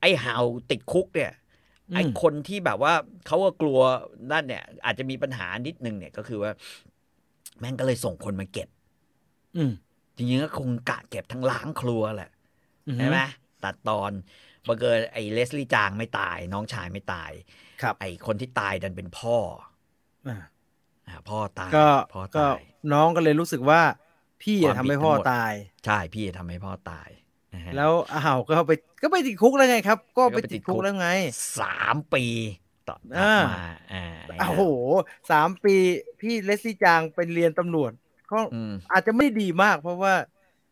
[0.00, 0.36] ไอ้เห่า
[0.70, 1.32] ติดคุกเนี่ย
[1.90, 2.92] อืมไอ้คนที่แบบว่า
[3.26, 3.80] เขาก็กลัว
[4.32, 6.52] นั่นเนี่ย อาจจะมีปัญหานิดนึงเนี่ยก็คือว่า
[7.58, 8.68] แม่งก็เลยส่งคนมาเก็บ
[9.54, 9.70] อืม
[10.16, 12.30] จริงๆก็คงกะเก็บทั้งล้างครัวแหละ
[12.86, 13.18] อืมใช่ไหม
[13.64, 14.12] ตัดตอน
[14.66, 17.32] บังเกิดไอ้เลสลี่จางไม่ตาย น้องชายไม่ตาย
[17.82, 19.36] ครับ ไอ้คนที่ตายดันเป็นพ่อ
[20.26, 20.55] อ่าอ่า
[21.28, 23.80] พ่อตายก็พ่อก็ตายน้องก็เลยรู้สึกว่า
[24.42, 25.52] พี่อะความทำผิดให้พ่อทั้งหมดตาย
[25.84, 27.08] ใช่พี่ทำให้พ่อตาย
[27.54, 31.08] นะฮะแล้วอาเห่าก็ไปก็ไปติดคุกแล้วไงครับ ก็ไปก็ไปติติดดคุคุกกแล้วไง
[31.60, 32.24] สามปี
[32.88, 34.62] ต่ออ่ามาอ่าไโอ้โห
[35.30, 35.74] สามปี
[36.20, 37.92] พี่เลสลี่จางไปเรียนตำรวจ
[38.32, 40.14] ก็อืมอาจจะไม่ดีมาก เพราะว่า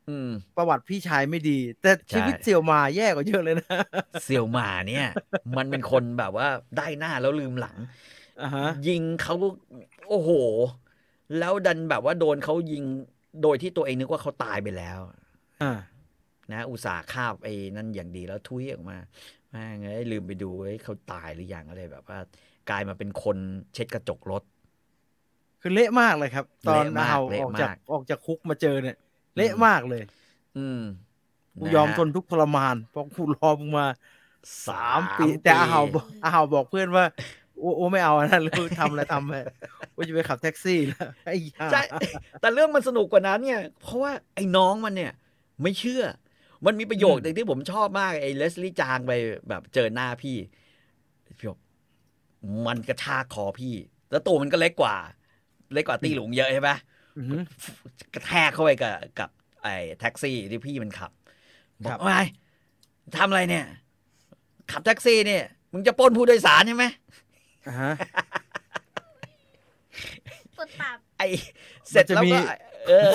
[0.08, 3.78] อืมประวัติพี่ชายไม่ดี แต่ใช่ชีวิตเสี่ยวมาแย่กว่าเยอะเลยนะ
[4.24, 5.06] เซียวหมาเนี่ย
[5.58, 7.76] มันเป็นคนแบบว่าได้หน้าแล้วลืมหลัง
[8.42, 9.34] อ่าฮะยิงเขา
[10.08, 10.30] โอ้โห
[11.38, 12.84] แล้วดันแบบว่าโดนเขายิง
[13.42, 14.98] โดยที่ตัวเองนึกว่าเขาตายไปแล้ว
[15.62, 15.72] อ่า
[16.52, 18.98] นะ อุตส่าห์คาบไอ้นั่นอย่างดีแล้วทุยออกมา
[19.50, 22.18] แม่งเอ้ยลืมไปดูเอ้ยเขาตายหรือยังอะไรแบบว่า
[22.70, 23.36] กลายมาเป็นคน
[23.74, 24.42] เช็ดกระจกรถ
[25.60, 28.96] คือเละมากเลยครับ ตอนเละมากอาเห่าเละออกจากมาก ออกจากคุกมาเจอเนี่ย
[29.36, 30.02] เละอืมมากเลย
[30.58, 30.80] อืม
[31.60, 33.86] กูะยอมฮะทนทุกข์ทรมานเพราะกูรอมึงมา
[34.68, 37.04] สาสามมปี แต่อาเห่าบอกอาเห่าบอกเพื่อนว่า
[37.58, 39.34] โอ้โอ้ไม่เอาอันนั้นเลยทำอะไรทำไป
[39.96, 41.80] ว่าจะไปขับแท็กซี่แล้วไอ้ห่าใช่
[42.40, 45.12] แต่เรื่องมันสนุกกว่านั้นเนี่ย เพราะว่าไอ้น้องมันเนี่ย
[45.62, 46.02] ไม่เชื่อ
[46.66, 49.12] มันมีประโยคหนึ่งที่ผมชอบมากไอ้เลสลี่จางไป
[49.48, 50.36] แบบเจอหน้าพี่
[51.38, 51.58] พี่บอก
[52.66, 53.74] มันกระชากคอพี่
[54.10, 54.96] แล้วตัวมันก็เล็กกว่า
[55.72, 56.70] เล็กกว่าตีหลุงเยอะใช่ไหม
[57.16, 57.42] อือหือ
[58.14, 59.30] กระแทกเข้าไปกับกับ
[59.62, 61.12] ไอ้แท็กซี่ที่พี่มันขับ
[61.84, 62.14] บอครักบว่าไง
[63.16, 63.64] ทำอะไรเนี่ย
[64.70, 65.42] ขับแท็กซี่เนี่ย
[65.72, 67.03] มึงจะปล้นผู้โดยสารใช่ไหมอ่า
[67.80, 67.92] ฮะ
[70.58, 71.26] กดตับไอ้
[71.90, 72.40] เสร็จแล้วมันจะมีก็
[72.86, 73.10] เออ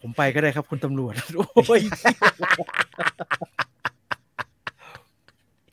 [0.00, 1.80] ผมไปก็ได้ครับคุณตำรวจโอ้ย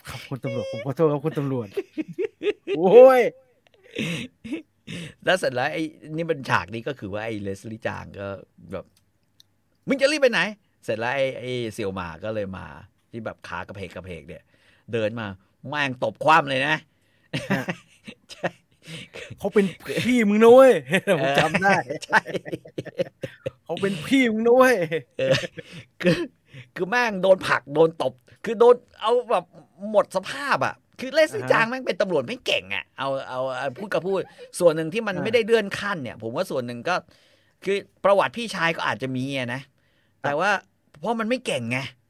[0.07, 1.67] ครับคุณตำรวจผมขอโทษครับคุณตำรวจ
[2.77, 3.21] โอ้ย
[5.25, 5.83] แล้วเสร็จแล้วไอ้
[6.15, 8.27] นี่เป็นฉากนี้ก็คือว่าไอ้เลสลี่จางก็
[8.71, 8.85] แบบ
[9.87, 10.41] มึงจะรีบไปไหน
[10.83, 12.65] เสร็จแล้วไอ้ไอ้เซียวหมาก็เลยมา
[13.11, 14.43] ที่แบบขากระเพกกระเพกเนี่ย
[14.93, 15.27] เดินมา
[15.69, 16.75] แม่งตบคว่ำเลยนะ
[18.31, 18.49] ใช่
[19.37, 19.65] เขาเป็น
[20.05, 20.73] พี่มึงนะเว้ย
[21.21, 22.21] ผมจำได้ใช่
[23.63, 24.75] เขาเป็นพี่มึงนะเว้ย
[25.17, 25.31] เออ
[26.01, 26.17] คือ
[26.75, 28.13] คือแม่งโดนผลักโดนตบ
[28.45, 29.45] คือโดนเอาแบบ
[29.91, 34.21] หมดสภาพอะ คือเลสลี่อ่าฮะจางแม่งเป็นตำรวจไม่เก่งอะเอาเอาเอาพูดกับพูด
[34.59, 36.95] ส่วนหนึ่งที่มันอ่าไม่ได้เลื่อนขั้นเนี่ย ผมว่าส่วนหนึ่งก็
[37.63, 39.61] คือประวัติพี่ชายก็อาจจะมีอะนะ
[40.23, 40.51] แต่ว่า
[40.99, 42.04] เพราะมันไม่เก่งไงครับ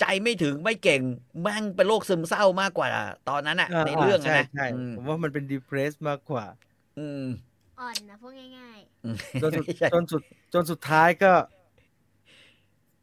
[0.00, 1.02] ใจไม่ถึงไม่เก่ง
[1.42, 2.88] แม่งเป็นโรคซึมเศร้ามากกว่า
[3.28, 6.44] ตอนนั้นอะในเรื่องอะใช่นะใช่อืมผมว่ามันเป็น depress มากกว่า
[6.98, 7.24] อืม
[7.80, 10.22] อ่อนนะพวกง่ายอืมจนสุดไม่ใช่จนสุด
[10.54, 11.32] จนสุดท้ายก็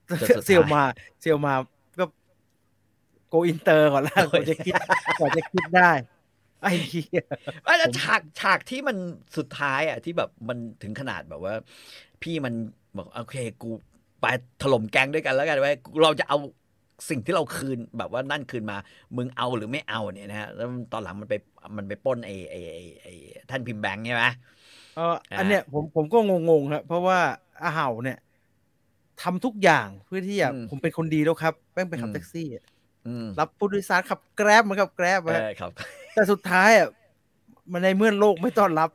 [0.10, 0.84] จนสุดท้ายเซียวมา
[1.22, 1.54] เซียวมา
[2.00, 2.06] ก็
[3.30, 4.74] go inter ก่อนแล้วกว่าจะคิด
[5.20, 5.92] กว่าจะคิดได้
[6.62, 7.24] ไอ้เหี้ย
[7.64, 8.98] ไอ้แล้วฉากฉากที่มัน
[9.38, 11.54] สุดท้ายอะที่แบบมันถึงขนาดแบบว่า
[12.22, 12.54] พี่มัน
[12.98, 13.70] บอกโอเค กู
[14.26, 14.30] ไป
[14.62, 16.38] ถล่มแก๊งด้วยกันแล้วกันเว้ยเราจะเอา
[17.10, 18.78] สิ่งที่เราคืนแบบว่านั่นคืนมา
[19.16, 21.36] มึงเอาหรือไม่เอาเนี่ยนะฮะแล้วตอนหลังมันไป
[21.78, 23.14] มันไปปล้นไอ้ไอ้ไอ้ไอ้
[23.50, 24.26] ท่านพิมพ์แบงค์ใช่ไหม
[24.96, 26.18] เอออันเนี้ยผมผมก็
[26.50, 27.20] งงๆครับเพราะว่า
[27.62, 28.18] อาเห่าเนี่ย
[29.22, 32.64] ทำทุกอย่างเพื่อที่จะผมเป็นคนดีแล้วครับแม่งไปขับแท็กซี่อะ
[33.08, 35.72] อืมรับผู้โดยสารขับแกร็บมันขับแกร็บเออครับ
[36.14, 36.90] แต่สุดท้ายอะ
[37.72, 38.90] มันในเมื่อโลกไม่ต้อนรับ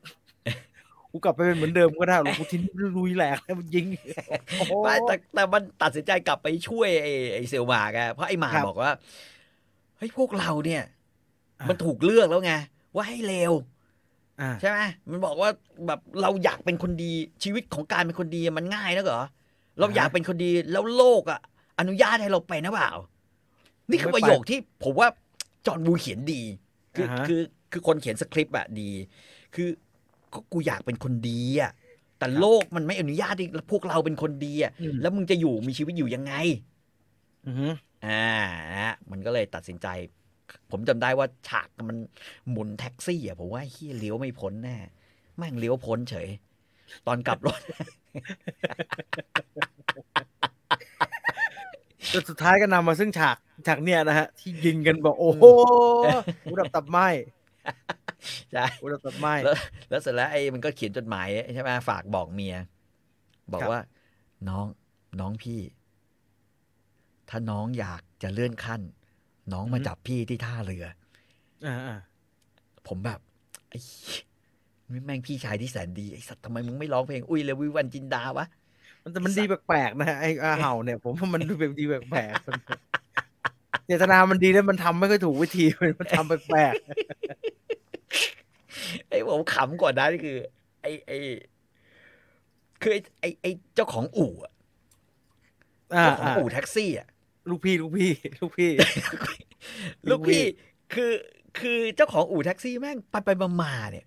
[1.11, 2.63] กูกลับไปเป็นเหมือนเดิมก็ได้หรอกกูทิ้ง
[2.99, 3.87] ลุยแหลกแล้วมันยิง
[4.59, 8.93] โอ้โหไม่แต่แต่มันตัดสินใจกลับไปช่วยไอ้ไอ้เซลมาไงเพราะไอ้หมาครับบอกว่า
[9.97, 10.83] เฮ้ยพวกเราเนี่ย
[11.59, 12.53] อะมันถูกเลือกแล้วไง
[12.95, 13.53] ว่าให้เลว
[14.41, 14.79] อ่าใช่ไหม
[15.11, 15.51] มันบอกว่า
[15.87, 19.23] แบบเราอยากเป็นคนดีชีวิตของการเป็นคนดีมันง่ายนะเหรอ
[19.79, 21.41] เราอยากเป็นคนดีแล้วโลกอะ
[21.79, 22.93] อนุญาตให้เราเป็นนะเปล่า
[23.89, 25.09] นี่คือประโยคที่ผมว่า
[25.67, 26.43] จอห์นวูเขียนดี
[26.97, 27.41] คืออ่าฮะคือ
[27.73, 28.91] คือคนเขียนสคริปต์อะดี
[29.55, 29.69] คือ
[30.33, 31.73] ก็กูอยากเป็นคนดีอะ
[32.19, 36.33] แต่โลกมันไม่อนุญาตที่พวกเราเป็นคนดีอะอืมแล้วมึงจะอยู่มีชีวิตอยู่ยังไง
[37.47, 37.73] อือหือ
[38.07, 38.27] อ่า
[38.73, 39.89] นะฮะมันก็เลยตัดสินใจ
[40.71, 41.97] ผมจำได้ว่าฉากมัน
[42.51, 44.77] หมุนแท็กซี่อะผมว่าเฮียเลี้ยวไม่พ้นแน่
[45.37, 46.29] แม่งเลี้ยวพ้นเฉย
[47.07, 47.61] ตอนกลับรถ
[52.13, 55.43] จนสุดท้ายก็นำมาซึ่งฉากฉากเนี่ยนะฮะ ที่ยิงกันบอกโอ้โห
[56.45, 56.99] อุดับตับไหม
[58.53, 59.57] ใช่อุดับตับไหมแล้ว
[59.91, 62.57] แล้วเสร็จแล้วไอ้มันก็เขียนจดหมายใช่ไหมฝากบอกเมีย
[63.53, 63.81] บอกครับว่า
[64.49, 64.67] น้อง
[65.21, 65.61] น้องพี่
[67.29, 68.81] ถ้าน้องอยากจะเลื่อนขั้น
[69.53, 70.87] น้องมาอืมจับพี่ที่ท่าเรือ
[71.67, 71.99] อ่าอ่า
[72.87, 73.21] ผมแบบ
[73.71, 78.47] ไอ้เหี้ยแม่งพี่ชายที่แสนดีไอ้สัตว์ทำไมมึงไม่ร้องเพลงอุ้ยเลยวิวันจินดาวะ
[79.03, 85.65] มันแต่มันดีแปลกๆนะฮะไอ้อาเห่าเนี่ย ผมว่ามันดูเป็นดีแปลกๆเจตนามันดีแล้วมันทำไม่ค่อยถูกวิธี
[86.01, 86.75] มันทำแปลก
[89.09, 90.37] ไอ้ผมขำกว่านั้นคือ
[90.81, 91.17] ไอ้ไอ้
[92.83, 97.09] คือไอ้ไอ้ไอ้เจ้าของอู่อะๆอ่าเจ้าของอ่าอู่แท็กซี่อะ
[97.49, 98.73] ลูกพี่ลูกพี่ ลูกพี่
[100.09, 100.43] ลูกพี่
[100.93, 101.13] คือ
[101.59, 104.07] คือเจ้าของอู่แท็กซี่แม่งไปไปมามาเนี่ย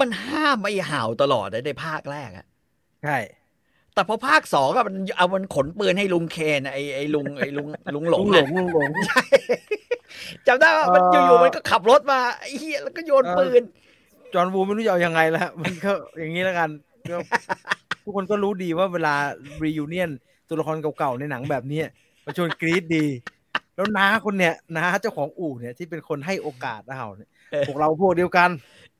[0.00, 2.46] มันห้ามไม่ห่าวตลอดเลยในภาคแรกอะ
[3.00, 3.16] ใช่
[3.94, 9.22] แต่พอภาคสองอะมันเอามันขนปืนให้ลุงเคนอะไอ้ไอ้ลุงไอ้ลุงลุงหลลุงงหลอะงลุงหลงใช่
[10.46, 13.62] จำได้ว่ามันเอ่อออยู่ๆมันก็ขับรถมาไอ้เหี้ยแล้วก็โยนเอ่อปืน
[14.34, 16.70] จอห์นวูไม่รู้จะเอายังไงแล้วมันก็อย่างนี้แล้วกัน
[17.10, 17.16] ก็
[18.04, 19.14] ทุกคนก็รู้ดีว่าเวลา
[19.64, 20.10] reunion
[20.48, 21.86] ตัวละครเก่าๆในหนังแบบเนี้ย
[22.24, 23.06] มาชวนกรี๊ดดี
[23.74, 28.50] แล้วน้าคนเนี้ยน้าเจ้าของอู่เนี่ยที่เป็นคนให้โอกาสอาเห่าเนี่ยเออพวกเราพวกเดียวกัน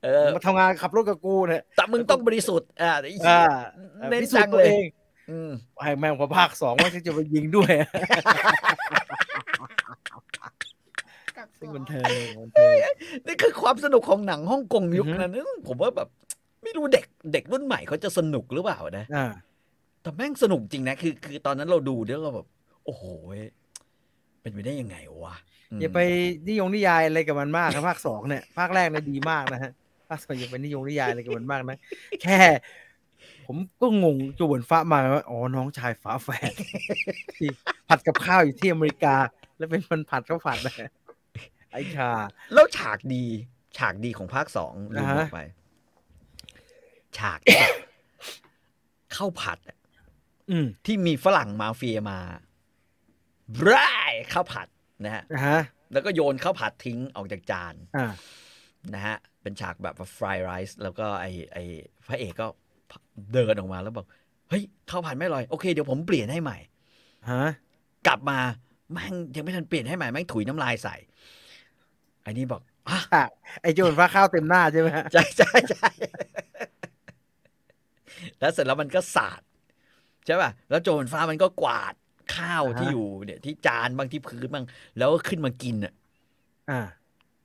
[0.05, 4.87] เออมาทำงานขับรถกับกูเนี่ยแต่มึงต้องบริสุทธิ์อ่าไอ้เหี้อ่ายเอ่อเน้นพิสูจัจงน์ตัวเลยเอง
[5.31, 5.51] อืม
[5.83, 7.73] ให้แม่งพอภาคสองว่าจะไปยิงด้วย
[11.59, 12.05] ซึ่งบันเทิง
[12.41, 12.75] บันเทิง
[13.27, 16.09] นี่คือความสนุกของหนังฮ่องกงยุคอือฮึนั้นอืมผมว่าแบบ
[16.63, 19.27] ไม่รู้เด็กเด็กรุ่นใหม่เขาจะสนุกหรือเปล่านะอ่า
[20.03, 22.47] แต่แม่งสนุกจริงนะ คือคือตอนนั้นเราดูเนี่ยเราแบบ
[22.85, 23.45] โอ้โหเว้ย
[24.41, 25.37] เป็นไปได้ยังไงวะ
[25.77, 26.01] มอย่าไป
[26.49, 29.73] นิยงนิยายอะไรกับมันมากครับภาคสองเนี่ย ภาคแรกเนี่ยดีมากนะฮะ
[30.13, 31.79] ภาคสองอย่าไปนิยงนิยายอะไรกับมันมากนะ
[32.23, 32.39] แค่
[33.47, 36.53] ผมก็งงจูเหมือนฟ้ามาว่าอ๋อน้องชายฝาแฝด
[37.37, 37.49] ที่
[37.89, 39.15] ผัดกับข้าวอยู่ที่อเมริกา
[39.59, 40.91] แล้วเป็นมันผัดข้าวผัดนะ
[41.73, 42.11] ไอ้ชา
[42.55, 43.25] แล้วฉากดี
[43.79, 45.41] ฉากดีของภาคสองลืมอ่าฮะบอกไป
[47.19, 47.77] ฉากที่แบบ
[49.17, 49.79] ข้าวผัดอะ
[50.51, 52.19] อืมที่มีฝรั่งมาเฟียมา
[53.71, 54.69] ร่ายข้าวผัด
[55.05, 55.61] นะฮะอ่าฮะ
[55.93, 58.13] แล้วก็โยนข้าวผัดทิ้งออกจากจานอ่า
[58.95, 61.59] นะฮะ เป็นฉากแบบฟรายไรซ์แล้วก็ไอไอ
[62.09, 62.47] พระเอกก็
[63.33, 64.07] เดินออกมาแล้วบอก
[64.51, 66.59] เฮ้ยข้าวผัดไม่อร่อย โอเค เดี๋ยวผมเปลี่ยนให้ใหม่
[67.31, 67.45] ฮะ
[68.07, 68.39] กลับมา
[68.93, 70.97] แม่งยังไม่ทันเปลี่ยนให้ใหม่แม่งถุยน้ำลายใส่
[72.23, 73.29] ไอ้นี่บอกอะฉาก
[73.63, 75.89] ไอ้โจนฟ้าข้าวเต็มหน้าใช่ไหมฮะใช่ใช่ใช่
[78.41, 79.43] แล้วเสร็จแล้วมันก็สาด
[80.27, 81.95] ใช่ป่ะแล้วโจรฟ้ามันก็กวาด
[82.37, 84.65] ข้าวที่อยู่เนี่ย ที่จานบางที่พื้นบาง
[84.99, 85.93] แล้วก็ขึ้นมากินอะ
[86.71, 86.81] อ่า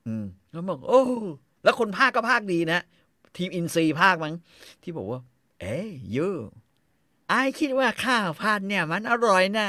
[0.06, 1.02] อืม แล้วบอกโอ้
[1.62, 2.80] แล้วคนภาคก็ภาคดีนะ
[3.36, 4.34] ทีมอินซีภาคมั้ง
[4.82, 5.20] ที่บอกว่า
[5.60, 6.28] เอ้ยยู
[7.28, 9.68] ไอายคิดว่าข้าวพันเนี่ย มันอร่อยนะ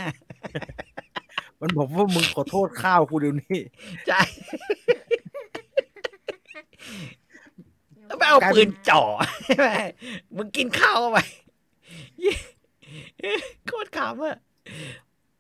[1.62, 3.60] มันบอกว่ามึงขอโทษข้าวกูเดี๋ยวนี้
[4.08, 4.22] ใช่
[8.08, 9.02] แล้วไปเอากลายเป็นปืนจ่อ
[9.46, 9.70] ใช่ไหม
[10.36, 11.20] มึงกินข้าวเข้าไป
[13.68, 14.38] โคตรขำอะ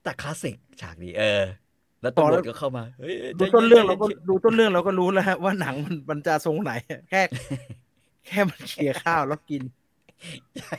[0.04, 1.44] แต่คลาสสิกฉากนี้เออ
[2.02, 6.72] แล้วตำรวจก็เข้ามาเฮ้ยดูต้นเรื่องเราก็ดูต้นเรื่องเราก็รู้แล้วฮะว่าหนังมันมันจะทรงไหน
[7.10, 7.22] แค่
[8.28, 9.62] แค่มันเขี่ยข้าวแล้วกิน
[10.60, 10.76] ใช่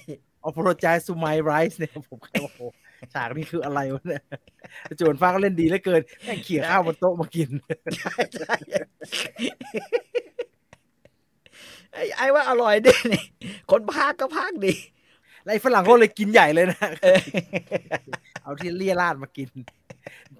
[0.48, 2.60] apologize to my rice เนี่ยผมแค่โอ้โห
[3.14, 4.22] ฉากนี้คืออะไรวะเนี่ย
[4.96, 7.48] โจวนฟ้าก็เล่นดีเหลือเกินแม่งเขี่ยข้าวบนโต๊ะมากิน
[7.96, 8.54] ใช่ใช่
[11.92, 13.24] ไอ้ไอ้ว่าอร่อยดีนี่
[13.70, 14.74] คนภาคก็ภาคดี
[15.44, 16.80] แล้วไอ้ฝรั่งก็เลยกินใหญ่เลยนะ
[18.42, 19.48] เออเอาที่เลี่ยราดมากิน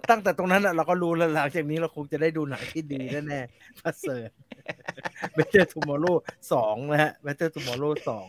[0.09, 4.31] ตั้งแต่ตรงนั้นน่ะเราก็รู้แล้วหลังจากนี้เราคงจะได้ดูหนังที่ดีแน่ๆพัสเซอร์
[5.37, 6.15] Better Tomorrow
[6.53, 8.25] สองนะฮะ Better Tomorrow สอง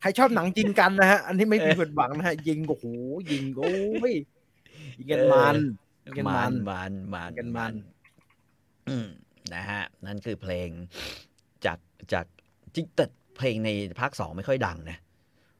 [0.00, 2.84] ใครชอบหนังยิงกันนะฮะ อันนี้ไม่มีผิดหวังนะฮะ ยิงโอ้โห
[3.32, 3.72] ยิงโอ้
[4.10, 4.12] ย
[4.98, 5.56] ยิงกันมัน
[6.04, 7.72] ยิงกันมัมันนมันมันกันมัน
[8.88, 9.08] อืม
[9.54, 10.68] นะฮะ นั่นคือเพลง
[11.64, 11.78] จาก
[12.12, 12.26] จาก
[12.74, 13.04] จริงแต่
[13.36, 14.98] เพลงในภาคสองไม่ค่อยดังนะ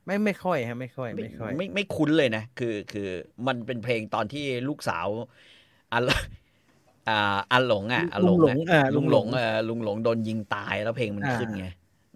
[0.07, 3.09] ไม่ไม่ค่อยฮะไม่ค่อยไม่ไม่ค่อยไม่ไม่คุ้นเลยนะ คือคือ
[3.47, 5.07] มันเป็นเพลงตอนที่ลูกสาว
[5.93, 6.03] อัน
[7.09, 11.67] อ่าอันหลงอะอันหลงลุงหลงอ่าลุงหลงลุงหลงเออลุงหลงโดนยิงตายแล้วเพลงมันอ่าขึ้นไง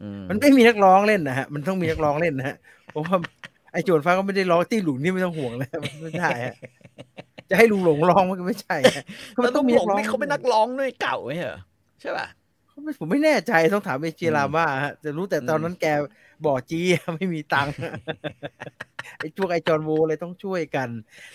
[0.03, 2.57] อืมมันไม่มีนักร้องเล่นนะฮะมันต้องมีนักร้องเล่นนะฮะ
[2.95, 3.19] ผมว่า
[3.73, 6.55] ไอ้โจวนฟ้าก็ไม่ได้ร้องตี้หลุงนี่ไม่ต้องห่วงเลยมันไม่ได้ฮะ
[7.51, 11.59] จะให้ลุงหลงร้องมันก็ไม่ใช่ฮะแล้วลุงมีหลงนี่เขาเป็นนักร้องด้วยเก่าไหมเหรอ
[12.01, 12.36] ใช่ป่ะเขาไม่
[13.01, 15.87] ผมไม่แน่ใจต้องถามเอเจรามาฮะจะรู้แต่ตอนนั้นแก
[16.45, 17.75] บ่อจี้ไม่มีตังค์
[19.19, 20.89] ไอ้พวกไอจอนโวเลยต้องช่วยกัน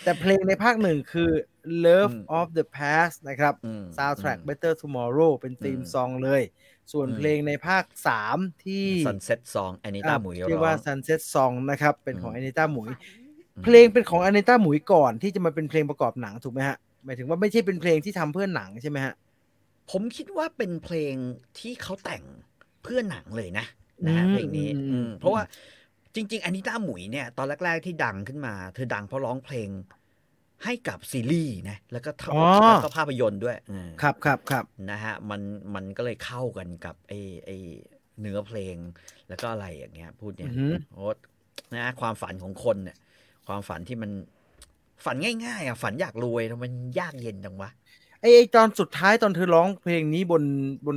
[0.04, 1.30] แต่เพลงในภาคหนึ่งคือ
[1.84, 6.42] Love อืม of the Past นะครับอืม soundtrack อืม Better Tomorrow เป็นธีมอืมซองเลย
[6.92, 12.88] ส่วนอืมเพลงในภาคสามที่ Sunset Song อันนี้ต้าหมุยที่ร้ว่าอง Sunset Song นะครับ เป็นของอืมอ n นิต้าหมุย
[13.56, 19.14] อืมเพลงเป็นของอ n นิต้าหมุยก่อนที่จะมาเป็นเพลงประกอบหนังถูกไหมฮะหมายถึงว่าไม่ใช่เป็นเพลงที่ทำเพื่อหนังใช่ไหมฮะ
[19.90, 21.14] ผมคิดว่าเป็นเพลง
[21.58, 22.24] ที่เขาแต่ง
[22.82, 23.66] เพื่อหนังเลยนะ
[24.06, 25.42] นะฮะอืมเพลงนี้อืมอืมเพราะว่า
[26.14, 29.68] จริง ๆอันนี้ต้าหมุยเนี่ย ตอนแรก ๆ ที่ดังขึ้นมา เธอดังเพราะร้องเพลง
[30.64, 35.40] ให้กับซีรีส์นะ แล้วก็ทอ๋อแล้วก็ภาพยนตร์ด้วยอืมครับครับครับนะฮะมัน
[35.74, 37.56] มันก็เลยเข้ากันกับไอ้ไอ้
[38.20, 38.76] เนื้อเพลง
[39.28, 41.06] แล้วก็อะไรอย่างเงี้ย พูดเนี่ยอือหือโอ้
[41.74, 42.96] นะความฝันของคนเนี่ย
[43.46, 44.10] ความฝันที่มัน
[45.04, 47.70] ฝันง่ายๆอะฝันอยากรวยทำไมมันยากเย็นจังวะ
[48.22, 50.42] ไอไอตอนสุดท้ายตอนเธอร้องเพลงนี้บน
[50.86, 50.96] บน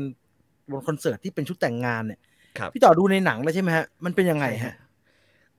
[0.71, 2.19] บนคอนเสิร์ตที่เป็นชุดแต่งงานเนี่ย
[2.57, 4.75] ครับพี่ต่อดูในหนังแล้วใช่ไหมฮะ มันเป็นยังไงใช่ฮะ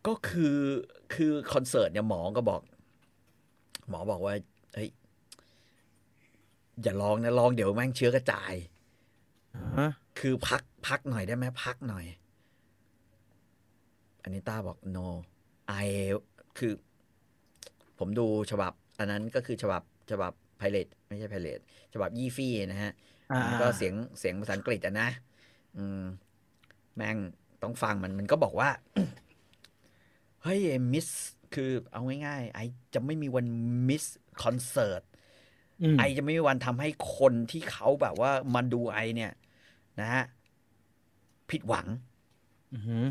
[0.07, 0.57] ก็คือ
[1.15, 2.61] คือคอนเสิร์ตเนี่ยหมอก็บอก
[3.89, 4.35] หมอบอกว่า
[4.75, 4.89] เฮ้ย
[6.83, 8.55] อย่าร้องนะร้องเดี๋ยวแม่งเชื้อกระจาย
[9.79, 12.05] ฮะคือพักพักหน่อยได้ไหมพักหน่อย
[14.23, 15.07] อันนี้ต้าบอก no
[15.85, 15.89] I
[16.59, 16.73] คือ
[17.99, 21.61] ผมดูฉบับ อันนั้นก็คือฉบับฉบับไพเรต ไม่ใช่ไพเรต
[21.93, 22.93] ฉบับยี่ฟี่นะฮะ
[23.33, 25.09] อ่ามันก็เสียงเสียงภาษาอังกฤษอะนะ
[25.77, 26.03] อืม
[26.97, 27.17] แม่ง
[27.63, 28.69] ต้องฟังมันมันก็บอกว่า
[30.43, 30.61] เฮ้ย
[30.93, 31.09] มิส
[31.55, 32.61] คือเอาง่ายๆไอ
[32.95, 33.47] จะไม่มีวัน
[33.89, 34.05] มิส
[34.43, 35.03] คอนเสิร์ต
[35.83, 39.33] อืมไอจะไม่มีวันทำให้คนที่เขาแบบว่ามันดูไอเนี่ย
[40.01, 40.25] นะฮะ
[41.51, 41.87] ผิดหวัง
[42.75, 43.05] อือหือ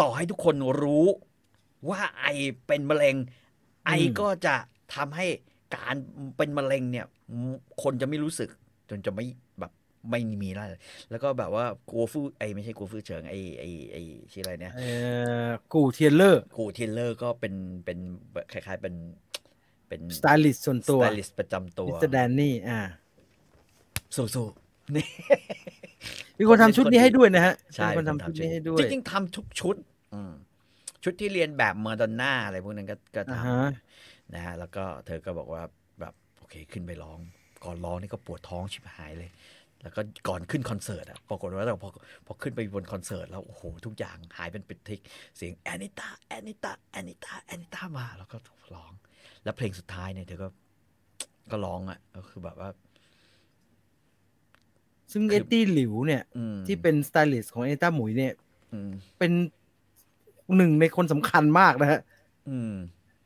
[0.00, 1.06] ต่อให้ทุกคนรู้
[1.88, 2.26] ว่าไอ
[2.66, 3.16] เป็นมะเร็ง
[3.86, 3.90] ไอ
[4.20, 4.54] ก็จะ
[4.94, 5.26] ทำให้
[5.74, 5.94] การ
[6.36, 7.06] เป็นมะเร็งเนี่ย
[7.82, 8.48] คนจะไม่รู้สึก
[8.90, 9.26] จนจะไม่
[9.60, 9.72] แบบ
[10.10, 10.66] ไม่มีแล้ว
[11.10, 13.96] แล้วก็แบบว่ากัวฟู่ไอไม่ใช่กัวฟู่เฉิงไอไอไอ
[14.32, 14.90] ชื่ออะไรเนี่ยเอ่
[15.46, 17.54] อกูเทียนเลอร์กูเทเลอร์ก็เป็น
[17.84, 17.98] เป็น
[18.52, 18.94] คล้าย ๆเป็น
[19.88, 22.80] เป็นสไตลิสต์ส่วนตัวสไตลิสต์ประจำตัวมิสเตอร์แดนนี่อ่า
[24.16, 25.06] สู้ๆนี่
[26.38, 29.76] มีคนทำชุดนี้ให้ด้วยนะฮะใช่มีคนทำชุดนี้ให้ด้วย จริงๆทำทุกชุด
[30.14, 30.32] อืม
[31.04, 33.72] ชุดที่เรียนแบบเมอร์ดอนน่าอะไรพวกนั้นก็ก็อ่าทฮะำ
[34.34, 35.62] นะฮะแล้วก็เธอก็บอกว่า
[36.00, 37.18] แบบโอเคขึ้นไปร้อง
[37.64, 39.30] ก่อนร้องนี่ก็ปวดท้องชิบหายเลย
[39.82, 41.90] แล้วก็ก่อนขึ้นคอนเสิร์ตอะปรากฏว่าเราพอ
[42.26, 45.00] พอขึ้นไปบนคอนเสิร์ตแล้วโอ้โหทุกอย่างหายเป็นปลิดทิ้ง
[45.36, 48.36] เสียงแอนิตาแอนิตาแอนิตาแอนิตามาแล้วก็
[48.74, 48.92] ร้อง
[49.44, 50.48] แล้วเพลงสุดท้ายเนี่ยเธอก็
[51.50, 52.70] ก็ร้องอะก็คือแบบว่า
[55.12, 58.32] ซึ่งคือเอ็ดดี้หลิวเนี่ยอืมที่เป็นสไตลิสต์ของแอนิต้าหมุยเนี่ย
[58.72, 59.32] อืมเป็น
[60.56, 62.00] หนึ่งในคนสำคัญมากนะฮะ
[62.48, 62.74] อืม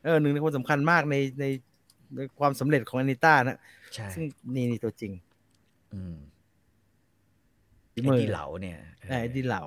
[0.07, 1.45] เออหนึ่งในคนสำคัญมากในใน
[2.15, 3.57] ในความสำเร็จของอานิต้านะ
[3.93, 4.23] ใช่ซึ่ง
[4.55, 5.11] นี่นี่ตัวจริง
[5.93, 6.15] อืม
[7.93, 8.77] ฝีไอ้มือที่เหลาเนี่ย
[9.07, 9.63] ไอ้ดีเหลา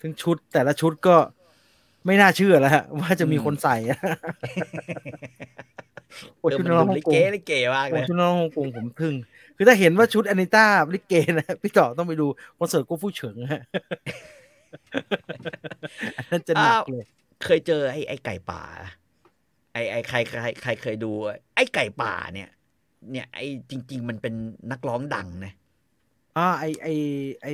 [0.00, 1.16] ซึ่งชุดแต่ละชุดก็
[2.06, 4.00] ไม่น่าเชื่อแล้วฮะว่าจะมีคนใส่อะ
[6.38, 9.14] โอ้เออชุดมันน้องดูฮ่องลิกงเกลิเกมากเลโอ้ยชุดน้องฮ่องกงผมทึ่ง
[9.56, 12.26] คือถ้าเห็นว่าชุดอานิต้าลิเกนะพี่ต่อต้องไปดู
[12.58, 13.62] คอนเสิร์ตกูฟู่เฉิงฮะ
[16.16, 17.04] อันนั้นจะหนักเลย
[17.44, 18.62] เคยเจอไอ้ไอ้ไก่ป่า
[19.72, 21.12] ไอ้ไอ้ใครใครใครเคยดู
[21.54, 22.50] ไอ้ไก่ป่าเนี่ย
[23.10, 24.34] เนี่ย ไอ้จริง ๆ มันเป็น
[24.70, 25.52] นักร้องดังนะ
[26.36, 26.86] อ่าไอไอ
[27.42, 27.48] ไอ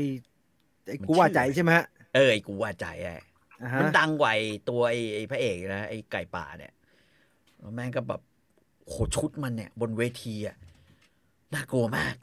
[0.86, 3.14] ไอมันกูว่าชื่อใจใช่ไหมฮะเออไอ้กูว่าใจไอ้
[3.62, 6.72] อ่าฮะมันดังกว่าไอ้ตัวไอ้ไอ้พระเอกนะไอ้ไก่ป่าเนี่ย
[7.58, 8.20] แล้วแม่งก็แบบ
[8.86, 10.56] โหชุดมันเนี่ย บนเวทีอะ
[11.54, 12.16] น่ากลัวมาก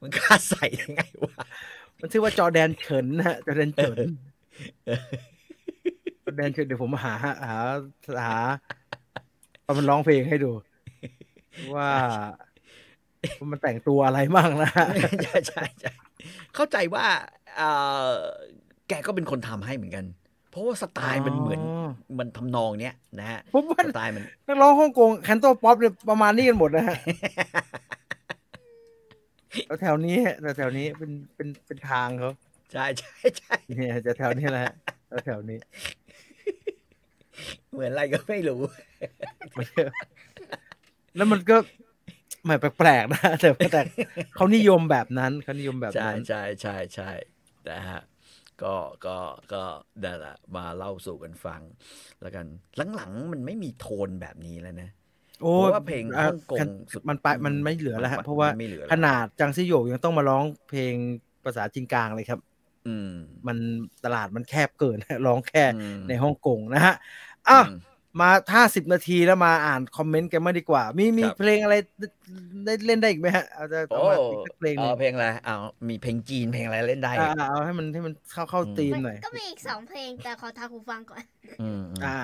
[0.00, 1.34] มันกล้าใส่ยังไงวะ
[2.00, 4.08] มันชื่อว่าจอร์แดนเฉินนะฮะจอร์แดนเฉิน
[4.86, 5.00] เออ
[6.24, 7.58] จอร์แดนเฉินเดี๋ยวผมหา หาหา
[8.26, 8.36] หา
[9.62, 10.50] เอามันร้องเพลงให้ดู
[11.74, 11.88] ว่า
[13.38, 14.86] ว่า มันแต่งตัวอะไรบ้างนะฮะ
[15.24, 15.92] ใช่ใช่ใช่
[16.54, 17.04] เข้าใจว่า
[17.56, 17.62] เอ
[18.10, 18.12] อ
[18.88, 20.04] แกก็เป็นคนทำให้เหมือนกัน
[20.50, 21.60] เพราะว่าสไตล์มันเหมือน
[22.18, 26.98] มันทำนองเนี้ยนะฮะผมว่าสไตล์มันนักร้องฮ่องกงแคนโตป๊อปเนี่ยประมาณนี้กันหมดนะฮะ
[29.66, 30.18] แล้วแถวนี้
[30.56, 32.30] แถวๆนี้เป็นเป็นเป็นทางเขา
[32.72, 34.74] ใช่ใช่ใช่เนี่ยจะแถวนี้แหละฮะ
[35.08, 35.58] แล้วแถวนี้
[37.72, 38.60] เหมือนอะไรก็ไม่รู้
[39.56, 39.84] มันก็
[41.16, 41.56] แล้วมันก็
[42.44, 43.82] แหมแปลกๆนะแต่ว่าแต่
[44.34, 47.10] เขานิยมแบบนั้นเขานิยมแบบใช่นั้นใช่ใช่ใช่
[47.70, 48.00] นะฮะ
[48.62, 48.74] ก็
[49.06, 49.16] ก็
[49.52, 49.62] ก็
[50.04, 51.62] นั่นแหละมาเล่าสู่กันฟัง
[52.22, 52.46] แล้วกัน
[52.94, 54.90] หลังๆมันไม่มีโทนแบบนี้แล้วนะ
[55.44, 56.60] โอ้เพราะว่าเพลงอะฮ่องกง
[56.92, 60.94] สุดมันไปมันไม่เหลือแล้วฮะมันเพราะว่าไม่เหลือแล้วขนาดจังซี่โยกยังต้องมาร้องเพลง
[61.44, 62.40] ภาษาจีนกลางเลยครับ
[62.86, 63.10] อืม
[63.46, 63.56] มัน
[64.04, 66.94] ตลาดมันแคบเกินร้องแค่อืมในฮ่องกงนะฮะ
[67.48, 67.78] อะอืม
[68.20, 71.74] มาห้าสิบนาทีแล้วมาอ่านคอมเมนต์กันมางดีกว่า มีมีครับเพลงอะไร
[72.64, 75.56] ได้เล่นได้อีกไหมฮะเอาจะโอ้เอามาอีกสักเพลงหนึงเอาเพลงอะไรเอา
[75.88, 81.22] มีเพลงจีนเพลงอะไรเล่นได้อ่าอีกเอาให้มันให้มันเข้าเข้าอืมธีมมันหน่อยก็มีอีกสองเพลงแต่ขอทาหูฟังก่อน
[81.62, 82.18] อืมอืมอ่า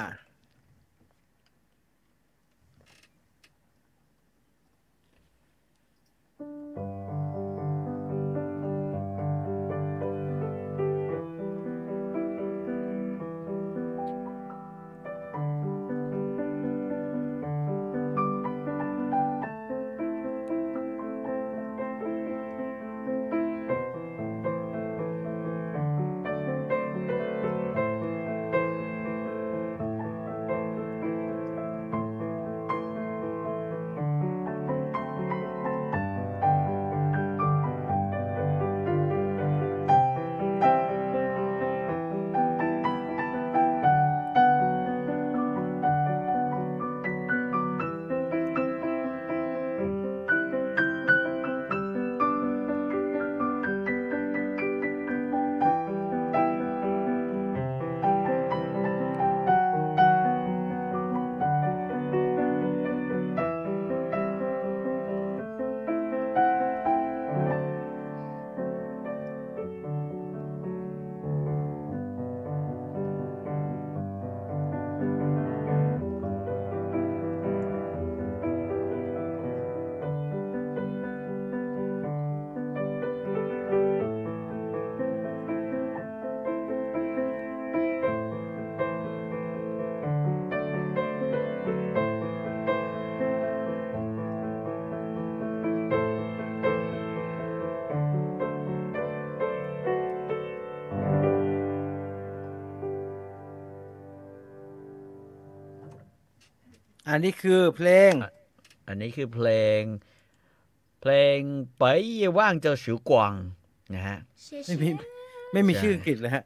[107.10, 108.12] อันนี้คือเพลง
[108.88, 109.48] อันนี้คือเพล
[109.78, 109.80] ง
[111.00, 111.38] เพลง
[111.78, 111.84] ไป
[112.38, 113.34] ว่างเจอฉิวกวาง
[113.94, 114.18] นะฮะ
[114.66, 114.88] ไม่มี
[115.52, 116.44] ไม่มีใช่ชื่ออังกฤษเลยฮะ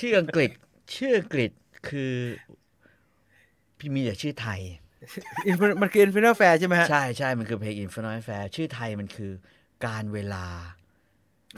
[0.00, 0.50] ชื่ออังกฤษ
[0.94, 1.50] ชื่ออังกฤษ
[1.88, 2.14] คือ
[3.78, 4.60] พี่มีแต่ชื่อไทย
[5.50, 9.32] Infinite- มันคือ Infinite Fair ใช่ไหมฮะ ใช่ใช่มันคือเพลง Infinite Fair ชื่อไทยมันคือ
[9.86, 10.46] การเวลา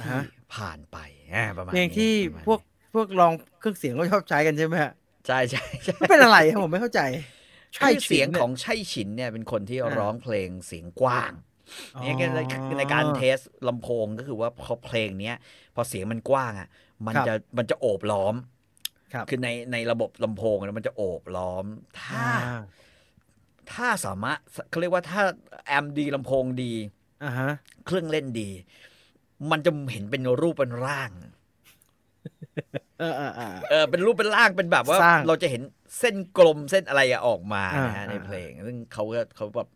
[0.00, 0.22] อ่าที่ฮะ
[0.54, 0.98] ผ่านไป
[1.34, 2.60] อ่าประมาณเพลงนี้ที่ประมาณพวก
[2.94, 4.92] พวกลองเครื่องเสียงก็ชอบใช้กันใช่ไหมฮะ
[5.26, 7.00] ใช่ใช่ใช่มันเป็นอะไรครับผมไม่เข้าใจ
[7.76, 11.32] ใช่เสียงฉินนี่ของใช่ฉินเนี่ยเป็นคนที่อ่าร้องเพลงเสียงกว้าง
[11.96, 12.40] อ๋อเนี่ยใน
[12.78, 15.36] ในการเทสลำโพงก็คือว่าพอเพลงเนี้ย
[15.74, 16.68] พอเสียงมันกว้างอะ
[17.06, 18.34] มันครับจะมันจะโอบล้อม
[19.14, 21.64] ครับคือในในระบบลำโพงนะมันจะโอบล้อม
[22.02, 22.58] ถ้าอ่า
[23.72, 24.38] ถ้าสามารถ
[24.70, 25.22] เขาเรียกว่าถ้า
[25.66, 26.72] แอมดีลำโพงดี
[27.22, 27.50] อ่าฮะ
[27.86, 28.50] เครื่องเล่นดี
[29.50, 31.10] มันจะเห็นเป็นรูปเป็นร่าง
[32.98, 35.62] เออเออเออเออเป็นรูปเป็นร่างเป็นแบบว่าสร้างเราจะเห็น
[35.98, 39.68] เส้นกลมเส้นอะไรอะออกมานะฮะอ่าในเพลง ซึ่งเขาก็เขาแบบ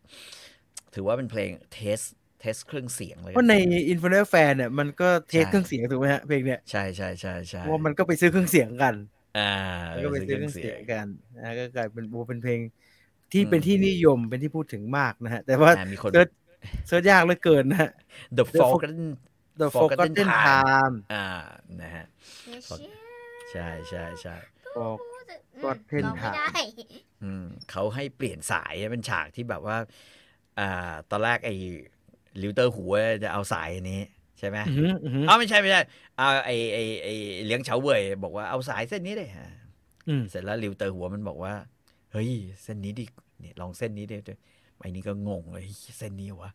[0.95, 1.99] ถือว่าเป็นเพลง test
[2.41, 3.55] test เครื่องเสียงเลยเพราะใน
[3.93, 8.95] Infernal Affairs เนี่ยมันก็เทสใช่เครื่องเสียงถูกไหมฮะเพลงเนี่ยใช่ใช่ใช่ใช่เพราะว่ามันก็ไปซื้อเครื่องเสียงกัน
[9.37, 9.41] อ่า
[9.93, 12.59] มันก็ไปซื้อเครื่องเสีเสียยงงกันนะก็กลายเป็นโอ้เป็นเพลง
[13.31, 16.27] ที่อืมเป็นที่นิยมเป็นที่พูดถึงมากนะฮะ แต่ว่าอ่ามีคน search
[16.87, 17.91] search ยากเหลือเกินนะฮะ
[18.37, 19.17] The The Fo- Forgotten
[19.61, 21.25] The Forgotten Forgotten Time Time อ่า
[21.81, 22.05] นะฮะ
[23.51, 24.35] ใช่ใช่ใช่
[24.73, 26.59] Forgotten เราไม่ได้
[27.23, 29.77] อืมเขาให้เปลี่ยนสายเป็นฉากที่แบบว่า
[30.59, 31.55] อ่าตอนแรกไอ้
[32.41, 32.93] หลิวเต๋อหัว
[33.23, 34.01] จะเอาสายอันนี้
[34.39, 35.81] ใช่ไหมอือหืออือหืออ๋อไม่ใช่ไม่ใช่
[36.17, 37.13] เอาไอ้ไอ้ไอ้
[37.45, 39.49] เหลียงเฉาเหว่ยบอกว่าเอาสายเส้นนี้เลยฮะ
[40.07, 41.53] อืมเสร็จแล้วหลิวเต๋อหัวมันบอกว่า
[42.11, 42.29] เฮ้ย
[42.63, 43.05] เส้นนี้ดิ
[43.39, 44.17] เนี่ยลองเส้นนี้ดิ
[44.79, 45.65] ไอ้นี่ก็งงเลย
[45.97, 46.51] เส้นนี้วะ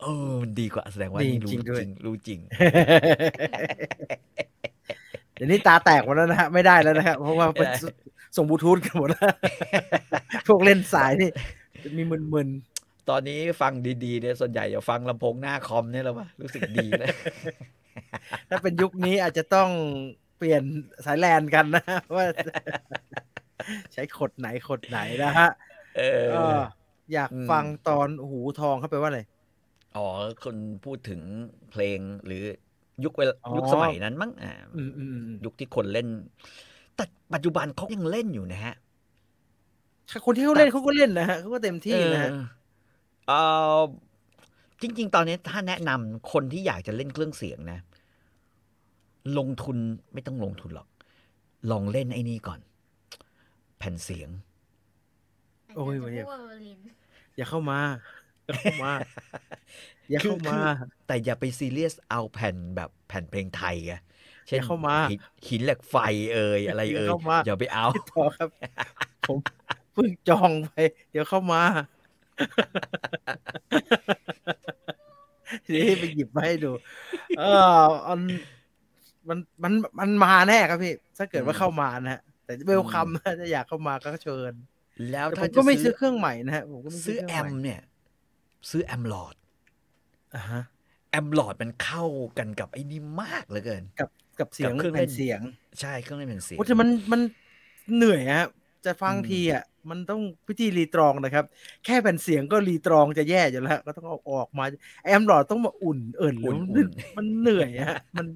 [0.00, 7.78] เออมันดีกว่าแสดงว่านี่รู้จริงรู้จริงเดี๋ยวนี้ตาแตกหมดแล้วนะฮะไม่ได้แล้วนะครับเพราะว่าเป็นไม่ได้
[8.36, 9.34] ส่งบลูทูธกันหมดแล้ว
[10.48, 11.30] พวกเล่นสายนี่
[11.84, 12.02] จะมี
[12.34, 12.48] มึน
[13.10, 13.72] ตอนนี้ฟัง
[14.04, 19.68] ดีๆเนี่ยส่วนใหญ่จะฟังลำโพงหน้าคอมเนี่ยแหละวะรู้สึกดีเลยๆถ้าเป็นยุคนี้อาจจะต้อง
[20.38, 20.62] เปลี่ยน
[21.04, 21.84] สายแลนกันนะ
[22.14, 22.24] ว่า
[23.92, 25.50] ใช้ขดไหนขดไหนนะฮะ
[25.96, 26.58] เออเออ
[27.12, 29.20] อยากอืมฟังตอนหูทองเข้าไปลว่าอะไร
[29.96, 30.06] อ๋อ
[30.44, 31.20] คนพูดถึง
[31.70, 32.44] เพลงหรือ
[33.04, 36.08] ยุคเวลาอ๋อยุคสมัยนั้นมั้งอ่าอืมอืมอืมยุคที่คนเล่น
[36.96, 38.74] แต่ปัจจุบันเขายังเล่นอยู่นะฮะ
[40.26, 42.44] คนที่เขาเล่นเขาก็เล่นนะฮะเขาก็เต็มที่นะฮะเออ
[43.28, 43.32] เอ
[43.78, 43.82] อ
[44.82, 47.78] จริง ๆ ตอนนี้ถ้าแนะนำคนที่อยากจะเล่นเครื่องเสียงนะ
[49.38, 49.76] ลงทุน
[50.12, 50.88] ไม่ต้องลงทุนหรอก
[51.70, 52.60] ลองเล่นไอ้นี่ก่อน
[53.78, 54.30] แผ่นเสียง
[55.76, 56.78] โอ้ยวันนี้พูดว่าลิน
[57.36, 57.78] อย่าเข้ามา
[58.50, 58.92] อย่าเข้ามา
[60.10, 60.58] อย่าเข้ามา
[61.06, 63.94] แต่อย่าไปซีเรียสเอาแผ่นแบบแผ่นเพลงไทยไง
[64.46, 65.96] เช่นอย่าเข้ามาหินหินเหล็กไฟ
[66.34, 68.48] เอ่ยอะไรเอ่ยอย่าเข้ามาอย่าไปเอาพี่ต่อครับ
[69.26, 69.38] ผม
[69.94, 70.72] เพิ่งจองไป
[71.10, 71.62] เดี๋ยวเข้ามา
[75.72, 76.72] นี่ไปหยิบมาให้ดู
[77.38, 78.18] เออมัน
[79.28, 84.52] มันมันมันมาแน่ครับพี่ ถ้าเกิดว่าเข้ามานะฮะ แต่เวลคัมนะถ้าอยากเข้ามาก็เชิญ
[85.10, 87.80] แล้วแต่ผถ้ามจะก็ไม่ซื้อเครื่องใหม่นะฮะผมก็ไม่ซื้อเครื่แอใหมเนี่ย
[88.70, 89.34] ซื้อแอมหลอด
[90.34, 90.62] อ่าฮะ
[91.10, 92.04] แอมหลอดมันเข้า
[92.38, 94.08] กันกับไอ้นี่มากเหลือเกิน กับ
[94.38, 95.40] กับเสียงกับเครื่องเล่แผ่นนเสียง
[95.80, 97.20] ใช่เครื่องเล่นแผ่นเสียงโอ้แต่มันมัน
[97.94, 98.46] เหนื่อยฮะ
[98.84, 101.44] จะฟังอืมทีอะมันต้องพิธีรีตรองนะครับ
[101.84, 104.64] แค่แผ่นเสียงก็รีตรองจะแย่อยู่แล้ว ก็ต้องเอาออกมา
[105.04, 106.86] แอมหลอดต้องมาอุ่นเอิ่นหรือมัน
[107.16, 108.26] มันเหนื่อยฮะมัน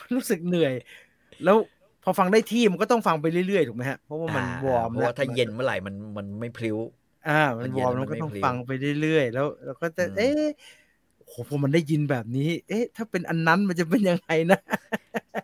[0.00, 0.72] มันรู้สึกเหนื่อย
[1.44, 1.56] แล้ว
[2.04, 6.78] พอฟังได้ที่มันก็ต้องฟังไปเรื่อยๆถูกไหมฮะเพราะว่ามันาวอร์มเพราะว่าแล้ถ้าเย็นเมื่อไหร่มันมันไม่พลิ้ว
[7.26, 10.42] อ่า มันมันวเย็นอร์มมัแล้วนก็ไม่ต้องพลิ้วฟังไปเรื่อยๆแล้วเราก็จะอืมเอ๊ะ
[11.16, 14.58] โอ้โหพอมันได้ยินแบบนี้ เอ๊ะ ถ้าเป็นอันนั้นมันจะเป็นยังไงนะ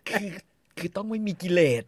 [0.09, 0.31] คือ
[0.79, 1.83] คือต้องไม่มีกิเลส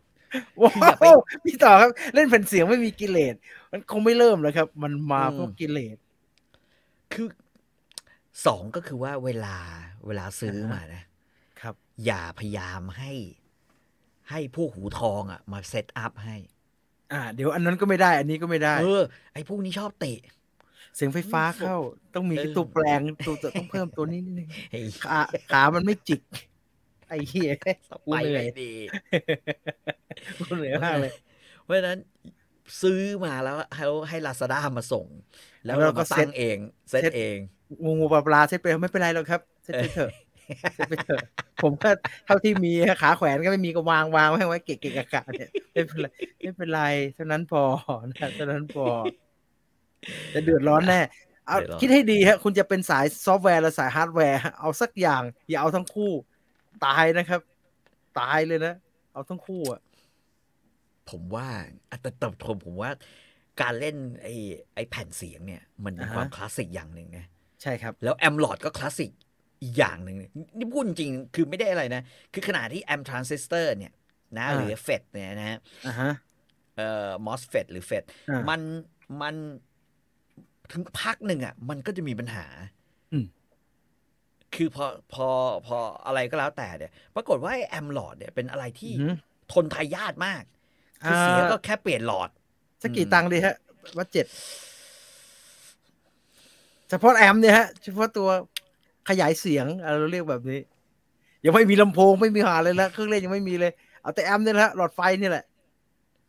[0.63, 3.35] ว้าอย่าไปวพี่ต่อครับ เล่นแผ่นเสียงไม่มีกิเลส
[3.73, 5.97] มันคงไม่เริ่มแล้วครับ มันมาอืมเพราะกิเลส
[7.13, 7.29] คือ
[8.47, 9.57] สองก็คือว่าเวลา
[10.07, 11.03] เวลาซื้ออ่าฮะมานะ
[11.61, 11.75] ครับ
[12.05, 13.13] อย่าพยายามให้
[14.31, 16.37] ให้พวกหูทองอะ มาเซตอัพให้
[17.13, 19.03] อ่า เดี๋ยวอันนั้นก็ไม่ได้ อันนี้ก็ไม่ได้ เออ
[19.33, 20.19] ไอ้พวกนี้ชอบเตะ
[20.97, 21.77] เสียงไฟฟ้าเข้า
[22.15, 26.21] ต้องมีเออตัวแปลงตัวต้องเพิ่มตัวนี้นิดนึงไอ้ขาขามันไม่จิก
[27.09, 27.51] ไอ้เหี้ย
[27.89, 28.73] สกูไปเหนื่อยไม่ดี
[30.37, 31.13] กูเหนื่อยมากเลย
[31.63, 31.99] เพราะฉะนั้น
[32.83, 35.07] ซื้อมาแล้วให้ให้ลาซาด้ามาส่ง
[35.65, 36.57] แล้วแล้วเราเราก็ก็เซ็ตั้ตงเอง
[36.91, 37.37] set set เอง
[37.85, 40.13] งูงูปลาปลาเซ็ตไปไม่เป็นไรหรอกครับ เซ็ตไปเถอะ
[40.75, 41.23] เซ็ตไปเถอะ
[41.63, 41.91] ผมก็
[42.27, 46.09] เท่าที่มีขาแขวนก็ไม่มีก็วางวางไว้ให้ไว้เกะเกะกะกะเนี่ยไม่เป็นไร
[46.41, 46.83] ไม่เป็นไร
[47.15, 47.63] เท่านั้นพอ
[48.11, 48.87] นะเท่านั้นพอ
[50.35, 51.01] จะเดือดร้อนแน่
[51.47, 56.11] เอาเดือดร้อนคิดให้ดีฮะ คุณจะเป็นสายซอฟต์แวร์หรือสายฮาร์ดแวร์ เอาสักอย่าง อย่าเอาทั้งคู่
[56.87, 57.41] ตายนะครับ
[58.21, 58.75] ตายเลยนะ
[59.13, 59.81] เอาทั้งคู่อะ
[61.11, 61.47] ผมว่า
[61.91, 62.91] อะแต่แต่ผมผมว่า
[63.63, 64.35] การเล่นไอ้
[64.75, 67.27] ไอ้แผ่นเสียงเนี่ย มันเป็นอ่าฮะความคลาสสิกอย่างหนึ่งนะ
[67.63, 69.11] ใช่ครับ แล้ว amp หลอดก็คลาสสิก
[69.63, 70.17] อีกอย่างหนึ่ง
[70.59, 72.03] นี่พูดจริงๆคือไม่ได้อะไรนะ
[72.33, 73.93] คือขนาดที่ amp ทรานซิสเตอร์เนี่ย
[74.39, 76.13] นะอ่าหรือ FET เนี่ยนะฮะอ่าฮะ
[76.77, 78.61] เอ่อ MOSFET หรือ FET อ่ามัน
[79.23, 79.35] มัน
[80.73, 82.47] ถึงพักหนึ่งอะ มันก็จะมีปัญหา
[83.13, 83.27] อืม
[84.55, 85.29] คือพอพอ
[85.67, 89.17] พออะไรก็แล้วแต่เนี่ย ปรากฏว่าไอ้แอมหลอดเนี่ยเป็นอะไรที่อือหือ
[89.53, 90.43] ทนทายาทมาก
[91.05, 92.31] คือเสียก็แค่เปลี่ยนหลอด
[92.83, 93.57] สักกี่ตังค์ดีฮะ
[93.97, 94.27] ว่าเจ็ด
[96.89, 98.29] เฉพาะแอมป์เนี่ยฮะเฉพาะตัว
[99.09, 100.61] ขยายเสียงอะเราเรียกแบบนี้
[101.45, 103.73] ยังไม่มีลำโพงไม่มีหาเลยละเครื่องเล่นยังไม่มีเลย
[104.03, 105.45] เอาแต่แอมป์เนี่ยแหละฮะหลอดไฟนี่แหละ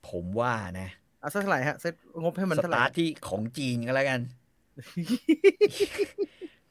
[0.10, 4.20] ผมว่านะ เอาสักเท่าไหร่ฮะเซ็ตงบให้มันสเท่าไหร่ตาร์ทที่ของจีนก็แล้วกัน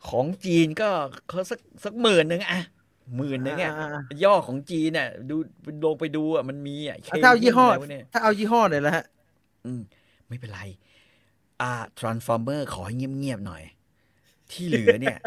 [0.09, 0.89] ของจีนก็
[1.29, 2.61] เขาสักสักหมื่นหนึ่งอะ
[3.17, 3.89] หมื่นหนึ่งอะอ่า
[4.25, 5.37] ย่อของจีนน่ะดู
[5.85, 9.05] ลงไปดูอะมันมีอะอะถ้าเอายี่ห้อะไรวะเนี่ยถ้าเอายี่ห้อหน่อยละฮะ
[9.67, 9.81] อืม
[10.29, 10.61] ไม่เป็นไร
[11.61, 13.63] อ่า transformer ขอให้เงียบๆหน่อย
[14.53, 15.19] ที่เหลือเนี่ย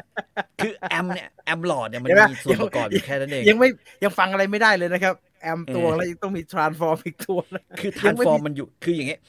[0.64, 3.70] คือแอมเนี่ยแอมหลอดเนี่ยมันเห็นไหมมีส่วนประกอบอยู่แค่นั้นเองยังไม่
[4.04, 9.20] ยังฟังอะไรไม่ได้เลยนะครับ แอมตัวเออแล้วยังต้องมี transform อีกตัวนะคือยังไม่มี transform มันอยู่คืออย่างเงี้ย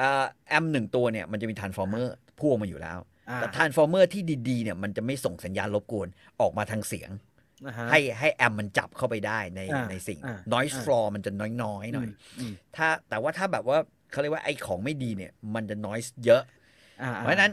[0.00, 2.06] อ่าแอมหนึ่งตัวเนี่ยมันจะมี transformer
[2.38, 2.98] พ่วงมาอยู่แล้ว
[3.30, 6.08] อ่าแต่ transformer ที่ดีๆเนี่ยมันจะไม่ส่งสัญญาณรบกวน
[6.40, 7.10] ออกมาทางเสียง
[7.66, 11.30] อ่าฮะให้ให้แอมมันจับเข้าไปได้ในอ่าในสิ่งอ่า noise อ่า floor มันจะ
[11.62, 13.78] น้อยๆหน่อยอืมถ้าแต่ว่าถ้าแบบว่า
[14.10, 16.42] เขาเรียกว่าไอ้ของไม่ดีเนี่ย มันจะ noise เยอะ
[17.02, 17.52] อ่าเพราะฉะนั้น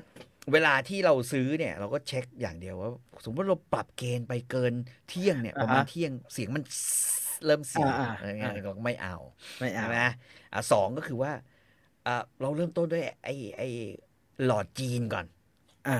[0.53, 2.91] เวลาที่เราซื้อเนี่ยเราก็เช็คอย่างเดียวว่า
[3.25, 4.73] สมมติเราปรับเกณฑ์ไปเกิน
[5.09, 6.63] เที่ยงเนี่ยประมาณเที่ยงเสียงมัน
[7.45, 9.15] เริ่มเสียงอ่าอะไรเงี้ยอ่าเราก็ไม่เอา
[9.61, 9.99] ไม่เอาใช่ไหม
[10.53, 11.31] อะสองก็คือว่า
[12.07, 13.67] อะเราเริ่มต้นด้วยไอ้ไอ้
[14.45, 15.25] หลอดจีนก่อน
[15.87, 15.97] อ่า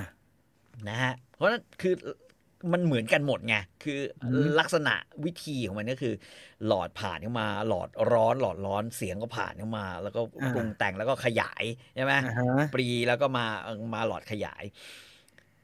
[0.90, 1.94] นะฮะเพราะฉะนั้นคือ
[2.74, 4.94] มันเหมือนกันหมดไงคืออมลักษณะ
[5.26, 6.14] วิธีของมันก็คือ
[6.66, 10.22] หลอดผ่านเข้ามา หลอดร้อน หลอดร้อนเสียงก็ผ่านเข้ามา แล้วก็
[10.54, 11.64] ปรุงแต่งแล้วก็ขยาย
[11.96, 14.64] ใช่ไหมอ่าฮะปรีแล้วก็มาเอ่อมาหลอดขยาย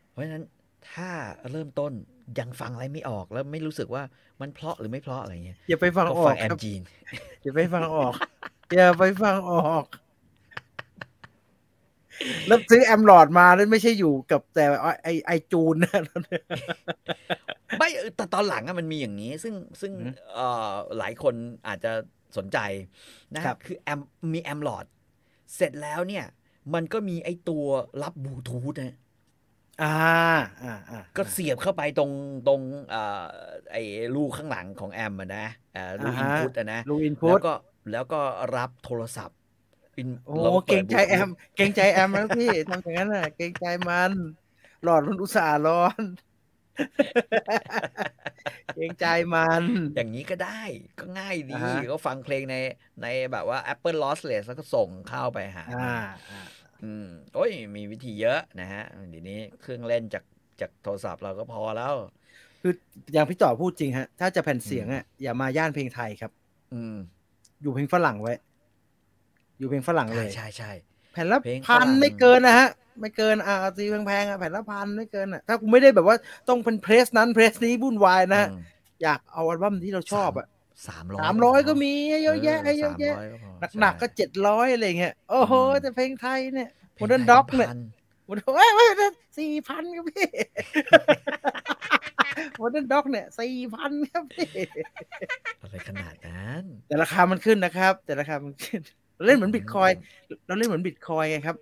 [0.10, 0.43] เพราะฉะนั้น
[0.91, 1.10] ถ้า
[1.52, 1.91] เริ่มต้น
[2.39, 4.04] ยังฟังอะไรไม่ออกแล้วไม่รู้สึกว่า
[4.41, 6.82] มันเพราะหรือไม่เพราะอะไรเงี้ยอย่าไปฟังก็ออฟักงแอคมรับจีน
[7.43, 8.14] อย่าไปฟังออก
[8.76, 9.86] อย่าไปฟังออก
[12.47, 14.65] แล้วซื้อแอมหลอดมาแล้วไม่ใช่อยู่กับแต่
[15.03, 16.01] ไอไอจูนนะ
[17.78, 21.36] ไม่เออแต่ตอนหลังอะมันมีอย่างนี้ ซึ่งซึ่งอืมเอ่อหลายคน
[21.68, 21.91] อาจจะ
[22.38, 22.57] สนใจ
[23.36, 23.99] นะคครัรับบคือแอม
[24.34, 24.86] มีแอมหลอด
[25.55, 26.26] เสร็จแล้วเนี่ย
[26.74, 27.65] มันก็มีไอตัว
[28.01, 28.95] รับบลูทูธนะ
[29.82, 29.88] อ่า
[30.61, 32.11] อ่าอ่าก็เสียบเข้าไปตรง
[32.47, 33.26] ตรงเอ่อ
[33.72, 33.80] ไอ้
[34.15, 37.53] ลูกข้างหลังของแอมอะนะเอ่อลูกอินพุตอะนะลูอินพุแล้ตวก็
[37.91, 38.22] แล้วก็
[38.55, 39.37] รับโทรศัพท์
[40.02, 44.12] in- โอ้แล้วปิดเกรงใจแอม Bluetooth เกรงใจแอมนะพี่ทำอย่างนั้นน่ะ เกรงใจมัน
[44.84, 46.04] หลอดมันอุตส่าห์ร้อน
[48.76, 49.64] เกรงใจมัน
[49.95, 50.62] อย่างนี้ก็ได้
[51.00, 52.56] ก็ง่ายดีอ่าฮะก็ฟังเพลงใน
[53.02, 55.98] ในแบบว่า Apple Lossless แล้วก็ส่งเข้าไปหาอ่า
[56.32, 56.41] อ่า
[56.84, 60.24] อืมโอ้ย มีวิธีเยอะนะฮะเดี๋ยวนี้เครื่องเล่นจาก
[60.62, 61.93] จากโทรศัพท์เราก็พอแล้ว
[62.62, 62.74] คือ
[63.14, 66.32] อย่างพี่ต่อพูดจริงฮะ ถ้าจะแผ่นเสียงอะอย่ามาย่านเพลงไทยครับ
[66.74, 66.95] อืม
[67.62, 68.34] อยู่เพลงฝรั่งไว้
[69.60, 70.72] อยู่เพลงฝรั่งเลใช่ยใช่ใช่
[71.12, 72.70] แผ่นละเพลงฝรั่งพันไม่เกินนะฮะ
[73.01, 76.18] ไม่เกินอ่าเอาตีแพงๆอะแผ่นละพันไม่เกินอะถ้ากูไม่ได้แบบว่า
[76.49, 78.58] ต้องเป็น press นั้น press นี้วุ่นวายนะฮะอืม
[79.01, 80.47] อยากเอาอัลบั้มที่เราชอบอะ
[80.88, 87.78] สามร้อยสามร้อยก็มีให้เยอะแยะให้เยอะแยะสามร้ก็พอหนักๆก็ใช่เจ็ดร้อยอะไรเงี้ยโอ้โหอืมแต่เพลงไทยเนี่ยเพโมลงเดิร์นด็อกก็เนี่ยพัน
[88.26, 90.28] โมเดิร์นเอ้ยเอ้ยสี่พันครับพี่
[92.55, 94.47] โมเดิร์นด็อกเนี่ยสี่พันครับพี่
[95.62, 98.82] อะไรขนาดนั้น แต่ราคามันขึ้นนะครับ แต่ราคามันขึ้น
[99.18, 99.89] เราเล่นเหมือนบิตคอยน์
[100.47, 101.55] เราเล่นเหมือนบิตคอยน์ไงครับ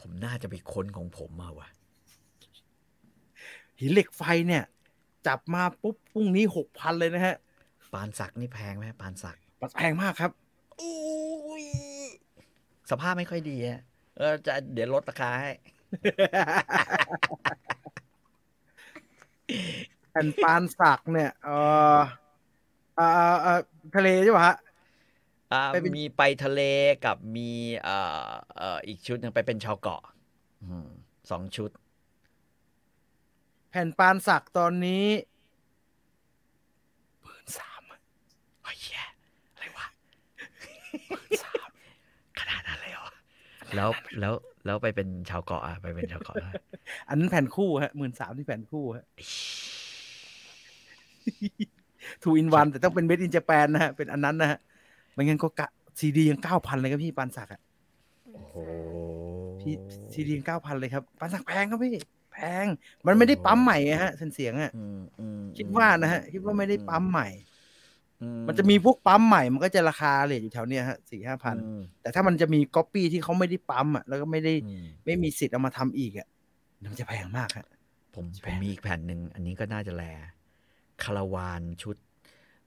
[0.00, 1.68] ผมน่าจะไปค้นของผมมาว่ะ
[3.80, 4.64] หินเหล็กไฟเนี่ย
[5.26, 7.36] จับมาปุ๊บพรุ่งนี้หกพันเลยนะฮะ
[7.92, 9.36] ปานสักนี่แพงไหมปานสัก
[9.78, 10.30] แพงมากครับ
[10.80, 11.64] อุ้ย
[12.90, 13.80] สภาพไม่ค่อยดีอะ
[14.18, 15.50] เออจะเดี๋ยวลดราคาให้
[20.10, 21.50] แผ่นปานสักเนี่ยเอ
[21.96, 21.98] อ
[22.96, 23.00] เอ
[23.34, 23.60] อเออ
[23.96, 24.56] ทะเลใช่ปะฮะ
[25.52, 26.60] อ่าไปเป็น มีไปทะเล
[27.04, 27.50] กับมี
[27.84, 27.96] เอ่
[28.26, 30.02] อเอ่ออีกชุดหนึ่งไปเป็นชาวเกาะ
[30.64, 30.88] อืม
[31.30, 31.70] สองชุด
[33.70, 35.06] แผ่นปานสักตอนนี้
[37.22, 37.80] หมื่นสาม
[38.62, 39.04] โอ้ยแย่
[39.52, 39.86] อะไรวะ
[42.38, 43.06] ขนาดนั้นเลยเหรอ
[43.74, 43.90] แล้ว
[44.20, 44.34] แล้ว
[44.66, 46.52] แล้วไปเป็นชาวเกาะอะไปเป็นชาวเกาะอะ
[47.08, 49.04] อันนั้นแผ่นคู่ฮะหมื่นสามที่แผ่นคู่ฮะ
[52.22, 54.58] two in one แต่ต้องเป็นเมดอิน a แปนนะฮะเป็นอันนั้นนะฮะ
[55.18, 57.60] ไม่งั้นก็กะซีดียังเก้าพันเลยครับพี่ปานศักดิ์อะ
[58.34, 58.54] โอ้โห
[59.60, 59.74] พี่
[60.12, 61.94] ซีดียังเก้าพันเลยครับปานศักดิ์แพงครับพี่
[62.32, 62.66] แพง
[63.06, 67.28] มันไม่ได้ปั๊มใหม่อะฮะเสียงอะอืมอืมคิดว่านะฮะ คิดว่าไม่ได้ปั๊มใหม่
[68.22, 76.28] อืมมันจะมีพวกปั๊มใหม่ มันก็จะราคา rate อยู่แถวเนี้ยฮะสี่ห้าพันอืมแต่ถ้ามันจะมีก๊อปปี้ที่เขาไม่ได้ปั๊มอะ แล้วก็ไม่ได้อืมไม่มีสิทธิ์เอามาทำอีกอะ
[76.90, 77.66] มันจะแพงมากฮะ
[78.14, 80.04] ผมแพผมงมีอีกแผ่นหนึ่ง อันนี้ก็น่าจะแล
[81.02, 81.96] คาราวานชุด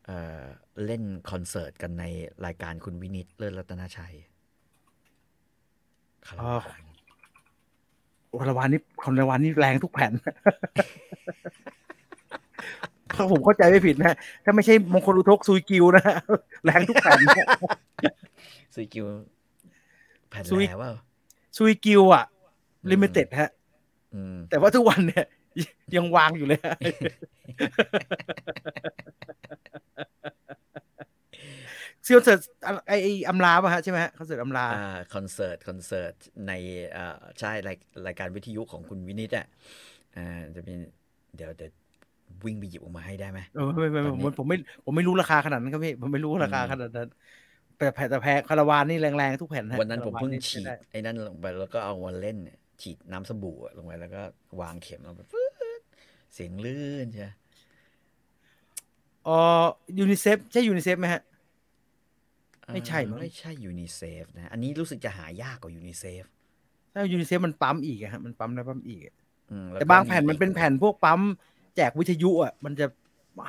[0.06, 0.44] เอ่อ
[0.86, 2.04] เล่นคอนเสิร์ตกันใน
[2.46, 4.16] รายการคุณวินิตเลิศรัตนชัย
[6.28, 6.82] คาราวาน
[8.40, 10.12] คาราวานนี่คาราวานนี่แรงทุกแผ่น
[13.12, 16.04] ถ้าผมเข้าใจไม่ผิดนะ ถ้าไม่ใช่มงคลอุทกซุยกิวนะ
[16.66, 17.20] แรงทุกแผ่น
[18.76, 19.06] ซีกิว
[20.30, 20.92] แผ่นซุยแลว่า
[21.58, 22.26] ซุยกิวอะ
[22.84, 23.50] อืมลิมิเต็ดฮะ
[24.14, 25.26] อืมแต่ว่าทุกวันเนี่ย
[25.96, 26.76] ยังวางอยู่เลยฮะ
[32.04, 32.40] เซียวเสิร์ต
[32.88, 36.14] ไอไอ้อำลาป่ะฮะใช่ไหมฮะคอนเสิร์ตอำลาอ่าคอนเสิร์ตคอนเสิร์ต
[36.48, 36.54] ใน
[36.96, 37.78] อ่าใช่ราย
[38.08, 39.48] รายการวิทยุของคุณวินิตอะ
[40.18, 40.74] อ่าจะมี
[41.36, 41.72] เดี๋ยวเดี๋ยว
[42.46, 47.10] วิ่งไปหยิบออกมาให้ได้ไหมเออไม่ไม่ตอนนี้ผมผมไม่ผมไม่รู้ราคาขนาดนั้นครับพี่ผมไม่รู้ราคาอืมขนาดนั้น
[47.78, 54.22] แต่แผ่นแต่แพ้คาราวานนี่แรงๆทุกแผ่นฮะวันนั้นผมเพิ่งคาราวาฉีดใช้ได้ไอ้นั่นลงไปแล้วก็เอามาเล่นเนี่ย ฉีดน้ำสบู่อะลงไปแล้วก็
[54.62, 55.48] วางเข็มลงไปฟึ๊
[55.80, 55.82] ด
[56.34, 57.24] เสียงลื่นใช่
[59.28, 59.38] อ๋อ
[60.00, 61.22] ยูนิเซฟใช่ยูนิเซฟไหมฮะ
[62.74, 66.24] ไม่ใช่มั้งไม่ใช่ยูนิเซฟนะ อันนี้รู้สึกจะหายากกว่ายูนิเซฟ
[66.94, 69.16] ถ้ายูนิเซฟมันปั๊มอีกอะฮะมันปั๊มแล้วปั๊มอีกอะ
[69.52, 71.22] อืมล้วแต่ก็บางแผ่นอีกมันเป็นแผ่นพวกปั๊ม
[71.76, 72.86] แจกวิทยุอะ มันจะ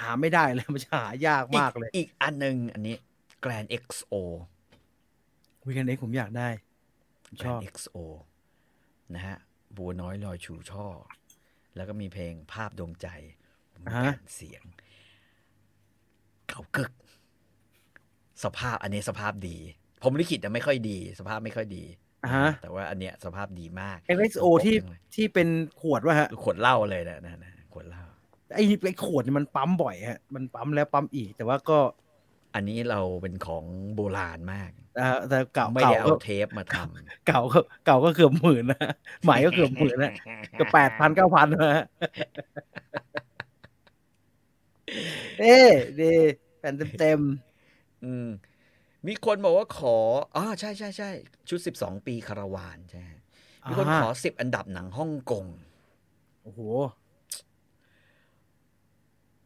[0.02, 2.96] หาไม่ได้เลย มันจะหายากมากเลย อีกอันหนึ่งอันนี้
[3.44, 4.14] Grand XO
[5.66, 6.48] วีกันเอ็กผมอยากได้
[7.26, 7.96] ผมชอบ Grand XO
[9.16, 9.36] นะฮะ
[9.76, 10.86] บัวน้อยลอยชูช่อ
[11.76, 13.08] แล้วก็มีเพลงภาพดวงใจ
[13.72, 14.62] ผมมีอ่าฮะแผ่นเสียง
[16.48, 16.92] เก่ากึก
[18.44, 19.56] สภาพอันนี้สภาพดี
[20.02, 21.84] ผมลิขิตแต่ไม่ค่อยดี สภาพไม่ค่อยดี
[22.24, 23.98] อ่าฮะแต่ว่าอันเนี้ยสภาพดีมาก
[24.30, 24.76] XO ที่
[25.14, 25.48] ที่เป็น
[25.80, 28.04] ขวดวะฮะขวดเหล้าเลยนะนะนะขวดเหล้า
[28.54, 31.78] ไอ้ไอ้ขวดเนี่ยมันปั๊มบ่อยฮะ มันปั๊มแล้วปั๊มอีก แต่ว่าก็
[32.55, 38.90] อันนี้เราเป็นของโบราณมากอ่าแต่เก่าไม่เก่าได้เอาก็เทปมาทำเก่าก็เก่าก็เกือบหมื่นนะ
[39.24, 40.12] ใหม่ก็เกือบหมื่นนะ
[40.59, 41.84] ก็แปดพันเก้าพันนะฮะ
[45.40, 45.57] เอ๊
[46.00, 46.12] ดี
[46.59, 47.20] แผ่นเต็ม
[48.05, 48.28] อืม
[49.07, 49.96] มีคนบอกว่าขอ
[50.36, 51.11] อ๋อใช่ใช่ใช่
[51.48, 55.44] ชุดสิบสองปีคาราวานใช่ๆมีคนอ่าขอสิบอันดับหนังฮ่องกง
[56.42, 56.61] โอ้โห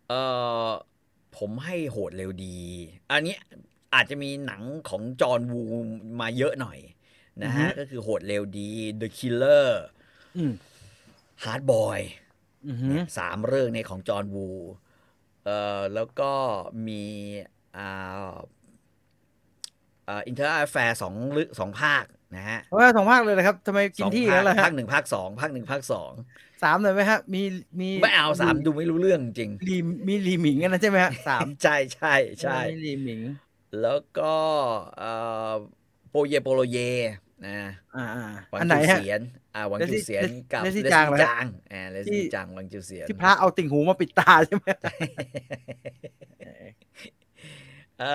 [0.09, 0.15] เอ
[0.67, 0.69] อ
[1.39, 2.59] ผมให้โหดเร็วดี
[3.11, 3.37] อันนี้
[3.95, 5.63] อาจจะมีหนังของจอห์นวู
[6.21, 6.79] มาเยอะหน่อย
[7.43, 8.69] นะฮะอือฮึก็คือโหดเร็วดี
[9.01, 9.69] The Killer
[10.37, 10.53] อืม
[11.45, 12.01] Hard Boy
[12.67, 14.49] อือหือเนี่ยสามเรื่องในของจอห์นวู
[15.45, 16.33] เอ่อแล้วก็
[16.87, 17.03] มี
[17.77, 18.35] อ่า
[20.09, 22.05] อ่าอินเทอร์แฟร์สองลึสองภาค
[22.35, 26.13] นะฮะเพราะว่าสองภาคเลยนะครับทำไมกิสนองที่ภาแล้ควล่ะฮะภาคหนึ่งภาคสองภาคหนึ่งภาคสอง
[26.63, 27.43] สามเลยไหมฮะมี
[27.81, 33.21] มีไม่เอาสามดูไม่รู้เรื่องจริงรีมีรีหมิงกันนะใช่ไหมฮะสามใช่ใช่ใช่มีรีหมิง
[33.83, 34.35] แล้วก็
[34.99, 35.13] เอ่
[35.51, 35.53] อ
[36.11, 36.79] โปเยโปโลเย
[37.47, 37.59] นะ
[37.97, 39.21] อ่าอ่าวังอันไหนจูฮะเสียน
[39.55, 40.23] อ่าวังเลจูซี่เสียน
[40.53, 44.67] กับเลซี่เลจางซี่เหรอฮะจางอ่าเลที่ซี่จางวังจูเสียนที่พระเอาติ่งหูมาปิดตาใช่ไหม
[48.01, 48.15] เอ่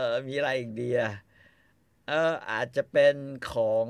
[0.00, 1.12] อมีอะไรอีกดีอะ
[2.10, 3.14] เอออาจจะเป็น
[3.52, 3.86] ของ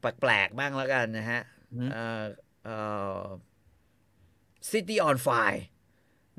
[0.00, 1.40] แปลกๆบ้างแล้วกันนะฮะ
[1.74, 2.24] อืมเอ่อ
[2.64, 2.76] เอ่
[3.20, 3.22] อ
[4.70, 5.62] City on Fire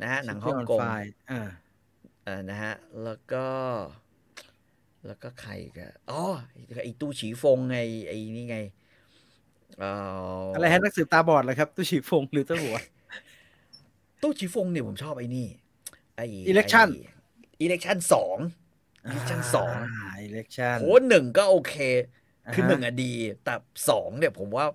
[0.02, 1.42] นะฮะ หนังฮ่องกงไฟล์อ่า
[2.24, 3.48] เออนะฮะ แล้วก็
[5.08, 6.24] แล้วก็ใครอีกันอ๋อ
[6.84, 8.58] ไอตู้ฉีฟงไงไอนี่ไง
[9.80, 9.92] เอ่
[10.44, 12.78] ออะไรฮะนักสืบตาบอดเหรอครับ ตู้ฉีฟงหรือตู้หัว
[14.22, 15.48] ตู้ฉีฟงเนี่ยผมชอบไอ้นี่
[16.16, 16.88] ไอ Election
[17.62, 18.38] Election สอง
[19.10, 19.74] Election สอง
[20.24, 21.76] Election โหหนึ่งก็โอเค
[22.54, 23.54] คือหนึ่งอะดี แต่
[23.90, 24.66] สองเนี่ยผมว่า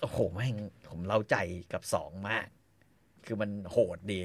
[0.00, 0.56] โอ้โหแม่ง
[0.88, 1.36] ผมเร้าใจ
[1.72, 2.46] กับสองมาก
[3.24, 4.22] คือมันโหดดี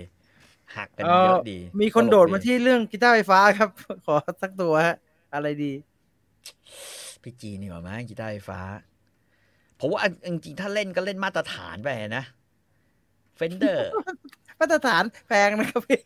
[0.77, 3.69] หักกันเอ่เยออะดี มีคนตลกโดดมาที่เรื่องกีตาร์ไฟฟ้าครับ
[4.05, 4.97] ขอสักตัวฮะ
[5.33, 5.73] อะไรดี
[7.23, 8.61] พี่จีนี่หว่ามั้งกีตาร์ไฟฟ้า
[9.79, 12.23] ผมว่าอันจริงๆถ้าเล่นก็เล่นมาตรฐานไปนะ
[13.35, 13.89] Fender
[14.59, 16.03] มาตรฐานแพงนะครับพี่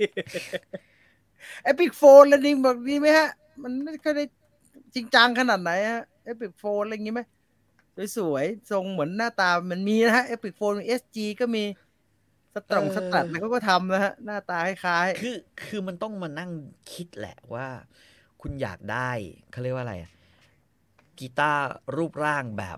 [1.64, 3.30] Epiphone แล้วนี่บอกดีไหมฮะ
[3.64, 4.26] มันไม่ค่อยได้
[4.96, 7.22] จริงจังขนาดไหนฮะ Epiphone อะไรอย่างงี้ไหม
[8.18, 11.64] สวยๆทรงเหมือนหน้าตามันมีนะฮะ Epiphone SG ก็มี
[12.54, 16.52] Strat เออ Strat แล้วเขาก็ทำนะฮะหน้าตาคล้ายคือคือมันต้องมานั่ง
[16.94, 17.68] คิดแหละว่า
[18.42, 19.10] คุณอยากได้
[19.52, 20.12] เขาเรียกว่าอะไรอะ
[21.20, 21.64] กีตาร์
[21.98, 22.78] รูปร่างแบบ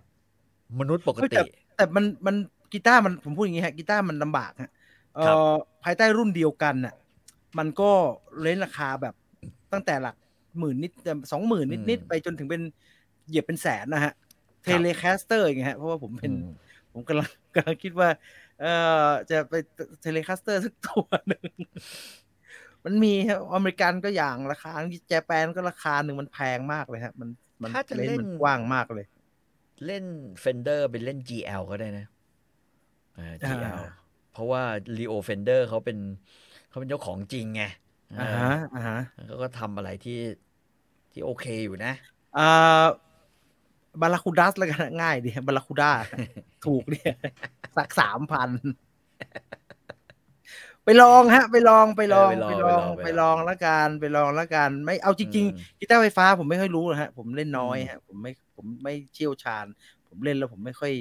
[0.79, 2.35] มนุษย์ปกติๆแต่มันมัน
[2.73, 4.71] กีตาร์มันผมพูดอย่างงี้ฮะกีตาร์มันลำบากฮะ
[5.15, 5.51] เอ่ครับอ
[5.83, 6.95] ภายใต้รุ่นเดียวกันน่ะ
[7.57, 7.91] มันก็
[8.41, 9.13] range ราคาแบบ
[9.71, 10.15] ตั้งแต่หลัก
[10.59, 10.91] หมื่นนิด
[11.31, 12.61] สองหมื่นนิด ๆ ไปจนถึงเป็น
[13.27, 14.13] เหยียบเป็นแสนนะฮะ
[14.63, 16.53] Telecaster อย่างเงี้ยฮะเพราะว่าผมเป็นอืม
[16.93, 18.09] ผมกำลังกำลังคิดว่า
[18.61, 18.73] เอ่
[19.07, 19.53] อจะไป
[20.01, 21.43] Telecaster สักตัวหนึ่ง
[22.85, 24.71] มันมีฮะอเมริกันก็อย่างราคา
[25.07, 27.29] เจแปนก็ราคาหนึ่งมันแพงมากเลยฮะมัน
[27.61, 29.05] มันถ้าจะเลนเล่นมันกว้างมากเลย
[29.85, 30.03] เล่น
[30.43, 32.05] Fender เป็นเล่น GL ก็ได้นะ
[33.15, 33.89] เออ GL อ่า
[34.33, 34.63] เพราะว่า
[34.97, 35.97] Leo Fender เขาเป็น
[36.69, 37.63] เขาเป็นเจ้าของจริงไง
[38.19, 40.17] อ่าฮะอ่าฮะเออเขาก็ทำอะไรที่
[41.11, 41.93] ที่โอเคอยู่นะ
[42.37, 42.83] อ่า
[44.01, 45.91] บาราคูดัสแล้วกันนะง่ายดีบาราคูด้า
[46.65, 47.13] ถูกเนี่ย
[47.77, 48.49] สักสามพัน
[50.83, 59.65] ไปลองฮะ ไปลองไปลองเออไปไปลลอองงไปไปลลอองงละกันไปลองละกันไม่เอาจริงอืมๆกีตาร์ไฟฟ้าผมไม่ค่อยรู้หรอกฮะ ผมเล่นน้อยอืมฮะ ผมไม่ผมไม่เชี่ยวชาญ
[60.07, 60.93] ผมเล่นแล้วผมไม่ค่อย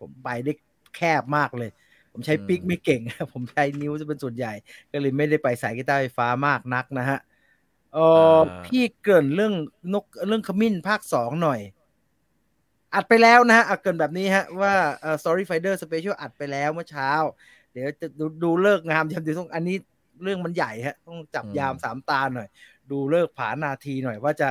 [0.00, 0.52] ผมไปได้
[0.96, 1.70] แคบมากเลย
[2.12, 3.00] ผมใช้ปิกไม่เก่ง
[3.32, 4.52] ผมใช้นิ้วจะเป็นส่วนใหญ่
[4.92, 7.18] ก็เลยไม่ได้ไปสายกีตาร์ไฟฟ้ามากนักนะฮะ
[7.94, 7.98] เอ
[8.36, 9.54] อพี่เกริ่นเรื่อง
[9.92, 11.60] นกเรื่องขมิ้นภาคสองหน่อย
[12.94, 17.10] อัดไปแล้วนะฮะอัดเกินแบบนี้ฮะ ว่าเอ่อ Story Finder Special อัดไปแล้วเมื่อเช้า
[17.72, 19.76] เดี๋ยวจะดูดูเลิกษ์งามยามดีต้องอันนี้
[20.22, 22.48] เรื่องมันใหญ่ฮะ ต้องจับยามสามตาหน่อย
[22.90, 24.48] ดูเลิกษ์ผานาทีหน่อยว่าจะ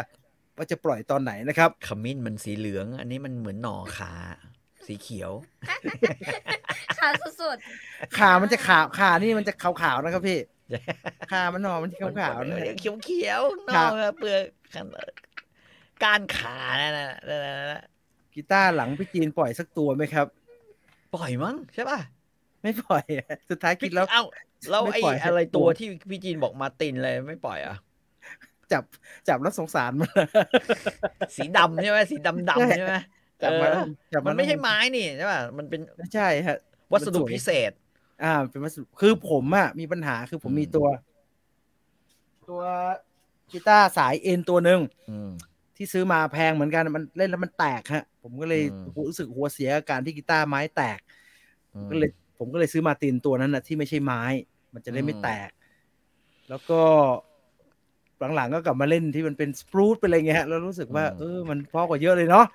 [0.58, 4.12] ว่าจะปล่อยตอนไหนนะครับ ขมิ้นมันสีเหลือง อันนี้มันเหมือนหน่อขา
[4.86, 5.32] สีเขียว
[7.00, 7.58] ขาวสุด
[8.18, 10.40] ขามันจะขาวขานี่มันจะขาวๆนะครับพี่
[11.32, 14.44] ขามันหนอมันจะขาวๆนะเขียวเขียวๆนครัอบกเปลือก
[16.04, 17.84] ก้านขานั่นน่ะนั่นน่ะนั่นน่ะ
[18.34, 20.28] กีตาร์หลังพี่จีนปล่อยสักตัวไหมครับ
[21.14, 22.00] ปล่อยมั้งใช่ป่ะ
[22.62, 24.24] ไม่ปล่อยอะสุดท้ายคิดแล้วเอ้า
[24.70, 27.76] แล้วไม่ไอ้ปล่อยอะไรให้ตัตัววที่พี่จีนบอกมาตินเลยไม่ปล่อยอะ
[28.72, 28.84] จับ
[29.28, 30.10] จับแล้วสงสารมัน
[31.36, 32.94] สีดำใช่ไหมสีดำดำใช่ไหม
[33.44, 36.60] จับมาเออจับมันไม่ใช่แล้วไม้นี่ใช่ป่ะมันเป็นไม่ใช่ฮะ
[36.94, 37.72] วัสดุมันสวยพิเศษ
[38.24, 40.88] อ่า เป็นวัสดุคือผมอะมีปัญหาคือผมมีอืมตัว
[42.50, 42.62] ตัว
[43.52, 45.32] กีตาร์สายเอ็นตัวหนึ่งอืม
[45.76, 51.00] ที่ซื้อมาแพงเหมือนกันมันเล่นแล้วมันแตกฮะ ผมก็เลยอืมรู้สึกหัวเสียกับการที่กีตาร์ไม้แตก
[51.76, 54.22] อืมก็เลย ผมก็เลยซื้อมาตินตัวนั้นนะที่ไม่ใช่ไม้
[54.74, 55.50] มันจะได้ไม่อืมแตก
[56.50, 56.82] แล้วก็
[58.36, 62.46] หลังๆก็กลับมาเล่นที่มันเป็นสปรูตเป็นอะไรเงี้ยฮะแล้วรู้สึกว่าเออมันเพราะกว่าเยอะเลยเนาะ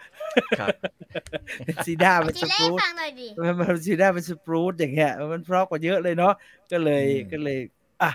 [0.58, 0.68] ครับ
[1.86, 6.34] ซีด้าๆเป็นจีสเล่ปรูตฟังหน่อยดิมันมันซีด้าเป็นสปรูตอย่างเงี้ยมันเพราะกว่าเยอะเลยเนาะ
[6.72, 7.58] ก็เลยอืมก็เลย
[8.02, 8.10] อะ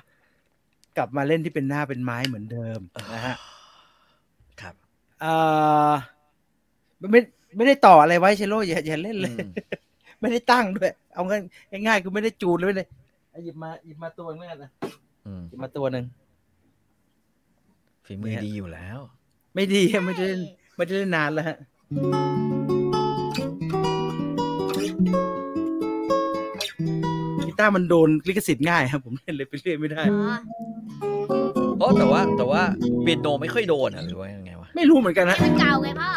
[0.98, 2.80] กลับมาเล่นที่เป็นหน้าเป็นไม้เหมือนเดิม
[3.14, 3.36] นะฮะ
[4.62, 4.76] ครับ
[5.24, 5.92] อ่า
[7.12, 7.22] ไม่
[7.58, 9.52] ไม่ได้ต่ออะไรไว้เชลโลอย่าอย่าเล่นเลยอืม
[10.22, 12.88] ไม่ได้ตั้งด้วย เอาง่ายง่ายๆคือไม่ได้จูนเลยเลย
[13.32, 14.72] เอาหยิบมาหยิบมาตัวนึงแล้วกันนะ
[15.26, 16.06] อืมหยิบมาตัวหนึ่ง
[18.08, 19.00] ฝีมือดีอยู่แล้ว
[19.56, 20.42] ไม่ดีไม่ได้เล่น
[20.78, 21.58] ไม่ได้เล่นนานแล้วฮะ
[27.46, 30.36] กีตาร์มันโดนลิขสิทธิ์ง่ายครับผมเล่นเลยไปเรื่อยไม่ได้อ๋อ
[31.78, 32.62] โอ้แต่ว่าแต่ว่า
[33.02, 36.12] เปียโนไม่ค่อยโดนอะหรือว่ายังไงวะไม่รู้เหมือนกันนะมันเก่าไงพ่อ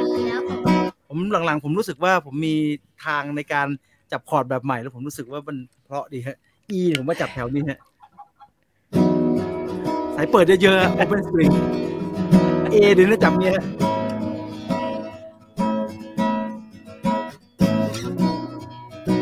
[0.00, 0.40] มีแล้ว
[1.08, 2.54] ผมหลังๆ ผมรู้สึกว่าผมมี
[3.06, 3.66] ทางในการ
[4.12, 6.38] จับคอร์ดแบบใหม่แล้วผมรู้สึกว่ามันเพราะดีฮะ
[6.78, 11.52] E ผมมาจับแถวนี้ฮะสายเปิดเยอะๆ open string
[12.72, 13.64] A เดี๋ยวนะจับเนี้ยฮะ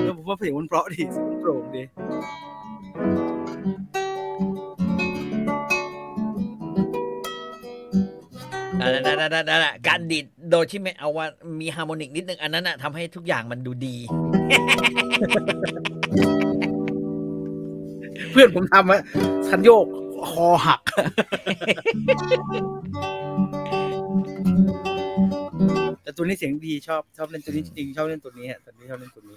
[0.05, 1.83] แล้วผมว่าเพลงมันเพราะดีเสียงมันโปร่งดี
[8.81, 11.27] อันนั้นนั่นนั่นนั่นน่ะการดีดโดยที่ไม่เอาว่า
[11.61, 13.97] มีฮาร์โมนิกนิดนึง อันนั้นน่ะทำให้ทุกอย่างมันดูดี
[18.31, 19.01] เพื่อนผมทำอะ
[19.49, 19.87] คันโยก
[20.31, 20.83] คอหัก
[26.03, 29.37] แต่ตัวนี้เสียงดีชอบชอบเล่นตัวนี้จริงๆชอบเล่นตัวนี้ฮะตัวนี้ชอบเล่นตัวนี้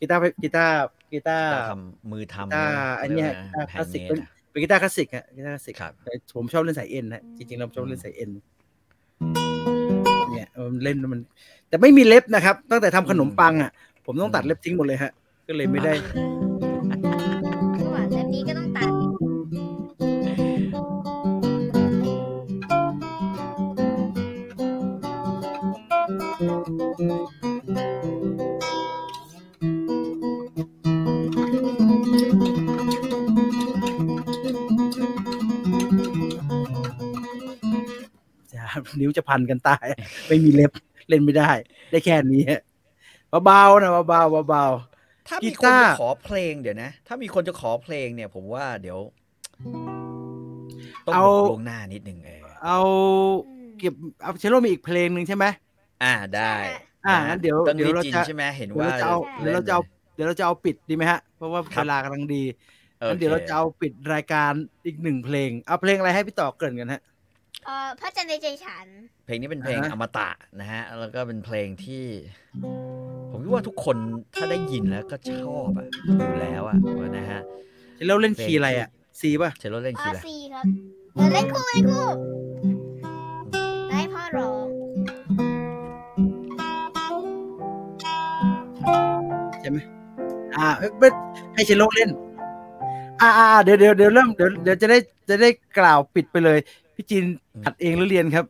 [0.00, 0.74] กีตาร์กีตาร์
[1.12, 8.30] กีตาร์ทำมือทำกีตาร์อันเนี้ยเรียกว่ากีตาร์คลาสสิก handmade อะเป็นกีตาร์คลาสสิกฮะกีตาร์คลาสสิกครับแต่ผมชอบเล่นสายเอ็นฮะจริงๆเราชอบเล่นสายเอ็น
[10.32, 11.20] เนี่ยมันเล่นแล้วมัน
[11.68, 13.70] แต่ไม่มีเล็บนะครับ ตั้งแต่ทำขนมปังอะ
[14.06, 15.12] ผมต้องตัดเล็บทิ้งหมดเลยฮะ
[15.48, 15.92] ก็เลยไม่ได้
[39.00, 39.86] นิ้วจะพันกันตาย
[40.28, 40.70] ไม่มีเล็บ
[41.08, 41.50] เล่นไม่ได้
[41.90, 42.60] ได้แค่นี้ฮะ
[43.44, 44.64] เบาๆนะเบาๆเบา
[45.28, 48.98] ถ้ากีมีคนตาร์จะขอเพลงเดี๋ยวนะ ถ้ามีคนจะขอเพลงเนี่ย ผมว่าเดี๋ยว
[51.06, 52.80] ต้องบอกล่วงหน้านิดนึงเออๆเอา
[53.78, 55.44] เก็บเอาเชลโลมีอีกเพลงหนึ่งใช่ไหม
[56.02, 56.52] อ่าได้
[57.06, 59.82] อ่าะงั้นเดี๋ยวต้องเดี๋ยวเราจีนจะใช่ไหมเห็นเดี๋ยวว่าเราจะเอาเดี๋ยวเราจะเอา
[60.14, 62.42] เดี๋ยวเราจะเอาปิดดีไหมฮะ เพราะว่าครับเวลากำลังดี
[62.98, 64.52] โองั้นคเดี๋ยวเราจะเอาปิดรายการ
[64.86, 67.02] อีกหนึ่งเพลง เอาเพลงอะไรให้พี่ต่อเกรินกันฮะ
[67.66, 68.86] เอ่อพระจันทร์ในใจฉัน
[69.26, 70.28] เพลงนี้เป็นเพลงอ่าฮะอมตะ
[70.60, 72.04] นะฮะ แล้วก็เป็นเพลงที่
[73.30, 73.96] ผมคิดว่าทุกคน
[74.34, 76.76] ถ้าได้ยินแล้วก็ชอบอะอยู่แล้วอะ
[77.16, 77.40] นะฮะ
[77.96, 78.88] เชลโลเล่นคีย์อะไรอะ
[79.20, 80.64] C ป่ะเชลโลเล่นอาคีย์อะไร C ครับ
[81.14, 82.08] เออเล่นคู่เล่นคู่
[83.90, 84.66] ให้พ่อร้อง
[89.60, 89.78] ใช่ไหม
[90.56, 91.08] อ่าเอ้ยไม่
[91.54, 92.10] ให้เชลโลเล่น
[93.20, 94.98] อ่าอ่าอ่าเดี๋ยวเดี๋ยวเดี๋ยวเริ่มเดี๋ยวเดี๋ยวจะได้
[95.28, 95.48] จะได้
[95.78, 96.58] กล่าวปิดไปเลย
[97.00, 97.24] พี่จีน
[97.64, 98.44] หัดเองหรือเรียนครับ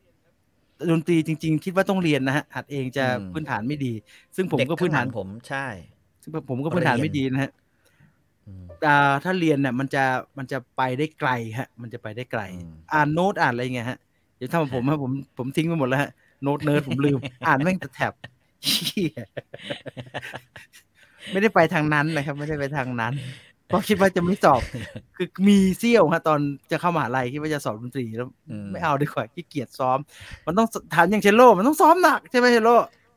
[0.90, 3.92] ดนตรีจริง ๆ คิดว่าต้องเรียนนะฮะหัดเองจะพื้นฐานไม่ดี
[4.36, 5.66] ซึ่งผมเด็กก็พื้นฐานข้งหลังผมใช่
[6.22, 7.50] ซึ่งผมก็พื้นฐานไม่ดีนะฮะ
[8.46, 10.04] อืมอ่าถ้าเรียนเนี่ยมันจะ
[10.38, 13.98] มันจะไปได้ไกลฮะ มันจะไปได้ไกลอืมอ่านโน้ตอ่านอะไรเงี้ยฮะ
[14.36, 16.10] เดี๋ยวถ้าผมฮะผมผมทิ้งไปหมดแล้วฮะ
[16.42, 18.12] โน้ตเนิร์ดผมลืม อ่านแม่งแต่แถบ
[18.64, 19.22] เหี้ย
[21.32, 23.12] ไม่ได้ไปทางนั้นนะครับ ไม่ได้ไปทางนั้น
[23.68, 24.62] เพราะคิดว่าจะไม่สอบ
[25.16, 26.40] คือมีเซี่ยวฮะตอน
[26.70, 29.98] จะเข้ามหาลัยคิดว่าจะสอบดนตรีแล้วอืมไม่เอาดีกว่าขี้เกียจซ้อม
[30.46, 32.70] มันต้องฐานอย่างเชลโลมันต้องซ้อมหนักใช่ไหมเชลโล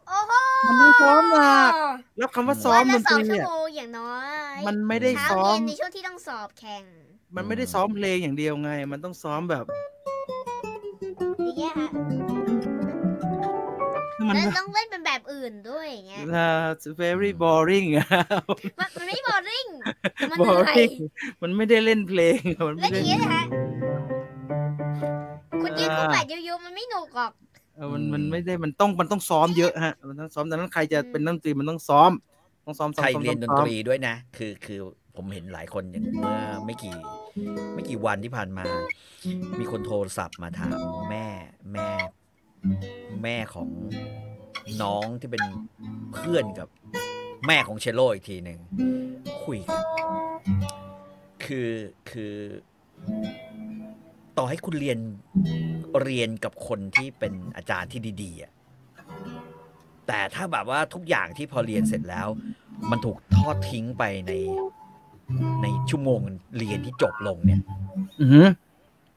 [0.07, 0.34] โอ้โห
[0.68, 1.72] มันต้องซ้อมหนัก
[2.18, 4.15] แล้วคำว่าซ้อมวันดละนสตองรีชั่วเนี่ยโมงอย่างน้อ
[4.56, 6.84] ยมันไม่ได้เช้าซ้อเย็มนในช่วงที่ต้องสอบแข่ง
[7.36, 9.65] มันไม่ได้ซ้อมเพลงอย่างเดียวไง มันต้องซ้อมแบบ
[11.45, 11.88] อย่างเงี้ยฮะ
[14.27, 16.48] มัน แล้วต้องเล่นเป็นแบบอื่นด้วยอย่างเงี้ยอ่า
[17.02, 18.07] very boring อะ
[18.80, 19.65] มันมันไม่บอริง
[20.31, 20.93] มันเหนื่อย boring
[21.41, 23.43] มันไม่ได้เล่นเพลง มันเล่ไม่นอได้ย่างเงี้ยนะฮะ
[25.61, 27.31] คุณยืนคู่แปดยูๆมันไม่หนุกหรอก
[27.76, 32.11] เออมันมันไม่ได้มันต้องมันต้องซ้อมเยอะฮะ มันต้องซ้อมดังนั้นใครจะเป็นนักดนตรีมันต้องซ้อม
[32.65, 34.80] ต้องซ้อมซ้อมใครซ้อมเรียนดนซ้อมตรีด้วยนะ คือคือ
[35.15, 36.95] ผมเห็นหลายคนอย่างเมื่อไม่กี่
[37.73, 38.65] ไม่กี่วันที่ผ่านมา
[39.60, 40.77] มีคนโทรศัพท์มาถาม
[41.10, 41.27] แม่
[41.73, 41.89] แม่
[43.24, 43.70] แม่ของ
[44.82, 45.44] น้องที่เป็น
[46.14, 46.68] เพื่อนกับ
[47.48, 48.60] แม่ของเชลโลอีกทีหนึ่ง
[49.44, 49.82] คุยกัน
[51.44, 51.70] คือ
[52.10, 52.36] คือ
[54.38, 55.00] ต่อให้คุณเรียน
[56.04, 58.52] เรียนกับคนที่เป็นอาจารย์ที่ดีๆอะ
[60.08, 62.28] แต่ถ้าแบบว่าทุกอย่างที่พอเรียนเสร็จแล้ว
[62.92, 64.34] มันถูกทอดทิ้งไปใน
[65.62, 66.20] ในชั่วโมง
[66.58, 67.62] เรียนที่จบลงเนี่ย
[68.20, 68.48] อือหือ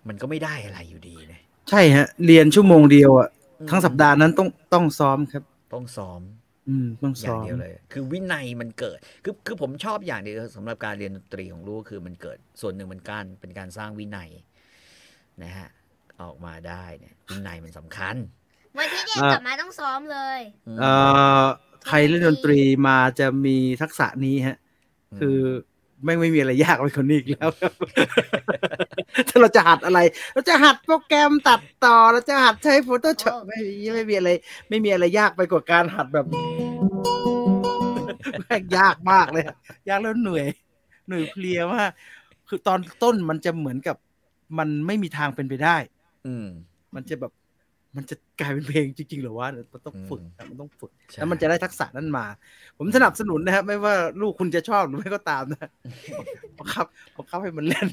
[0.09, 1.41] มันก็ไม่ได้อะไรอยู่ดีนะ
[1.71, 3.29] ใช่ฮะ เรียนชั่วโมงเดียวอะ
[3.71, 6.23] ทั้งสัปดาห์นั้นต้องต้องซ้อมครับ ต้องซ้อม
[6.69, 14.31] อืมต้องอซ้ย่าองมเดียวเลย คือวินัยมันเกิด คือคือผมชอบอย่างเดียวสำหรับการเรียนดนตรีของลูกคือมันเกิด ส่วนหนึ่งมันการเป็นการสร้างวินัย
[15.43, 15.69] นะฮะ
[16.23, 18.17] ออกมาได้เนี่ยวินัยมันสำคัญ
[18.77, 20.41] วันที่เรียนอะกลับมาต้องซ้อมเลย
[20.77, 20.93] มเอ่
[21.43, 21.45] อ
[21.89, 24.59] ใครเล่นดนตรีมาจะมีทักษะนี้ฮะ
[25.21, 25.39] คือ
[26.05, 27.73] แม่งไม่มีอะไรยากไปคนนี้อีกแล้วครับ
[29.29, 29.99] ถ้าเราจะหัดอะไร
[30.33, 34.31] เราจะหัดโปรแกรมตัดต่อเราจะหัดใช้ Photoshop ไม่มีไม่มีอะไร
[34.69, 36.27] ไม่มีอะไรยากไปกว่าการหัดแบบ
[38.41, 39.57] แม่งยากมากเลยอะ
[39.89, 40.47] ยากแล้วเหนื่อย
[41.07, 41.91] เหนื่อยเพลียมาก
[42.49, 43.97] คือตอนต้นมันจะเหมือนกับ
[44.59, 45.77] มันไม่มีทางเป็นไปได้
[46.27, 46.47] อืม
[46.95, 47.33] มันจะแบบ
[47.97, 52.27] มันจะกลายเป็นเพลงจริงๆเหรือว่ามันต้องฝึกอืมอะมันต้องฝึกใช่แล้วมันจะได้ทักษะนั้นมา
[52.79, 55.69] ผมสนับสนุนนะครับ ไม่ว่าลูกคุณจะชอบหรือไม่ก็ตามนะ
[56.59, 57.87] บังคับบังคับให้มันเล่น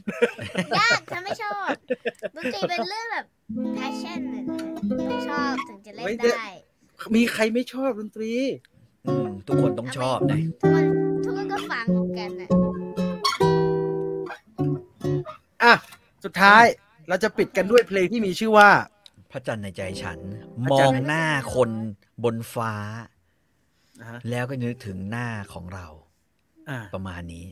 [0.79, 1.69] ยากฉันไม่ชอบ
[2.35, 3.25] ดนตรีเป็นเรื่องแบบ
[3.77, 4.43] passion น่ะ
[5.09, 6.49] ต้องชอบถึงจะเล่นไม่ได้ได้
[7.15, 8.31] มีใครไม่ชอบดนตรี
[9.07, 10.85] อืมทุกคนต้องชอบนะทุกคน
[11.23, 11.85] ทุกคนก็ฟัง
[12.19, 12.49] กันน่ะ
[15.63, 15.73] อะ
[16.23, 16.63] สุดท้าย
[17.09, 18.69] เราจะปิดกันด้วยเพลงที่มีชื่อว่า
[19.31, 20.19] พระจันทร์ในใจฉัน
[20.63, 21.69] พระมจัอนทร์งหน้าคน
[22.23, 22.73] บนฟ้า
[23.99, 25.87] อ่าฮะแล้วก็นึกถึงหน้าของเรา
[26.69, 27.45] อ่าประมาณนี้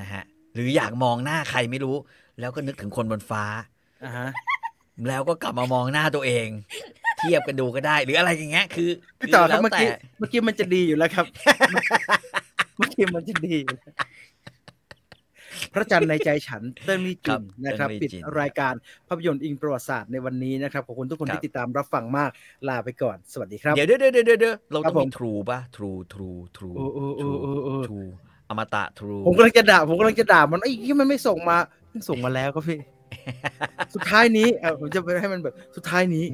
[0.00, 0.22] นะฮะ
[0.54, 1.96] หรืออยากมองหน้าใครไม่รู้
[2.40, 3.44] แล้วก็นึกถึงคนบนฟ้า
[4.04, 4.28] อ่าฮะ
[5.08, 6.48] แล้วก็กลับมามองหน้าตัวเอง
[7.18, 8.88] เทียบกันดูก็ได้ หรืออะไรอย่างเงี้ย คือ
[9.18, 9.88] พี่ต่อครับแล้วเมื่อแต่กี้
[10.18, 11.26] เมื่อกี้มันจะดีอยู่แล้วครับ
[12.76, 13.92] เมื่อกี้มันจะดีอยู่แล้ว
[15.72, 18.10] พระจันทร์ในใจฉันเติ้งลี่จินนะครับ ปิด
[18.40, 18.74] รายการ
[19.08, 22.30] ภาพยนตร์อิงประวัติศาสตร์ในวันนี้นะครับขอบคุณทุกคนที่ติดตามรับฟังมาก
[22.68, 28.00] ลาไปก่อนสวัสดีครับเดี๋ยวเดี๋ยวเดี๋ยวเดี๋ยวเดี๋ยวเราครัต้บองผมมีทรูป่ะทรูทรูทรูโอ้โอ้โอ้โอ้โอ้ทรู
[28.48, 31.56] อมตะทรูผมกำลังจะด่าผมกำลังจะด่ามันไอ้ที่มันไม่ส่งมา
[31.92, 32.80] มันส่งมาแล้วครับพี่
[33.94, 36.24] สุดท้ายนี้เออผมจะไปให้มันแบบสุดท้ายนี้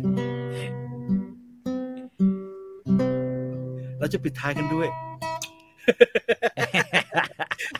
[3.99, 4.89] เราจะปิดท้ายกันด้วย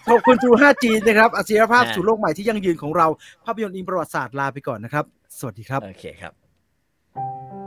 [0.09, 3.07] ขอบคุณ True 5G นะครับอศิรภาพสู่โลกใหม่ที่ยั่งยืนของเรา
[3.45, 5.05] ภาพยนตร์อิงประวัติศาสตร์ลาไปก่อนนะครับ
[5.39, 7.62] สวัสดีครับ โอเคครับ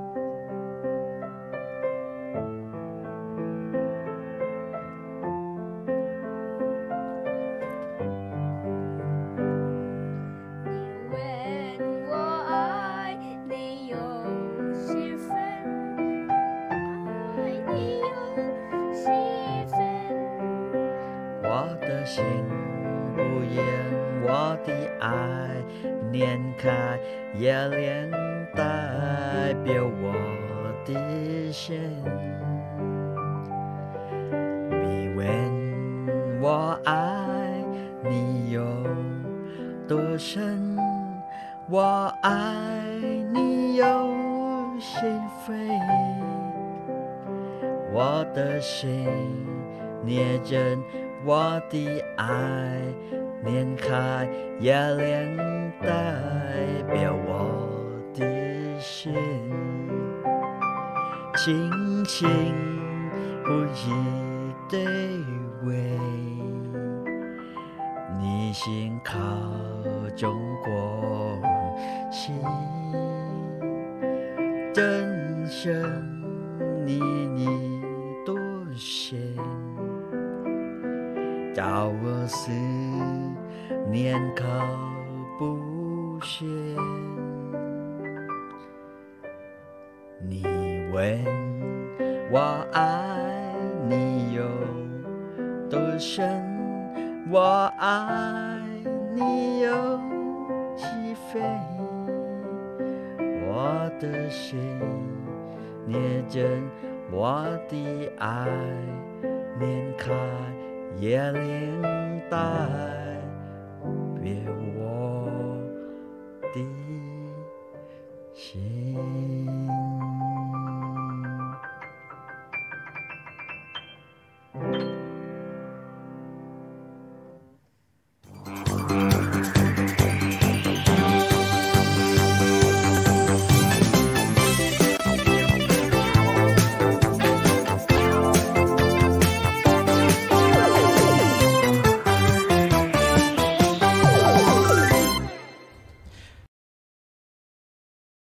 [52.28, 52.65] I